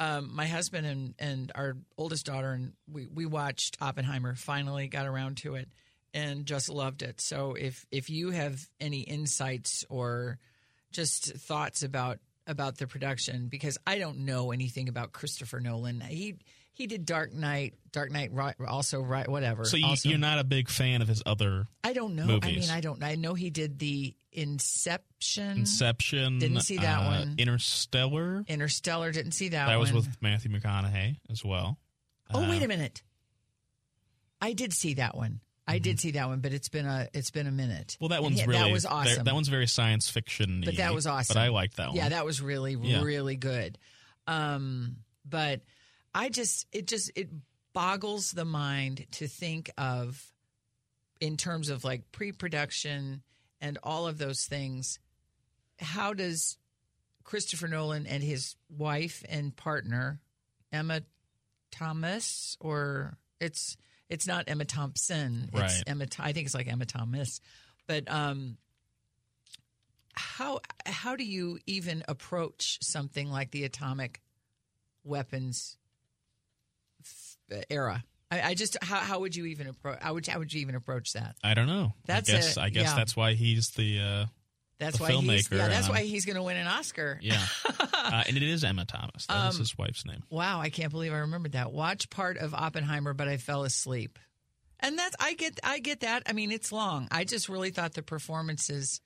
Um, 0.00 0.34
my 0.34 0.46
husband 0.46 0.86
and, 0.86 1.14
and 1.18 1.52
our 1.54 1.76
oldest 1.96 2.26
daughter 2.26 2.52
and 2.52 2.72
we, 2.90 3.06
we 3.06 3.26
watched 3.26 3.76
Oppenheimer. 3.80 4.34
Finally 4.34 4.88
got 4.88 5.06
around 5.06 5.38
to 5.38 5.54
it 5.54 5.68
and 6.12 6.46
just 6.46 6.68
loved 6.68 7.02
it. 7.02 7.20
So 7.20 7.54
if 7.54 7.86
if 7.90 8.10
you 8.10 8.30
have 8.30 8.60
any 8.80 9.00
insights 9.00 9.84
or 9.88 10.38
just 10.92 11.34
thoughts 11.36 11.82
about 11.82 12.18
about 12.46 12.76
the 12.76 12.86
production, 12.86 13.48
because 13.48 13.78
I 13.86 13.98
don't 13.98 14.18
know 14.20 14.52
anything 14.52 14.88
about 14.88 15.12
Christopher 15.12 15.60
Nolan. 15.60 16.00
He 16.00 16.36
he 16.74 16.86
did 16.86 17.06
Dark 17.06 17.32
Knight, 17.32 17.74
Dark 17.92 18.10
Knight, 18.10 18.32
also 18.66 19.00
right, 19.00 19.28
whatever. 19.28 19.64
So 19.64 19.76
you, 19.76 19.94
you're 20.02 20.18
not 20.18 20.38
a 20.38 20.44
big 20.44 20.68
fan 20.68 21.00
of 21.02 21.08
his 21.08 21.22
other 21.24 21.66
I 21.82 21.92
don't 21.92 22.16
know. 22.16 22.38
I 22.42 22.46
mean, 22.46 22.70
I 22.70 22.80
don't. 22.80 23.02
I 23.02 23.14
know 23.14 23.34
he 23.34 23.50
did 23.50 23.78
the 23.78 24.14
Inception, 24.32 25.58
Inception. 25.58 26.40
Didn't 26.40 26.60
see 26.62 26.78
that 26.78 26.98
uh, 26.98 27.06
one. 27.06 27.34
Interstellar. 27.38 28.44
Interstellar. 28.48 29.12
Didn't 29.12 29.32
see 29.32 29.50
that. 29.50 29.66
That 29.68 29.78
was 29.78 29.92
one. 29.92 30.02
with 30.02 30.16
Matthew 30.20 30.50
McConaughey 30.50 31.18
as 31.30 31.44
well. 31.44 31.78
Oh, 32.32 32.40
wait 32.48 32.62
Uh, 32.62 32.64
a 32.64 32.68
minute. 32.68 33.02
I 34.40 34.52
did 34.52 34.72
see 34.72 34.94
that 34.94 35.16
one. 35.16 35.40
I 35.66 35.78
did 35.78 35.98
see 35.98 36.10
that 36.10 36.28
one, 36.28 36.40
but 36.40 36.52
it's 36.52 36.68
been 36.68 36.84
a 36.84 37.08
it's 37.14 37.30
been 37.30 37.46
a 37.46 37.50
minute. 37.52 37.88
Mm-hmm. 37.94 38.04
Well, 38.04 38.08
that 38.10 38.22
one's 38.22 38.40
yeah, 38.40 38.46
really 38.46 38.58
that 38.64 38.72
was 38.72 38.84
awesome. 38.84 39.24
That 39.24 39.34
one's 39.34 39.48
very 39.48 39.66
science 39.66 40.10
fiction. 40.10 40.62
But 40.64 40.76
that 40.76 40.92
was 40.92 41.06
awesome. 41.06 41.34
But 41.34 41.40
I 41.40 41.48
liked 41.48 41.76
that 41.78 41.88
one. 41.88 41.96
Yeah, 41.96 42.10
that 42.10 42.26
was 42.26 42.42
really 42.42 42.74
Yeah. 42.74 43.02
really 43.02 43.36
good. 43.36 43.78
Um, 44.26 44.96
but 45.24 45.62
I 46.14 46.28
just 46.28 46.66
it 46.72 46.86
just 46.86 47.10
it 47.16 47.28
boggles 47.72 48.30
the 48.30 48.44
mind 48.44 49.06
to 49.12 49.26
think 49.26 49.70
of 49.76 50.32
in 51.20 51.36
terms 51.36 51.68
of 51.68 51.84
like 51.84 52.12
pre-production 52.12 53.22
and 53.60 53.78
all 53.82 54.06
of 54.06 54.18
those 54.18 54.44
things. 54.44 54.98
How 55.80 56.14
does 56.14 56.56
Christopher 57.24 57.66
Nolan 57.66 58.06
and 58.06 58.22
his 58.22 58.54
wife 58.68 59.24
and 59.28 59.54
partner 59.56 60.20
Emma 60.72 61.02
Thomas 61.70 62.56
or 62.60 63.16
it's 63.40 63.76
it's 64.08 64.26
not 64.26 64.44
Emma 64.46 64.64
Thompson. 64.64 65.50
It's 65.52 65.60
Right. 65.60 65.82
Emma 65.86 66.06
I 66.20 66.32
think 66.32 66.46
it's 66.46 66.54
like 66.54 66.70
Emma 66.70 66.86
Thomas. 66.86 67.40
But 67.86 68.10
um 68.10 68.56
how 70.12 70.60
how 70.86 71.16
do 71.16 71.24
you 71.24 71.58
even 71.66 72.04
approach 72.06 72.78
something 72.82 73.30
like 73.30 73.50
the 73.50 73.64
atomic 73.64 74.20
weapons 75.02 75.76
era? 77.70 78.04
I, 78.30 78.40
I 78.50 78.54
just 78.54 78.76
how 78.82 78.96
how 78.96 79.20
would 79.20 79.36
you 79.36 79.46
even 79.46 79.66
approach 79.68 79.98
how 80.00 80.14
would 80.14 80.26
how 80.26 80.38
would 80.38 80.52
you 80.52 80.60
even 80.62 80.74
approach 80.74 81.12
that? 81.12 81.36
I 81.44 81.54
don't 81.54 81.66
know. 81.66 81.92
That's 82.06 82.28
I 82.28 82.32
guess. 82.32 82.56
it, 82.56 82.60
I 82.60 82.68
guess 82.70 82.84
yeah. 82.90 82.96
that's 82.96 83.16
why 83.16 83.34
he's 83.34 83.70
the. 83.70 84.00
Uh, 84.00 84.26
That's 84.78 84.98
The 84.98 85.04
why 85.04 85.12
he's 85.12 85.48
filmmaker, 85.48 85.56
yeah. 85.56 85.68
That's 85.68 85.88
uh, 85.88 85.92
why 85.92 86.02
he's 86.02 86.24
going 86.26 86.36
to 86.36 86.42
win 86.42 86.56
an 86.56 86.66
Oscar. 86.66 87.18
yeah, 87.22 87.40
uh, 87.94 88.24
and 88.26 88.36
it 88.36 88.42
is 88.42 88.64
Emma 88.64 88.84
Thomas. 88.84 89.26
That 89.26 89.48
is 89.50 89.54
Um, 89.54 89.60
his 89.60 89.78
wife's 89.78 90.04
name. 90.04 90.24
Wow, 90.30 90.60
I 90.60 90.68
can't 90.70 90.90
believe 90.90 91.12
I 91.12 91.18
remembered 91.18 91.52
that. 91.52 91.70
Watch 91.70 92.10
part 92.10 92.36
of 92.38 92.54
Oppenheimer, 92.54 93.14
but 93.14 93.28
I 93.28 93.36
fell 93.36 93.62
asleep. 93.62 94.18
And 94.80 94.98
that's 94.98 95.14
I 95.20 95.34
get 95.34 95.60
I 95.62 95.78
get 95.78 96.00
that. 96.00 96.24
I 96.26 96.32
mean, 96.32 96.50
it's 96.50 96.72
long. 96.72 97.06
I 97.12 97.24
just 97.24 97.48
really 97.48 97.70
thought 97.70 97.94
the 97.94 98.02
performances 98.02 99.00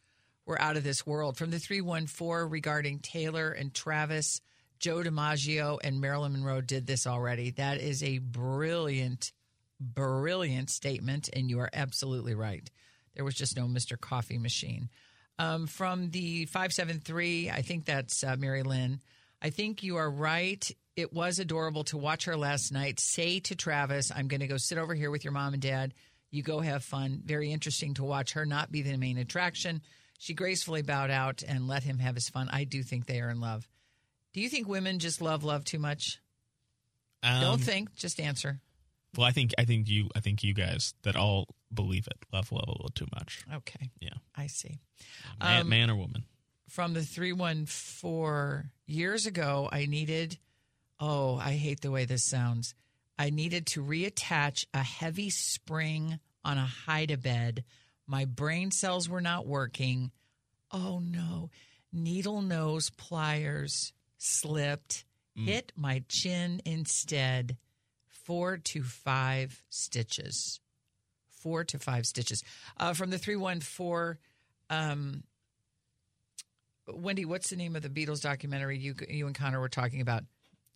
were 0.47 0.61
out 0.61 0.79
of 0.79 0.85
this 0.85 1.07
world. 1.07 1.37
From 1.37 1.51
the 1.51 1.59
314 1.59 2.51
regarding 2.51 3.01
Taylor 3.01 3.51
and 3.51 3.75
Travis, 3.75 4.41
Joe 4.79 4.99
DiMaggio 4.99 5.79
and 5.83 6.01
Marilyn 6.01 6.33
Monroe 6.33 6.61
did 6.61 6.87
this 6.87 7.07
already. 7.07 7.51
That 7.53 7.81
is 7.81 8.03
a 8.03 8.19
brilliant 8.19 9.33
brilliant 9.81 10.71
statement, 10.71 11.29
and 11.33 11.49
you 11.49 11.61
are 11.61 11.71
absolutely 11.73 12.35
right. 12.35 12.69
There 13.15 13.25
was 13.25 13.35
just 13.35 13.57
no 13.57 13.67
Mr. 13.67 13.99
Coffee 13.99 14.39
Machine. 14.39 14.91
Um, 15.39 15.67
from 15.67 16.11
the 16.11 16.47
573, 16.47 17.51
I 17.51 17.63
think 17.63 17.85
that's 17.85 18.25
uh, 18.25 18.37
Mary 18.37 18.63
Lynn. 18.63 19.01
I 19.41 19.51
think 19.51 19.83
you 19.83 19.97
are 19.97 20.11
right. 20.11 20.69
It 20.97 21.13
was 21.13 21.39
adorable 21.39 21.85
to 21.85 21.97
watch 21.97 22.25
her 22.25 22.37
last 22.37 22.73
night 22.73 22.99
say 22.99 23.39
to 23.41 23.55
Travis, 23.55 24.11
I'm 24.15 24.27
going 24.27 24.41
to 24.41 24.49
go 24.49 24.57
sit 24.57 24.79
over 24.79 24.95
here 24.95 25.13
with 25.13 25.23
your 25.23 25.33
mom 25.33 25.53
and 25.53 25.63
dad. 25.63 25.95
You 26.31 26.43
go 26.43 26.59
have 26.59 26.83
fun. 26.83 27.23
Very 27.25 27.53
interesting 27.53 27.95
to 27.95 28.05
watch 28.05 28.33
her 28.33 28.45
not 28.45 28.73
be 28.73 28.83
the 28.83 28.97
main 28.97 29.17
attraction. 29.17 29.81
She 30.19 30.35
gracefully 30.35 30.83
bowed 30.83 31.11
out 31.11 31.45
and 31.47 31.69
let 31.69 31.85
him 31.85 32.01
have 32.01 32.17
his 32.17 32.29
fun. 32.29 32.49
I 32.53 32.65
do 32.65 32.83
think 32.83 33.07
they 33.07 33.21
are 33.21 33.31
in 33.31 33.41
love. 33.41 33.69
Do 34.33 34.41
you 34.41 34.49
think 34.49 34.69
women 34.69 34.99
just 34.99 35.21
love 35.21 35.45
love 35.45 35.65
too 35.65 35.79
much? 35.79 36.21
Um, 37.23 37.41
Don't 37.41 37.61
think, 37.61 37.95
just 37.95 38.21
answer. 38.21 38.61
Well, 39.17 39.27
I 39.27 39.33
think 39.33 39.53
I 39.59 39.65
think 39.65 39.89
you 39.89 40.09
I 40.15 40.21
think 40.21 40.45
you 40.45 40.55
guys 40.55 40.95
that 41.03 41.17
all 41.17 41.47
believe 41.73 42.07
it 42.07 42.19
love 42.33 42.53
love 42.53 42.65
a 42.69 42.71
little 42.73 42.91
too 42.95 43.07
much. 43.15 43.45
Okay, 43.53 43.91
Yeah, 44.01 44.11
I 44.37 44.47
see. 44.47 44.81
man, 45.41 45.61
Um, 45.63 45.69
man 45.69 45.91
or 45.91 45.97
woman. 45.97 46.25
From 46.69 46.93
the 46.93 47.03
314 47.03 48.71
years 48.87 49.27
ago, 49.27 49.69
I 49.73 49.87
needed, 49.87 50.39
oh, 51.01 51.37
I 51.37 51.53
hate 51.55 51.81
the 51.81 51.91
way 51.91 52.05
this 52.05 52.25
sounds. 52.25 52.75
I 53.19 53.31
needed 53.31 53.67
to 53.69 53.83
reattach 53.83 54.67
a 54.75 54.83
heavy 54.83 55.31
spring 55.31 56.21
on 56.45 56.59
a 56.59 56.67
hide 56.67 57.11
a 57.11 57.17
bed. 57.17 57.65
My 58.07 58.27
brain 58.27 58.71
cells 58.71 59.09
were 59.09 59.21
not 59.23 59.47
working. 59.47 60.13
Oh 60.71 60.99
no. 61.01 61.51
Needle 61.93 62.43
nose 62.43 62.91
pliers 62.91 63.93
slipped, 64.19 65.05
hit 65.35 65.73
my 65.77 66.03
chin 66.09 66.61
instead. 66.65 67.57
Four 68.09 68.59
to 68.59 68.83
five 68.83 69.63
stitches. 69.71 70.61
Four 71.31 71.65
to 71.65 71.79
five 71.79 72.05
stitches. 72.05 72.43
Uh, 72.77 72.93
from 72.93 73.09
the 73.11 73.17
314, 73.19 74.19
um, 74.69 75.23
Wendy, 76.87 77.25
what's 77.25 77.51
the 77.51 77.57
name 77.57 77.77
of 77.77 77.83
the 77.83 77.89
Beatles 77.89 78.21
documentary 78.21 78.79
you 78.79 78.95
you 79.09 79.27
and 79.27 79.35
Connor 79.35 79.61
were 79.61 79.69
talking 79.69 80.01
about? 80.01 80.25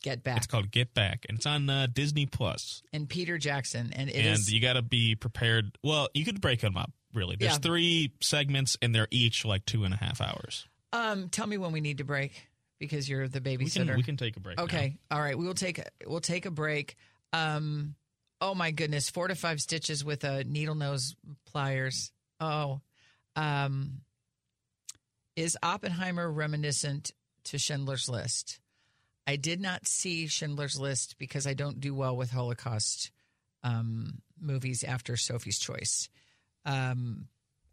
Get 0.03 0.25
Back. 0.25 0.39
It's 0.39 0.47
called 0.49 0.71
Get 0.73 0.95
Back, 0.95 1.27
and 1.29 1.39
it's 1.39 1.47
on 1.47 1.71
uh, 1.71 1.87
Disney 1.93 2.27
Plus. 2.27 2.83
and 2.93 3.09
Peter 3.09 3.39
Jackson, 3.39 3.93
and 3.95 4.11
it 4.11 4.17
and 4.17 4.27
is 4.35 4.53
you 4.53 4.61
got 4.61 4.73
to 4.73 4.83
be 4.83 5.15
prepared. 5.15 5.79
Well, 5.83 6.09
you 6.13 6.25
could 6.25 6.41
break 6.41 6.61
them 6.61 6.77
up. 6.77 6.91
Really, 7.15 7.37
there's 7.37 7.53
Yeah. 7.53 7.59
three 7.59 8.13
segments, 8.21 8.77
and 8.83 8.93
they're 8.95 9.07
each 9.13 9.45
like 9.45 9.65
two 9.65 9.85
and 9.85 9.95
a 9.95 9.97
half 9.97 10.21
hours. 10.21 10.67
Um, 10.93 11.29
tell 11.29 11.47
me 11.47 11.57
when 11.57 11.71
we 11.73 11.81
need 11.81 11.99
to 11.99 12.05
break 12.05 12.49
because 12.83 13.09
you're 13.09 13.29
the 13.29 13.41
We 13.41 13.57
babysitter. 13.57 13.87
can 13.87 13.97
we 13.97 14.03
can 14.03 14.17
take 14.17 14.37
a 14.37 14.41
break. 14.41 14.59
now. 14.59 14.65
okay, 14.65 14.97
all 15.11 15.21
right. 15.21 15.39
We 15.39 15.47
will 15.47 15.55
take 15.55 15.81
we'll 16.07 16.21
take 16.21 16.47
a 16.47 16.51
break. 16.51 16.97
Um, 17.33 17.95
oh 18.41 18.55
my 18.55 18.73
goodness, 18.73 19.09
four 19.09 19.29
to 19.29 19.35
five 19.35 19.61
stitches 19.61 20.05
with 20.05 20.25
a 20.25 20.43
needle 20.45 20.75
nose 20.75 21.15
pliers. 21.47 22.11
Oh, 22.41 22.81
um, 23.37 24.01
is 25.37 25.57
Oppenheimer 25.63 26.31
reminiscent 26.31 27.13
to 27.45 27.59
Schindler's 27.59 28.09
List? 28.09 28.59
I 29.27 29.37
did 29.37 29.61
not 29.61 29.87
see 29.87 30.27
Schindler's 30.27 30.79
List 30.79 31.15
because 31.19 31.47
I 31.47 31.55
don't 31.55 31.79
do 31.81 31.95
well 31.95 32.17
with 32.17 32.31
Holocaust 32.33 33.13
um, 33.63 34.21
movies 34.41 34.83
after 34.83 35.17
Sophie's 35.17 35.59
Choice. 35.61 36.09
Um, 36.67 37.29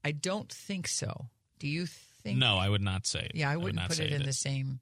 I 0.06 0.12
don't 0.12 0.52
think 0.52 0.88
so. 0.88 1.26
Do 1.58 1.68
you 1.68 1.88
think? 1.88 2.38
No, 2.38 2.58
I 2.58 2.70
would 2.70 2.82
not 2.82 3.08
say. 3.08 3.30
Yeah, 3.34 3.50
I 3.50 3.56
would 3.58 3.64
wouldn't 3.64 3.82
not 3.82 3.90
put 3.90 4.00
it 4.00 4.12
in 4.14 4.24
the 4.24 4.34
same 4.34 4.80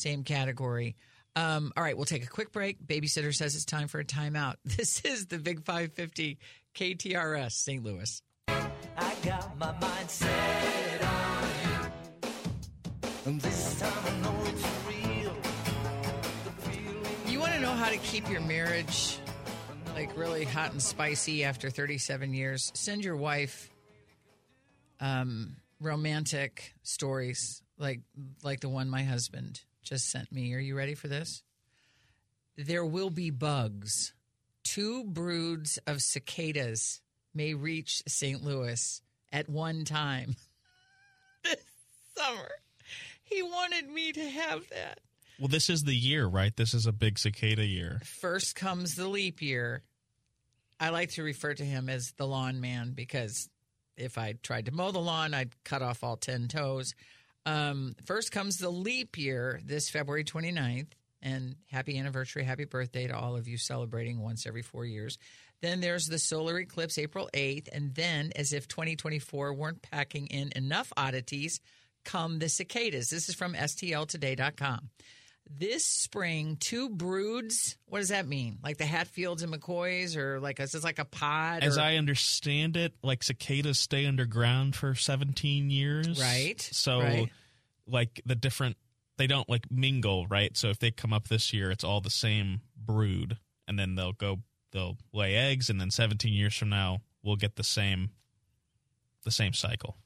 same 0.00 0.24
category. 0.24 0.96
Um, 1.36 1.72
all 1.76 1.82
right, 1.82 1.96
we'll 1.96 2.06
take 2.06 2.24
a 2.24 2.28
quick 2.28 2.52
break. 2.52 2.84
Babysitter 2.84 3.34
says 3.34 3.54
it's 3.54 3.64
time 3.64 3.88
for 3.88 4.00
a 4.00 4.04
timeout. 4.04 4.56
This 4.64 5.02
is 5.04 5.26
the 5.26 5.38
Big 5.38 5.64
550 5.64 6.38
KTRS 6.74 7.52
St. 7.52 7.84
Louis. 7.84 8.22
I 8.48 9.14
got 9.24 9.56
my 9.58 9.72
mind 9.78 10.10
set 10.10 11.04
on 11.04 11.48
you. 11.62 12.30
And 13.26 13.40
this 13.40 13.78
time 13.80 13.92
I 14.06 14.20
know 14.20 14.42
it's 14.46 14.66
real. 14.88 15.36
You 17.26 17.38
want 17.38 17.52
to 17.52 17.60
know 17.60 17.72
how 17.72 17.90
to 17.90 17.98
keep 17.98 18.28
your 18.28 18.40
marriage 18.40 19.18
like 19.94 20.16
really 20.16 20.44
hot 20.44 20.72
and 20.72 20.82
spicy 20.82 21.44
after 21.44 21.70
37 21.70 22.34
years? 22.34 22.72
Send 22.74 23.04
your 23.04 23.16
wife 23.16 23.70
um, 25.00 25.56
romantic 25.80 26.74
stories 26.82 27.62
like 27.78 28.00
like 28.42 28.60
the 28.60 28.68
one 28.68 28.88
my 28.90 29.02
husband 29.02 29.62
just 29.82 30.10
sent 30.10 30.32
me. 30.32 30.54
Are 30.54 30.60
you 30.60 30.76
ready 30.76 30.94
for 30.94 31.08
this? 31.08 31.42
There 32.56 32.84
will 32.84 33.10
be 33.10 33.30
bugs. 33.30 34.12
Two 34.64 35.04
broods 35.04 35.78
of 35.86 36.02
cicadas 36.02 37.00
may 37.34 37.54
reach 37.54 38.02
St. 38.06 38.42
Louis 38.42 39.00
at 39.32 39.48
one 39.48 39.84
time 39.84 40.36
this 41.44 41.56
summer. 42.16 42.50
He 43.22 43.42
wanted 43.42 43.88
me 43.88 44.12
to 44.12 44.28
have 44.28 44.68
that. 44.70 45.00
Well, 45.38 45.48
this 45.48 45.70
is 45.70 45.84
the 45.84 45.94
year, 45.94 46.26
right? 46.26 46.54
This 46.54 46.74
is 46.74 46.86
a 46.86 46.92
big 46.92 47.18
cicada 47.18 47.64
year. 47.64 48.00
First 48.04 48.54
comes 48.54 48.94
the 48.94 49.08
leap 49.08 49.40
year. 49.40 49.82
I 50.78 50.90
like 50.90 51.10
to 51.12 51.22
refer 51.22 51.54
to 51.54 51.64
him 51.64 51.88
as 51.88 52.12
the 52.16 52.26
lawn 52.26 52.60
man 52.60 52.92
because 52.94 53.48
if 53.96 54.18
I 54.18 54.34
tried 54.42 54.66
to 54.66 54.72
mow 54.72 54.90
the 54.90 54.98
lawn, 54.98 55.32
I'd 55.32 55.52
cut 55.64 55.82
off 55.82 56.04
all 56.04 56.16
10 56.16 56.48
toes. 56.48 56.94
Um, 57.46 57.96
first 58.04 58.32
comes 58.32 58.58
the 58.58 58.70
leap 58.70 59.16
year 59.18 59.60
this 59.64 59.90
February 59.90 60.24
29th. 60.24 60.88
And 61.22 61.56
happy 61.70 61.98
anniversary, 61.98 62.44
happy 62.44 62.64
birthday 62.64 63.06
to 63.06 63.14
all 63.16 63.36
of 63.36 63.46
you 63.46 63.58
celebrating 63.58 64.20
once 64.20 64.46
every 64.46 64.62
four 64.62 64.86
years. 64.86 65.18
Then 65.60 65.80
there's 65.80 66.06
the 66.06 66.18
solar 66.18 66.58
eclipse 66.58 66.96
April 66.96 67.28
8th. 67.34 67.68
And 67.72 67.94
then, 67.94 68.32
as 68.36 68.54
if 68.54 68.66
2024 68.68 69.52
weren't 69.52 69.82
packing 69.82 70.28
in 70.28 70.50
enough 70.56 70.90
oddities, 70.96 71.60
come 72.04 72.38
the 72.38 72.48
cicadas. 72.48 73.10
This 73.10 73.28
is 73.28 73.34
from 73.34 73.52
STLtoday.com. 73.52 74.88
This 75.58 75.84
spring, 75.84 76.56
two 76.60 76.88
broods. 76.88 77.76
What 77.86 77.98
does 77.98 78.10
that 78.10 78.26
mean? 78.26 78.58
Like 78.62 78.78
the 78.78 78.86
Hatfields 78.86 79.42
and 79.42 79.52
McCoys, 79.52 80.16
or 80.16 80.38
like 80.40 80.60
is 80.60 80.72
this 80.72 80.84
like 80.84 80.98
a 81.00 81.04
pod? 81.04 81.62
As 81.64 81.76
or- 81.76 81.80
I 81.80 81.96
understand 81.96 82.76
it, 82.76 82.94
like 83.02 83.22
cicadas 83.24 83.78
stay 83.78 84.06
underground 84.06 84.76
for 84.76 84.94
17 84.94 85.70
years. 85.70 86.20
Right, 86.20 86.60
So, 86.60 87.00
right. 87.00 87.30
like 87.86 88.20
the 88.24 88.36
different, 88.36 88.76
they 89.18 89.26
don't 89.26 89.48
like 89.48 89.70
mingle, 89.70 90.26
right? 90.28 90.56
So 90.56 90.68
if 90.68 90.78
they 90.78 90.92
come 90.92 91.12
up 91.12 91.28
this 91.28 91.52
year, 91.52 91.70
it's 91.70 91.84
all 91.84 92.00
the 92.00 92.10
same 92.10 92.60
brood, 92.76 93.36
and 93.66 93.76
then 93.78 93.96
they'll 93.96 94.12
go, 94.12 94.38
they'll 94.72 94.98
lay 95.12 95.34
eggs, 95.34 95.68
and 95.68 95.80
then 95.80 95.90
17 95.90 96.32
years 96.32 96.56
from 96.56 96.68
now, 96.68 97.00
we'll 97.24 97.36
get 97.36 97.56
the 97.56 97.64
same, 97.64 98.10
the 99.24 99.30
same 99.32 99.52
cycle. 99.52 99.96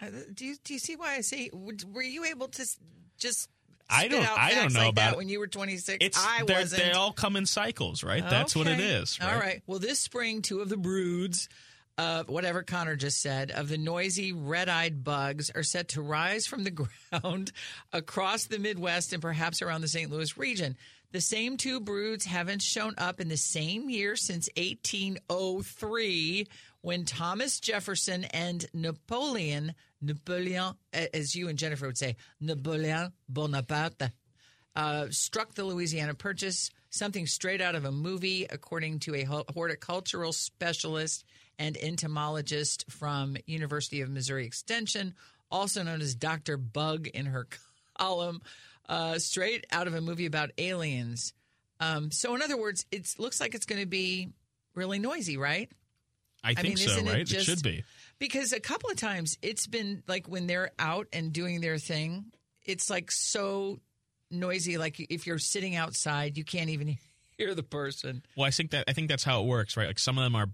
Uh, 0.00 0.06
do 0.32 0.44
you 0.46 0.56
do 0.62 0.72
you 0.72 0.78
see 0.78 0.96
why 0.96 1.14
I 1.14 1.20
say? 1.20 1.50
Were 1.52 2.02
you 2.02 2.24
able 2.26 2.48
to 2.48 2.66
just? 3.18 3.48
I 3.90 4.08
don't- 4.08 4.26
I 4.38 4.54
don't 4.54 4.72
know 4.72 4.80
like 4.80 4.88
about 4.90 5.16
when 5.16 5.28
you 5.28 5.38
were 5.40 5.46
26. 5.48 5.98
It's 6.00 6.18
I 6.18 6.42
wasn't. 6.44 6.82
they 6.82 6.92
all 6.92 7.12
come 7.12 7.36
in 7.36 7.46
cycles, 7.46 8.02
right? 8.04 8.22
That's 8.28 8.54
what 8.56 8.66
it 8.66 8.80
is. 8.80 9.18
Right? 9.20 9.32
All 9.32 9.38
right. 9.38 9.62
Well, 9.66 9.78
this 9.78 9.98
spring, 10.00 10.42
two 10.42 10.60
of 10.60 10.68
the 10.68 10.76
broods 10.76 11.48
of 11.98 12.28
whatever 12.28 12.62
Connor 12.62 12.96
just 12.96 13.20
said 13.20 13.50
of 13.50 13.68
the 13.68 13.76
noisy 13.76 14.32
red-eyed 14.32 15.04
bugs 15.04 15.50
are 15.54 15.62
set 15.62 15.88
to 15.88 16.00
rise 16.02 16.46
from 16.46 16.64
the 16.64 16.70
ground 17.10 17.52
across 17.92 18.44
the 18.46 18.58
Midwest 18.58 19.12
and 19.12 19.20
perhaps 19.20 19.60
around 19.60 19.82
the 19.82 19.88
St. 19.88 20.10
Louis 20.10 20.34
region. 20.38 20.76
The 21.12 21.20
same 21.20 21.56
two 21.56 21.80
broods 21.80 22.24
haven't 22.24 22.62
shown 22.62 22.94
up 22.96 23.20
in 23.20 23.28
the 23.28 23.36
same 23.36 23.90
year 23.90 24.14
since 24.14 24.48
1803 24.56 26.46
when 26.82 27.04
Thomas 27.04 27.58
Jefferson 27.58 28.24
and 28.24 28.64
Napoleon 28.72 29.74
Napoleon 30.00 30.74
as 30.92 31.34
you 31.34 31.48
and 31.48 31.58
Jennifer 31.58 31.86
would 31.86 31.98
say 31.98 32.16
Napoleon 32.40 33.12
Bonaparte 33.28 34.10
uh, 34.76 35.06
struck 35.10 35.54
the 35.54 35.64
Louisiana 35.64 36.14
Purchase, 36.14 36.70
something 36.90 37.26
straight 37.26 37.60
out 37.60 37.74
of 37.74 37.84
a 37.84 37.92
movie, 37.92 38.46
according 38.48 39.00
to 39.00 39.14
a 39.14 39.24
horticultural 39.24 40.32
specialist 40.32 41.24
and 41.58 41.76
entomologist 41.76 42.84
from 42.88 43.36
University 43.46 44.00
of 44.00 44.08
Missouri 44.08 44.46
Extension, 44.46 45.14
also 45.50 45.82
known 45.82 46.00
as 46.00 46.14
Dr. 46.14 46.56
Bug 46.56 47.08
in 47.08 47.26
her 47.26 47.48
column, 47.98 48.40
uh, 48.90 49.18
straight 49.18 49.64
out 49.70 49.86
of 49.86 49.94
a 49.94 50.00
movie 50.00 50.26
about 50.26 50.50
aliens. 50.58 51.32
Um, 51.78 52.10
so, 52.10 52.34
in 52.34 52.42
other 52.42 52.58
words, 52.58 52.84
it 52.90 53.14
looks 53.18 53.40
like 53.40 53.54
it's 53.54 53.64
going 53.64 53.80
to 53.80 53.86
be 53.86 54.28
really 54.74 54.98
noisy, 54.98 55.38
right? 55.38 55.70
I 56.42 56.54
think 56.54 56.68
mean, 56.68 56.76
so, 56.76 56.90
isn't 56.90 57.06
it 57.06 57.10
right? 57.10 57.20
It, 57.20 57.24
just- 57.24 57.46
should 57.46 57.62
be. 57.62 57.84
Because 58.18 58.52
a 58.52 58.60
couple 58.60 58.90
of 58.90 58.96
times 58.96 59.38
it's 59.40 59.66
been 59.66 60.02
like 60.06 60.28
when 60.28 60.46
they're 60.46 60.72
out 60.78 61.06
and 61.10 61.32
doing 61.32 61.62
their 61.62 61.78
thing, 61.78 62.26
it's 62.66 62.90
like 62.90 63.10
so 63.10 63.80
noisy. 64.30 64.76
Like 64.76 65.00
if 65.00 65.26
you're 65.26 65.38
sitting 65.38 65.74
outside, 65.74 66.36
you 66.36 66.44
can't 66.44 66.68
even 66.68 66.98
hear 67.38 67.54
the 67.54 67.62
person. 67.62 68.22
Well, 68.36 68.46
I 68.46 68.50
think 68.50 68.72
that 68.72 68.84
I 68.88 68.92
think 68.92 69.08
that's 69.08 69.24
how 69.24 69.40
it 69.40 69.46
works, 69.46 69.76
right? 69.76 69.86
Like 69.86 69.98
some 69.98 70.18
of 70.18 70.24
them 70.24 70.36
are 70.36 70.48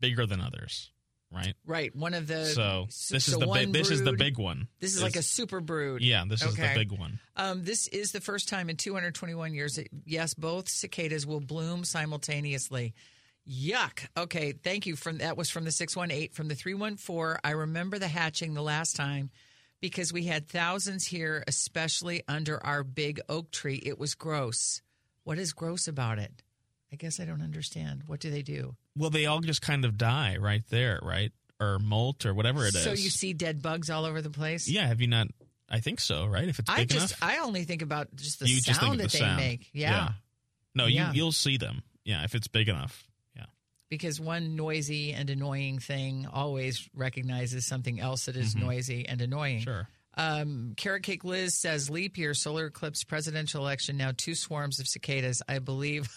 bigger 0.00 0.26
than 0.26 0.40
others, 0.40 0.90
right? 1.32 1.54
Right. 1.66 1.94
One 1.94 2.14
of 2.14 2.26
the 2.26 2.44
so 2.46 2.86
this 2.88 3.28
is 3.28 3.36
the 3.36 3.46
big. 3.46 3.72
This 3.72 3.90
is 3.90 4.02
the 4.02 4.12
big 4.12 4.38
one. 4.38 4.68
This 4.80 4.94
is 4.94 5.02
like 5.02 5.16
a 5.16 5.22
super 5.22 5.60
brood. 5.60 6.02
yeah. 6.02 6.24
This 6.26 6.42
is 6.42 6.54
the 6.56 6.70
big 6.74 6.92
one. 6.92 7.18
Um, 7.36 7.64
this 7.64 7.88
is 7.88 8.12
the 8.12 8.20
first 8.20 8.48
time 8.48 8.70
in 8.70 8.76
221 8.76 9.54
years 9.54 9.76
that 9.76 9.88
yes, 10.04 10.34
both 10.34 10.68
cicadas 10.68 11.26
will 11.26 11.40
bloom 11.40 11.84
simultaneously. 11.84 12.94
Yuck. 13.48 14.06
Okay, 14.16 14.52
thank 14.52 14.86
you. 14.86 14.96
From 14.96 15.18
that 15.18 15.36
was 15.36 15.50
from 15.50 15.64
the 15.64 15.70
six 15.70 15.94
one 15.96 16.10
eight 16.10 16.34
from 16.34 16.48
the 16.48 16.54
three 16.54 16.74
one 16.74 16.96
four. 16.96 17.38
I 17.44 17.50
remember 17.50 17.98
the 17.98 18.08
hatching 18.08 18.54
the 18.54 18.62
last 18.62 18.96
time 18.96 19.30
because 19.80 20.12
we 20.12 20.24
had 20.24 20.48
thousands 20.48 21.06
here, 21.06 21.44
especially 21.46 22.22
under 22.26 22.64
our 22.64 22.82
big 22.82 23.20
oak 23.28 23.52
tree. 23.52 23.80
It 23.84 23.98
was 23.98 24.14
gross. 24.14 24.82
What 25.22 25.38
is 25.38 25.52
gross 25.52 25.86
about 25.86 26.18
it? 26.18 26.42
I 26.92 26.96
guess 26.96 27.20
I 27.20 27.24
don't 27.24 27.42
understand. 27.42 28.04
What 28.06 28.20
do 28.20 28.30
they 28.30 28.42
do? 28.42 28.74
Well, 28.96 29.10
they 29.10 29.26
all 29.26 29.40
just 29.40 29.62
kind 29.62 29.84
of 29.84 29.98
die 29.98 30.36
right 30.40 30.62
there, 30.70 30.98
right? 31.02 31.32
Or 31.60 31.78
molt 31.78 32.26
or 32.26 32.34
whatever 32.34 32.64
it 32.66 32.74
is. 32.74 32.82
so 32.82 32.90
you 32.90 33.10
see 33.10 33.32
dead 33.32 33.62
bugs 33.62 33.90
all 33.90 34.04
over 34.04 34.20
the 34.22 34.30
place. 34.30 34.68
Yeah, 34.68 34.86
have 34.86 35.00
you 35.00 35.06
not? 35.06 35.28
I 35.68 35.80
think 35.80 36.00
so, 36.00 36.26
right? 36.26 36.48
If 36.48 36.58
it's 36.58 36.70
I 36.70 36.78
big 36.80 36.90
just 36.90 37.18
enough, 37.20 37.22
I 37.22 37.38
only 37.44 37.64
think 37.64 37.82
about 37.82 38.14
just 38.14 38.40
the 38.40 38.48
you 38.48 38.56
just 38.56 38.66
think 38.66 38.76
sound 38.80 38.92
of 38.94 38.98
that 38.98 39.12
the 39.12 39.18
they 39.18 39.24
sound. 39.24 39.36
make. 39.38 39.68
Yeah. 39.72 40.12
No, 40.74 40.86
Yeah. 40.86 41.10
you 41.12 41.16
you'll 41.22 41.32
see 41.32 41.56
them. 41.56 41.82
Yeah, 42.04 42.22
if 42.24 42.34
it's 42.34 42.46
big 42.48 42.68
enough. 42.68 43.04
Yeah. 43.34 43.46
Because 43.88 44.20
one 44.20 44.54
noisy 44.54 45.12
and 45.12 45.28
annoying 45.30 45.78
thing 45.80 46.26
always 46.32 46.88
recognizes 46.94 47.66
something 47.66 47.98
else 48.00 48.26
that 48.26 48.36
is 48.36 48.54
noisy 48.54 49.08
and 49.08 49.20
annoying. 49.20 49.60
Mm-hmm. 49.60 49.70
Sure. 49.70 49.88
Um, 50.18 50.74
Carrot 50.76 51.02
Cake 51.02 51.24
Liz 51.24 51.54
says 51.54 51.90
leap 51.90 52.16
year, 52.16 52.32
solar 52.32 52.66
eclipse, 52.66 53.04
presidential 53.04 53.60
election, 53.62 53.96
now 53.96 54.12
two 54.16 54.34
swarms 54.34 54.78
of 54.80 54.86
cicadas. 54.86 55.42
I 55.48 55.58
believe. 55.58 56.08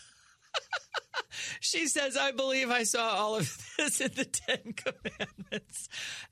she 1.60 1.88
says, 1.88 2.18
I 2.18 2.32
believe 2.32 2.70
I 2.70 2.84
saw 2.84 3.10
all 3.10 3.36
of 3.36 3.58
this 3.78 4.02
in 4.02 4.12
the 4.16 4.26
Ten 4.26 4.74
Commandments. 4.74 5.90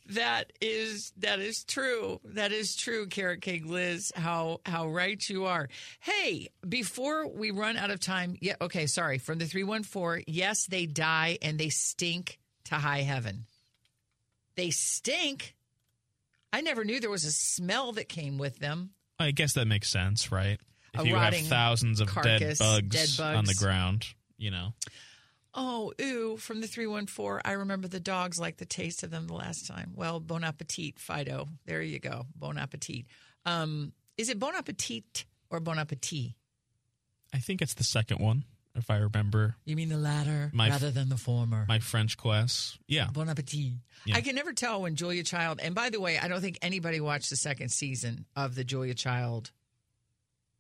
That 0.09 0.53
is 0.61 1.11
that 1.17 1.39
is 1.39 1.63
true. 1.63 2.19
That 2.23 2.51
is 2.51 2.75
true, 2.75 3.07
Carrot 3.07 3.41
Cake 3.41 3.65
Liz. 3.65 4.11
How 4.15 4.61
how 4.65 4.87
right 4.87 5.21
you 5.29 5.45
are. 5.45 5.69
Hey, 5.99 6.49
before 6.67 7.27
we 7.27 7.51
run 7.51 7.77
out 7.77 7.91
of 7.91 7.99
time, 7.99 8.37
yeah, 8.39 8.55
okay, 8.61 8.85
sorry. 8.85 9.17
From 9.17 9.37
the 9.37 9.45
three 9.45 9.63
one 9.63 9.83
four, 9.83 10.21
yes, 10.27 10.65
they 10.65 10.85
die 10.85 11.37
and 11.41 11.59
they 11.59 11.69
stink 11.69 12.39
to 12.65 12.75
high 12.75 13.01
heaven. 13.01 13.45
They 14.55 14.71
stink. 14.71 15.55
I 16.53 16.61
never 16.61 16.83
knew 16.83 16.99
there 16.99 17.09
was 17.09 17.25
a 17.25 17.31
smell 17.31 17.91
that 17.93 18.07
came 18.07 18.37
with 18.37 18.59
them. 18.59 18.91
I 19.19 19.31
guess 19.31 19.53
that 19.53 19.65
makes 19.67 19.89
sense, 19.89 20.31
right? 20.31 20.59
If 20.93 21.01
A 21.01 21.07
you 21.07 21.15
have 21.15 21.35
thousands 21.35 21.99
of 21.99 22.13
dead 22.13 22.57
bugs, 22.57 23.17
dead 23.17 23.35
on 23.35 23.45
the 23.45 23.53
ground, 23.53 24.05
you 24.37 24.51
know. 24.51 24.73
Oh, 25.53 25.91
ooh, 25.99 26.37
from 26.37 26.61
the 26.61 26.67
314. 26.67 27.41
I 27.43 27.53
remember 27.53 27.87
the 27.87 27.99
dogs 27.99 28.39
like 28.39 28.57
the 28.57 28.65
taste 28.65 29.01
of 29.03 29.09
them 29.09 29.25
the 29.27 29.33
last 29.33 29.65
time. 29.67 29.93
Well, 29.95 30.19
bon 30.19 30.43
appetit, 30.43 30.99
Fido. 30.99 31.47
There 31.65 31.81
you 31.81 31.99
go. 31.99 32.25
Bon 32.35 32.57
appetit. 32.57 33.05
Um, 33.45 33.91
is 34.17 34.29
it 34.29 34.37
bon 34.39 34.53
appetit 34.55 35.25
or 35.49 35.59
bon 35.59 35.79
appetit? 35.79 36.33
I 37.33 37.39
think 37.39 37.61
it's 37.61 37.73
the 37.73 37.83
second 37.83 38.19
one, 38.19 38.43
if 38.75 38.89
I 38.91 38.97
remember 38.97 39.55
You 39.65 39.75
mean 39.75 39.89
the 39.89 39.97
latter 39.97 40.51
My- 40.53 40.69
rather 40.69 40.91
than 40.91 41.09
the 41.09 41.17
former? 41.17 41.65
my 41.67 41.79
French 41.79 42.17
class. 42.17 42.77
Yeah. 42.87 43.07
Bon 43.11 43.27
appetit. 43.27 43.73
Yeah. 44.05 44.15
I 44.17 44.21
can 44.21 44.35
never 44.35 44.53
tell 44.53 44.81
when 44.83 44.95
Julia 44.95 45.23
Child, 45.23 45.59
and 45.61 45.73
by 45.73 45.89
the 45.89 45.99
way, 45.99 46.19
I 46.19 46.27
don't 46.27 46.41
think 46.41 46.59
anybody 46.61 46.99
watched 47.01 47.29
the 47.31 47.35
second 47.35 47.69
season 47.69 48.25
of 48.35 48.53
the 48.53 48.63
Julia 48.63 48.93
Child, 48.93 49.51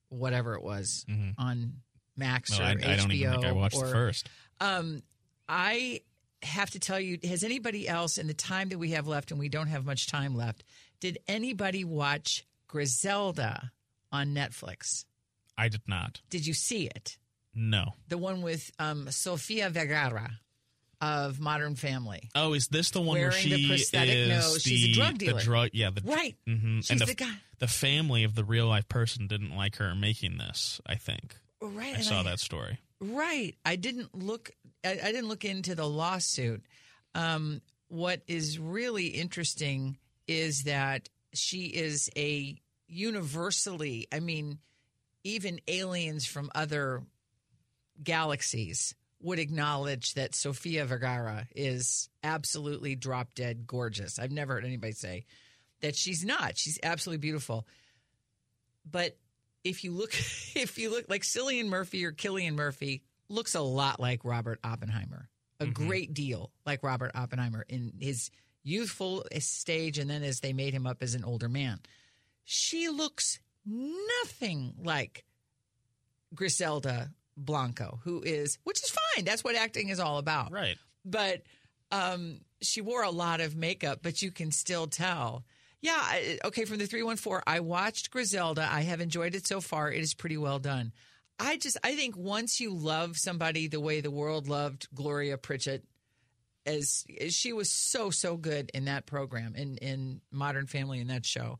whatever 0.09 0.55
it 0.55 0.63
was, 0.63 1.05
Mhm. 1.09 1.35
on 1.37 1.81
Max 2.17 2.51
No, 2.57 2.63
or 2.65 2.67
I, 2.67 2.75
HBO. 2.75 2.87
I 2.87 2.95
don't 2.95 3.11
even 3.11 3.31
think 3.33 3.45
I 3.45 3.51
watched 3.51 3.75
or, 3.77 3.85
the 3.85 3.91
first. 3.91 4.29
Um, 4.59 5.03
I 5.47 6.01
have 6.43 6.69
to 6.71 6.79
tell 6.79 6.99
you, 6.99 7.17
has 7.23 7.43
anybody 7.43 7.87
else 7.87 8.17
in 8.17 8.27
the 8.27 8.33
time 8.33 8.69
that 8.69 8.77
we 8.77 8.91
have 8.91 9.07
left, 9.07 9.31
and 9.31 9.39
we 9.39 9.49
don't 9.49 9.67
have 9.67 9.85
much 9.85 10.07
time 10.07 10.35
left, 10.35 10.63
did 10.99 11.19
anybody 11.27 11.83
watch 11.83 12.45
Griselda 12.67 13.71
on 14.11 14.29
Netflix? 14.33 15.05
I 15.57 15.69
did 15.69 15.81
not. 15.87 16.21
Did 16.29 16.45
you 16.45 16.53
see 16.53 16.85
it? 16.87 17.17
No. 17.55 17.93
The 18.09 18.17
one 18.17 18.41
with 18.43 18.71
um, 18.77 19.09
Sofia 19.09 19.69
Vergara 19.69 20.29
of 21.01 21.39
Modern 21.39 21.75
Family. 21.75 22.29
Oh, 22.35 22.53
is 22.53 22.67
this 22.67 22.91
the 22.91 23.01
one 23.01 23.17
where 23.19 23.29
Wearing 23.29 23.49
the 23.49 23.67
prosthetic 23.67 24.15
is 24.15 24.29
nose. 24.29 24.63
the 24.63 24.69
She's 24.69 24.89
a 24.97 24.99
drug 24.99 25.17
dealer. 25.17 25.39
The 25.39 25.43
drug, 25.43 25.69
yeah, 25.73 25.89
the 25.89 26.01
Right. 26.03 26.35
hmm 26.47 26.79
She's 26.79 26.91
and 26.91 26.99
the, 26.99 27.05
the 27.05 27.15
guy. 27.15 27.33
the 27.59 27.67
family 27.67 28.23
of 28.23 28.35
the 28.35 28.43
real 28.43 28.67
life 28.67 28.87
person 28.87 29.27
didn't 29.27 29.55
like 29.55 29.77
her 29.77 29.93
making 29.95 30.37
this. 30.37 30.79
I 30.85 30.95
think 30.95 31.35
Right. 31.61 31.97
I 31.97 32.01
saw 32.01 32.23
that 32.23 32.39
story. 32.39 32.79
Right. 32.99 33.55
I 33.65 33.75
didn't 33.75 34.15
look. 34.15 34.51
I, 34.83 34.91
I 34.91 35.11
didn't 35.11 35.27
look 35.27 35.45
into 35.45 35.75
the 35.75 35.87
lawsuit. 35.87 36.63
Um, 37.15 37.61
what 37.87 38.21
is 38.27 38.59
really 38.59 39.07
interesting 39.07 39.97
is 40.27 40.63
that 40.63 41.09
she 41.33 41.65
is 41.65 42.09
a 42.17 42.57
universally. 42.87 44.07
I 44.11 44.19
mean, 44.19 44.59
even 45.23 45.59
aliens 45.67 46.25
from 46.25 46.51
other 46.53 47.03
galaxies 48.03 48.95
would 49.19 49.39
acknowledge 49.39 50.13
that 50.13 50.35
Sofia 50.35 50.85
Vergara 50.85 51.47
is 51.55 52.09
absolutely 52.23 52.95
drop 52.95 53.33
dead 53.33 53.65
gorgeous. 53.65 54.19
I've 54.19 54.31
never 54.31 54.53
heard 54.53 54.65
anybody 54.65 54.93
say 54.93 55.25
that 55.81 55.95
she's 55.95 56.23
not. 56.23 56.57
She's 56.57 56.79
absolutely 56.83 57.21
beautiful. 57.21 57.65
But 58.89 59.17
if 59.69 59.83
you 59.83 59.91
look, 59.91 60.13
if 60.55 60.77
you 60.77 60.89
look 60.89 61.05
like 61.09 61.23
Cillian 61.23 61.67
Murphy 61.67 62.05
or 62.05 62.11
Killian 62.11 62.55
Murphy, 62.55 63.01
looks 63.29 63.55
a 63.55 63.61
lot 63.61 63.99
like 63.99 64.23
Robert 64.23 64.59
Oppenheimer, 64.63 65.29
a 65.59 65.65
great 65.67 66.13
deal 66.13 66.51
like 66.65 66.83
Robert 66.83 67.11
Oppenheimer 67.15 67.65
in 67.67 67.93
his 67.99 68.29
youthful 68.63 69.25
stage, 69.39 69.97
and 69.97 70.09
then 70.09 70.23
as 70.23 70.39
they 70.41 70.53
made 70.53 70.73
him 70.73 70.85
up 70.87 70.97
as 71.01 71.15
an 71.15 71.23
older 71.23 71.49
man. 71.49 71.79
She 72.43 72.87
looks 72.89 73.39
nothing 73.65 74.73
like 74.83 75.25
Griselda 76.33 77.11
Blanco, 77.35 77.99
who 78.03 78.21
is, 78.21 78.57
which 78.63 78.81
is 78.83 78.89
fine. 79.15 79.25
That's 79.25 79.43
what 79.43 79.55
acting 79.55 79.89
is 79.89 79.99
all 79.99 80.17
about 80.17 80.51
Right. 80.51 80.77
but 81.05 81.41
um, 81.91 82.41
she 82.61 82.81
wore 82.81 83.03
a 83.03 83.09
lot 83.09 83.39
of 83.39 83.55
makeup, 83.55 83.99
but 84.01 84.21
you 84.21 84.31
can 84.31 84.51
still 84.51 84.87
tell. 84.87 85.45
Yeah, 85.81 86.19
okay. 86.45 86.65
From 86.65 86.79
the 86.79 86.87
three 86.87 87.03
one 87.03 87.17
four, 87.17 87.43
I 87.45 87.59
watched 87.59 88.11
Griselda. 88.11 88.67
I 88.69 88.81
have 88.81 88.99
enjoyed 89.01 89.35
it 89.35 89.47
so 89.47 89.61
far. 89.61 89.91
It 89.91 90.01
is 90.01 90.13
pretty 90.13 90.37
well 90.37 90.59
done. 90.59 90.91
I 91.39 91.57
just, 91.57 91.77
I 91.83 91.95
think 91.95 92.17
once 92.17 92.59
you 92.59 92.73
love 92.73 93.15
somebody 93.15 93.67
the 93.67 93.79
way 93.79 94.01
the 94.01 94.09
world 94.09 94.47
loved 94.47 94.87
Gloria 94.95 95.37
Pritchett, 95.37 95.83
as, 96.65 97.05
as 97.21 97.33
she 97.35 97.53
was 97.53 97.71
so 97.71 98.09
so 98.09 98.37
good 98.37 98.71
in 98.73 98.85
that 98.85 99.05
program 99.05 99.55
in 99.55 99.77
in 99.77 100.21
Modern 100.31 100.65
Family 100.65 100.99
in 100.99 101.07
that 101.07 101.25
show, 101.25 101.59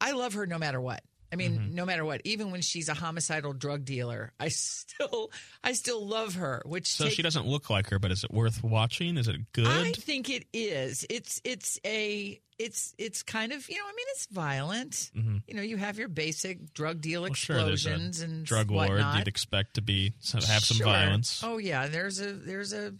I 0.00 0.12
love 0.12 0.34
her 0.34 0.46
no 0.46 0.58
matter 0.58 0.80
what. 0.80 1.02
I 1.32 1.36
mean, 1.36 1.52
Mm-hmm. 1.58 1.74
no 1.74 1.84
matter 1.84 2.04
what. 2.04 2.20
Even 2.24 2.50
when 2.52 2.60
she's 2.62 2.88
a 2.88 2.94
homicidal 2.94 3.52
drug 3.52 3.84
dealer, 3.84 4.32
I 4.38 4.48
still, 4.50 5.30
I 5.64 5.72
still 5.72 6.06
love 6.06 6.34
her. 6.36 6.62
Which 6.64 6.92
So 6.92 7.08
she 7.08 7.22
doesn't 7.22 7.46
look 7.46 7.68
like 7.70 7.90
her, 7.90 7.98
but 7.98 8.10
is 8.12 8.24
it 8.24 8.32
worth 8.32 8.62
watching? 8.62 9.16
Is 9.16 9.28
it 9.28 9.36
good? 9.52 9.66
I 9.66 9.92
think 9.92 10.30
it 10.30 10.46
is. 10.52 11.04
It's 11.10 11.40
it's 11.44 11.78
a 11.84 12.40
it's 12.58 12.94
it's 12.96 13.22
kind 13.22 13.52
of 13.52 13.68
you 13.68 13.76
know 13.76 13.84
I 13.84 13.92
mean 13.94 14.06
it's 14.12 14.26
violent. 14.26 15.10
Mhm. 15.16 15.42
You 15.46 15.54
know 15.54 15.62
you 15.62 15.76
have 15.76 15.98
your 15.98 16.08
basic 16.08 16.72
drug 16.72 17.00
deal 17.00 17.22
Well, 17.22 17.34
sure, 17.34 17.56
explosions 17.56 18.20
and 18.20 18.46
drug 18.46 18.70
war. 18.70 18.86
whatnot. 18.86 19.18
You'd 19.18 19.28
expect 19.28 19.74
to 19.74 19.82
be 19.82 20.14
have 20.32 20.64
some 20.64 20.76
Sure. 20.78 20.86
violence. 20.86 21.42
Oh 21.44 21.58
yeah, 21.58 21.86
there's 21.88 22.20
a 22.20 22.32
there's 22.32 22.72
a 22.72 22.94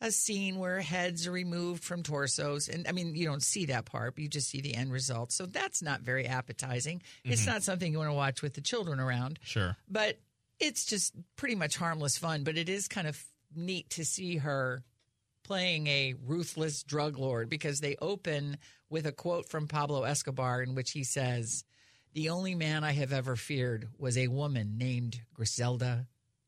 a 0.00 0.10
scene 0.10 0.58
where 0.58 0.80
heads 0.80 1.26
are 1.26 1.32
removed 1.32 1.82
from 1.82 2.02
torsos, 2.02 2.68
and 2.68 2.86
I 2.86 2.92
mean 2.92 3.14
you 3.14 3.26
don't 3.26 3.42
see 3.42 3.66
that 3.66 3.86
part, 3.86 4.14
but 4.14 4.22
you 4.22 4.28
just 4.28 4.48
see 4.50 4.60
the 4.60 4.74
end 4.74 4.92
result. 4.92 5.32
So 5.32 5.46
that's 5.46 5.82
not 5.82 6.02
very 6.02 6.26
appetizing. 6.26 7.02
It's 7.24 7.42
Mm-hmm. 7.42 7.50
not 7.50 7.62
something 7.62 7.90
you 7.92 7.98
want 7.98 8.10
to 8.10 8.14
watch 8.14 8.42
with 8.42 8.54
the 8.54 8.60
children 8.60 9.00
around 9.00 9.38
Sure. 9.42 9.76
but 9.88 10.18
it's 10.60 10.84
just 10.86 11.14
pretty 11.36 11.54
much 11.54 11.76
harmless 11.76 12.16
fun. 12.18 12.44
But 12.44 12.56
it 12.58 12.68
is 12.68 12.88
kind 12.88 13.06
of 13.06 13.22
neat 13.54 13.90
to 13.90 14.04
see 14.04 14.36
her 14.38 14.82
playing 15.44 15.86
a 15.86 16.14
ruthless 16.26 16.82
drug 16.82 17.18
lord 17.18 17.48
because 17.48 17.80
they 17.80 17.96
open 18.02 18.58
with 18.90 19.06
a 19.06 19.12
quote 19.12 19.48
from 19.48 19.68
Pablo 19.68 20.02
Escobar 20.02 20.62
in 20.62 20.74
which 20.74 20.90
he 20.92 21.04
says, 21.04 21.64
The 22.14 22.28
only 22.30 22.54
man 22.54 22.84
I 22.84 22.92
have 22.92 23.12
ever 23.12 23.36
feared 23.36 23.88
was 23.98 24.18
a 24.18 24.28
woman 24.28 24.76
named 24.76 25.20
Griselda 25.34 26.06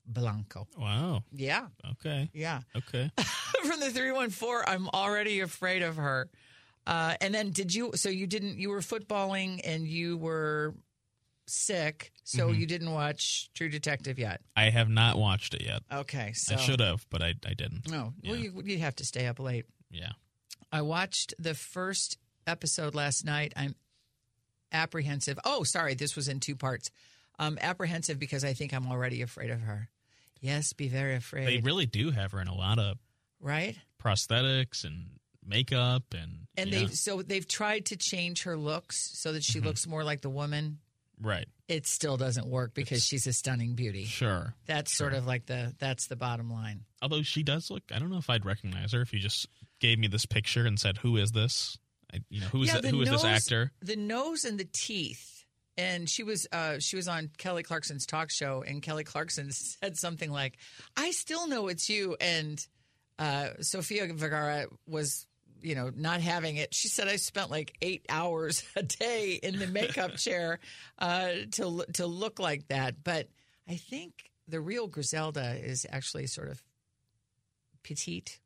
Blanco. 0.09 0.67
Wow. 0.77 1.23
Yeah, 1.33 1.67
Okay. 1.93 2.31
yeah. 2.33 2.61
Okay. 2.77 3.11
from 3.65 3.81
the 3.81 3.91
314, 3.91 4.65
I'm 4.67 4.89
already 4.89 5.41
afraid 5.41 5.83
of 5.83 5.97
her. 5.97 6.29
Uh, 6.87 7.15
and 7.21 7.35
then 7.35 7.51
did 7.51 7.75
you, 7.75 7.93
so 7.95 8.09
you 8.09 8.27
didn't, 8.27 8.59
you 8.59 8.71
were 8.71 8.81
footballing 8.81 9.61
and 9.65 9.87
you 9.87 10.17
were 10.17 10.75
sick, 11.47 12.13
so 12.25 12.49
Mm-hmm. 12.49 12.61
you 12.61 12.67
didn't 12.67 12.93
watch 12.93 13.51
True 13.55 13.69
Detective 13.69 14.19
yet. 14.19 14.41
I 14.57 14.71
have 14.71 14.89
not 14.89 15.19
watched 15.19 15.53
it 15.55 15.63
yet. 15.63 15.83
Okay, 15.93 16.33
so 16.35 16.55
I 16.55 16.59
should 16.59 16.81
have, 16.81 17.07
but 17.11 17.23
I, 17.23 17.35
I 17.47 17.55
didn't. 17.55 17.91
No, 17.91 18.15
well, 18.25 18.37
Yeah. 18.37 18.51
you 18.51 18.63
you 18.65 18.79
have 18.79 18.97
to 18.97 19.05
stay 19.05 19.27
up 19.27 19.39
late. 19.39 19.67
Yeah. 19.91 20.13
I 20.73 20.83
watched 20.83 21.35
the 21.39 21.55
first 21.55 22.19
episode 22.47 22.95
last 22.95 23.25
night. 23.25 23.53
I'm 23.57 23.75
apprehensive. 24.73 25.39
Oh, 25.45 25.63
sorry, 25.65 25.95
this 25.95 26.17
was 26.17 26.29
in 26.29 26.41
two 26.41 26.57
parts. 26.57 26.91
Um, 27.39 27.59
apprehensive 27.61 28.19
because 28.19 28.45
I 28.45 28.53
think 28.53 28.73
I'm 28.75 28.87
already 28.87 29.23
afraid 29.23 29.51
of 29.51 29.61
her. 29.61 29.89
Yes, 30.41 30.73
be 30.73 30.89
very 30.89 31.15
afraid. 31.17 31.47
They 31.47 31.59
really 31.61 31.87
do 31.87 32.11
have 32.11 32.33
her 32.33 32.41
in 32.41 32.49
a 32.49 32.55
lot 32.55 32.79
of 32.79 32.99
right? 33.41 33.77
prosthetics 34.03 34.85
and 34.85 35.11
makeup 35.45 36.03
and 36.15 36.47
And 36.57 36.71
yeah. 36.71 36.79
they've 36.81 36.95
so 36.95 37.23
they've 37.23 37.47
tried 37.47 37.87
to 37.87 37.97
change 37.97 38.43
her 38.43 38.57
looks 38.57 39.11
so 39.19 39.33
that 39.33 39.43
she 39.45 39.59
Mm-hmm. 39.59 39.67
looks 39.69 39.87
more 39.87 40.05
like 40.05 40.21
the 40.21 40.31
woman 40.31 40.79
Right. 41.21 41.49
it 41.67 41.87
still 41.87 42.17
doesn't 42.17 42.47
work 42.47 42.75
because 42.75 43.05
she's 43.05 43.27
a 43.27 43.33
stunning 43.33 43.75
beauty. 43.75 44.05
Sure. 44.05 44.55
That's 44.67 44.97
sort 44.97 45.15
of 45.15 45.27
like 45.27 45.47
the 45.47 45.75
that's 45.79 46.07
the 46.07 46.15
bottom 46.17 46.49
line. 46.51 46.85
Although 47.03 47.23
she 47.23 47.43
does 47.43 47.71
look, 47.71 47.83
I 47.93 47.99
don't 47.99 48.11
know 48.11 48.19
if 48.19 48.31
I'd 48.31 48.45
recognize 48.45 48.93
her 48.93 49.01
if 49.03 49.13
you 49.13 49.19
just 49.19 49.49
gave 49.81 49.99
me 49.99 50.07
this 50.07 50.27
picture 50.27 50.65
and 50.67 50.79
said, 50.79 50.99
"Who 50.99 51.17
is 51.17 51.33
this?" 51.33 51.77
I, 52.15 52.21
you 52.31 52.41
know, 52.41 52.47
who 52.49 52.63
is 52.63 52.69
Yeah, 52.69 52.81
that, 52.83 52.91
who 52.91 53.03
is 53.03 53.11
this 53.11 53.25
actor? 53.25 53.73
The 53.83 53.97
nose 53.97 54.45
and 54.45 54.59
the 54.61 54.69
teeth. 54.73 55.38
And 55.79 56.11
she 56.11 56.25
was 56.25 56.47
uh, 56.51 56.81
she 56.81 56.97
was 56.97 57.07
on 57.07 57.31
Kelly 57.39 57.63
Clarkson's 57.63 58.05
talk 58.05 58.31
show, 58.31 58.65
and 58.67 58.83
Kelly 58.83 59.05
Clarkson 59.05 59.51
said 59.53 59.97
something 59.97 60.31
like, 60.31 60.59
"I 60.97 61.13
still 61.13 61.47
know 61.47 61.69
it's 61.69 61.89
you." 61.89 62.17
And 62.21 62.65
uh, 63.19 63.51
Sofia 63.61 64.13
Vergara 64.13 64.67
was, 64.89 65.27
you 65.63 65.77
know, 65.77 65.93
not 65.95 66.21
having 66.21 66.57
it. 66.57 66.75
She 66.75 66.89
said, 66.89 67.07
"I 67.07 67.15
spent 67.15 67.51
like 67.53 67.77
eight 67.81 68.05
hours 68.09 68.65
a 68.77 68.83
day 68.83 69.39
in 69.41 69.61
the 69.61 69.69
makeup 69.69 70.17
chair 70.17 70.59
uh, 70.99 71.31
to 71.53 71.85
to 71.95 72.07
look 72.07 72.41
like 72.41 72.67
that." 72.69 73.05
But 73.05 73.29
I 73.69 73.77
think 73.77 74.33
the 74.49 74.61
real 74.61 74.89
Griselda 74.89 75.55
is 75.63 75.87
actually 75.89 76.27
sort 76.27 76.49
of 76.49 76.61
petite. 77.85 78.41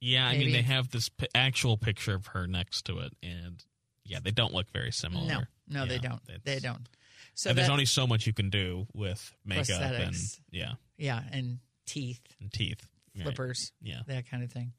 Yeah, 0.00 0.26
I 0.26 0.36
mean, 0.36 0.52
they 0.52 0.62
have 0.62 0.90
this 0.90 1.08
p- 1.08 1.28
actual 1.34 1.78
picture 1.78 2.14
of 2.14 2.26
her 2.28 2.46
next 2.46 2.86
to 2.86 2.98
it, 2.98 3.12
and 3.22 3.64
yeah, 4.04 4.18
they 4.22 4.30
don't 4.30 4.52
look 4.52 4.70
very 4.72 4.92
similar. 4.92 5.26
No, 5.26 5.40
no, 5.68 5.86
they 5.86 5.98
don't. 5.98 6.20
They 6.44 6.58
don't. 6.60 6.86
So 7.34 7.50
and 7.50 7.58
there's 7.58 7.68
only 7.70 7.86
so 7.86 8.06
much 8.06 8.26
you 8.26 8.32
can 8.32 8.48
do 8.50 8.86
with 8.94 9.32
makeup 9.44 9.80
and 9.80 10.14
Prosthetics. 10.14 10.40
yeah, 10.50 10.72
yeah, 10.98 11.22
and 11.32 11.58
teeth. 11.86 12.20
and 12.40 12.52
teeth, 12.52 12.86
Right. 13.16 13.24
flippers, 13.24 13.72
Yeah. 13.82 14.00
that 14.06 14.28
kind 14.30 14.42
of 14.44 14.52
thing. 14.52 14.72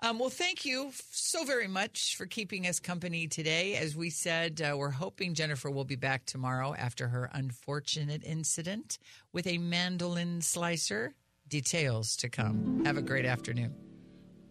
Um, 0.00 0.18
well, 0.18 0.28
thank 0.28 0.66
you 0.66 0.92
so 1.10 1.44
very 1.44 1.68
much 1.68 2.16
for 2.16 2.26
keeping 2.26 2.66
us 2.66 2.78
company 2.80 3.28
today. 3.28 3.76
As 3.76 3.96
we 3.96 4.10
said, 4.10 4.60
uh, 4.60 4.76
we're 4.76 4.90
hoping 4.90 5.32
Jennifer 5.32 5.70
will 5.70 5.86
be 5.86 5.96
back 5.96 6.26
tomorrow 6.26 6.74
after 6.74 7.08
her 7.08 7.30
unfortunate 7.32 8.22
incident 8.22 8.98
with 9.32 9.46
a 9.46 9.56
mandolin 9.56 10.42
slicer. 10.42 11.14
Details 11.48 12.14
to 12.16 12.28
come. 12.28 12.84
Have 12.84 12.98
a 12.98 13.02
great 13.02 13.24
afternoon. 13.24 13.74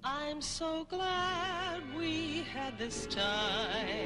I'm 0.04 0.42
so 0.42 0.86
glad 0.86 1.82
we 1.96 2.44
had 2.54 2.78
this 2.80 3.06
time. 3.08 4.04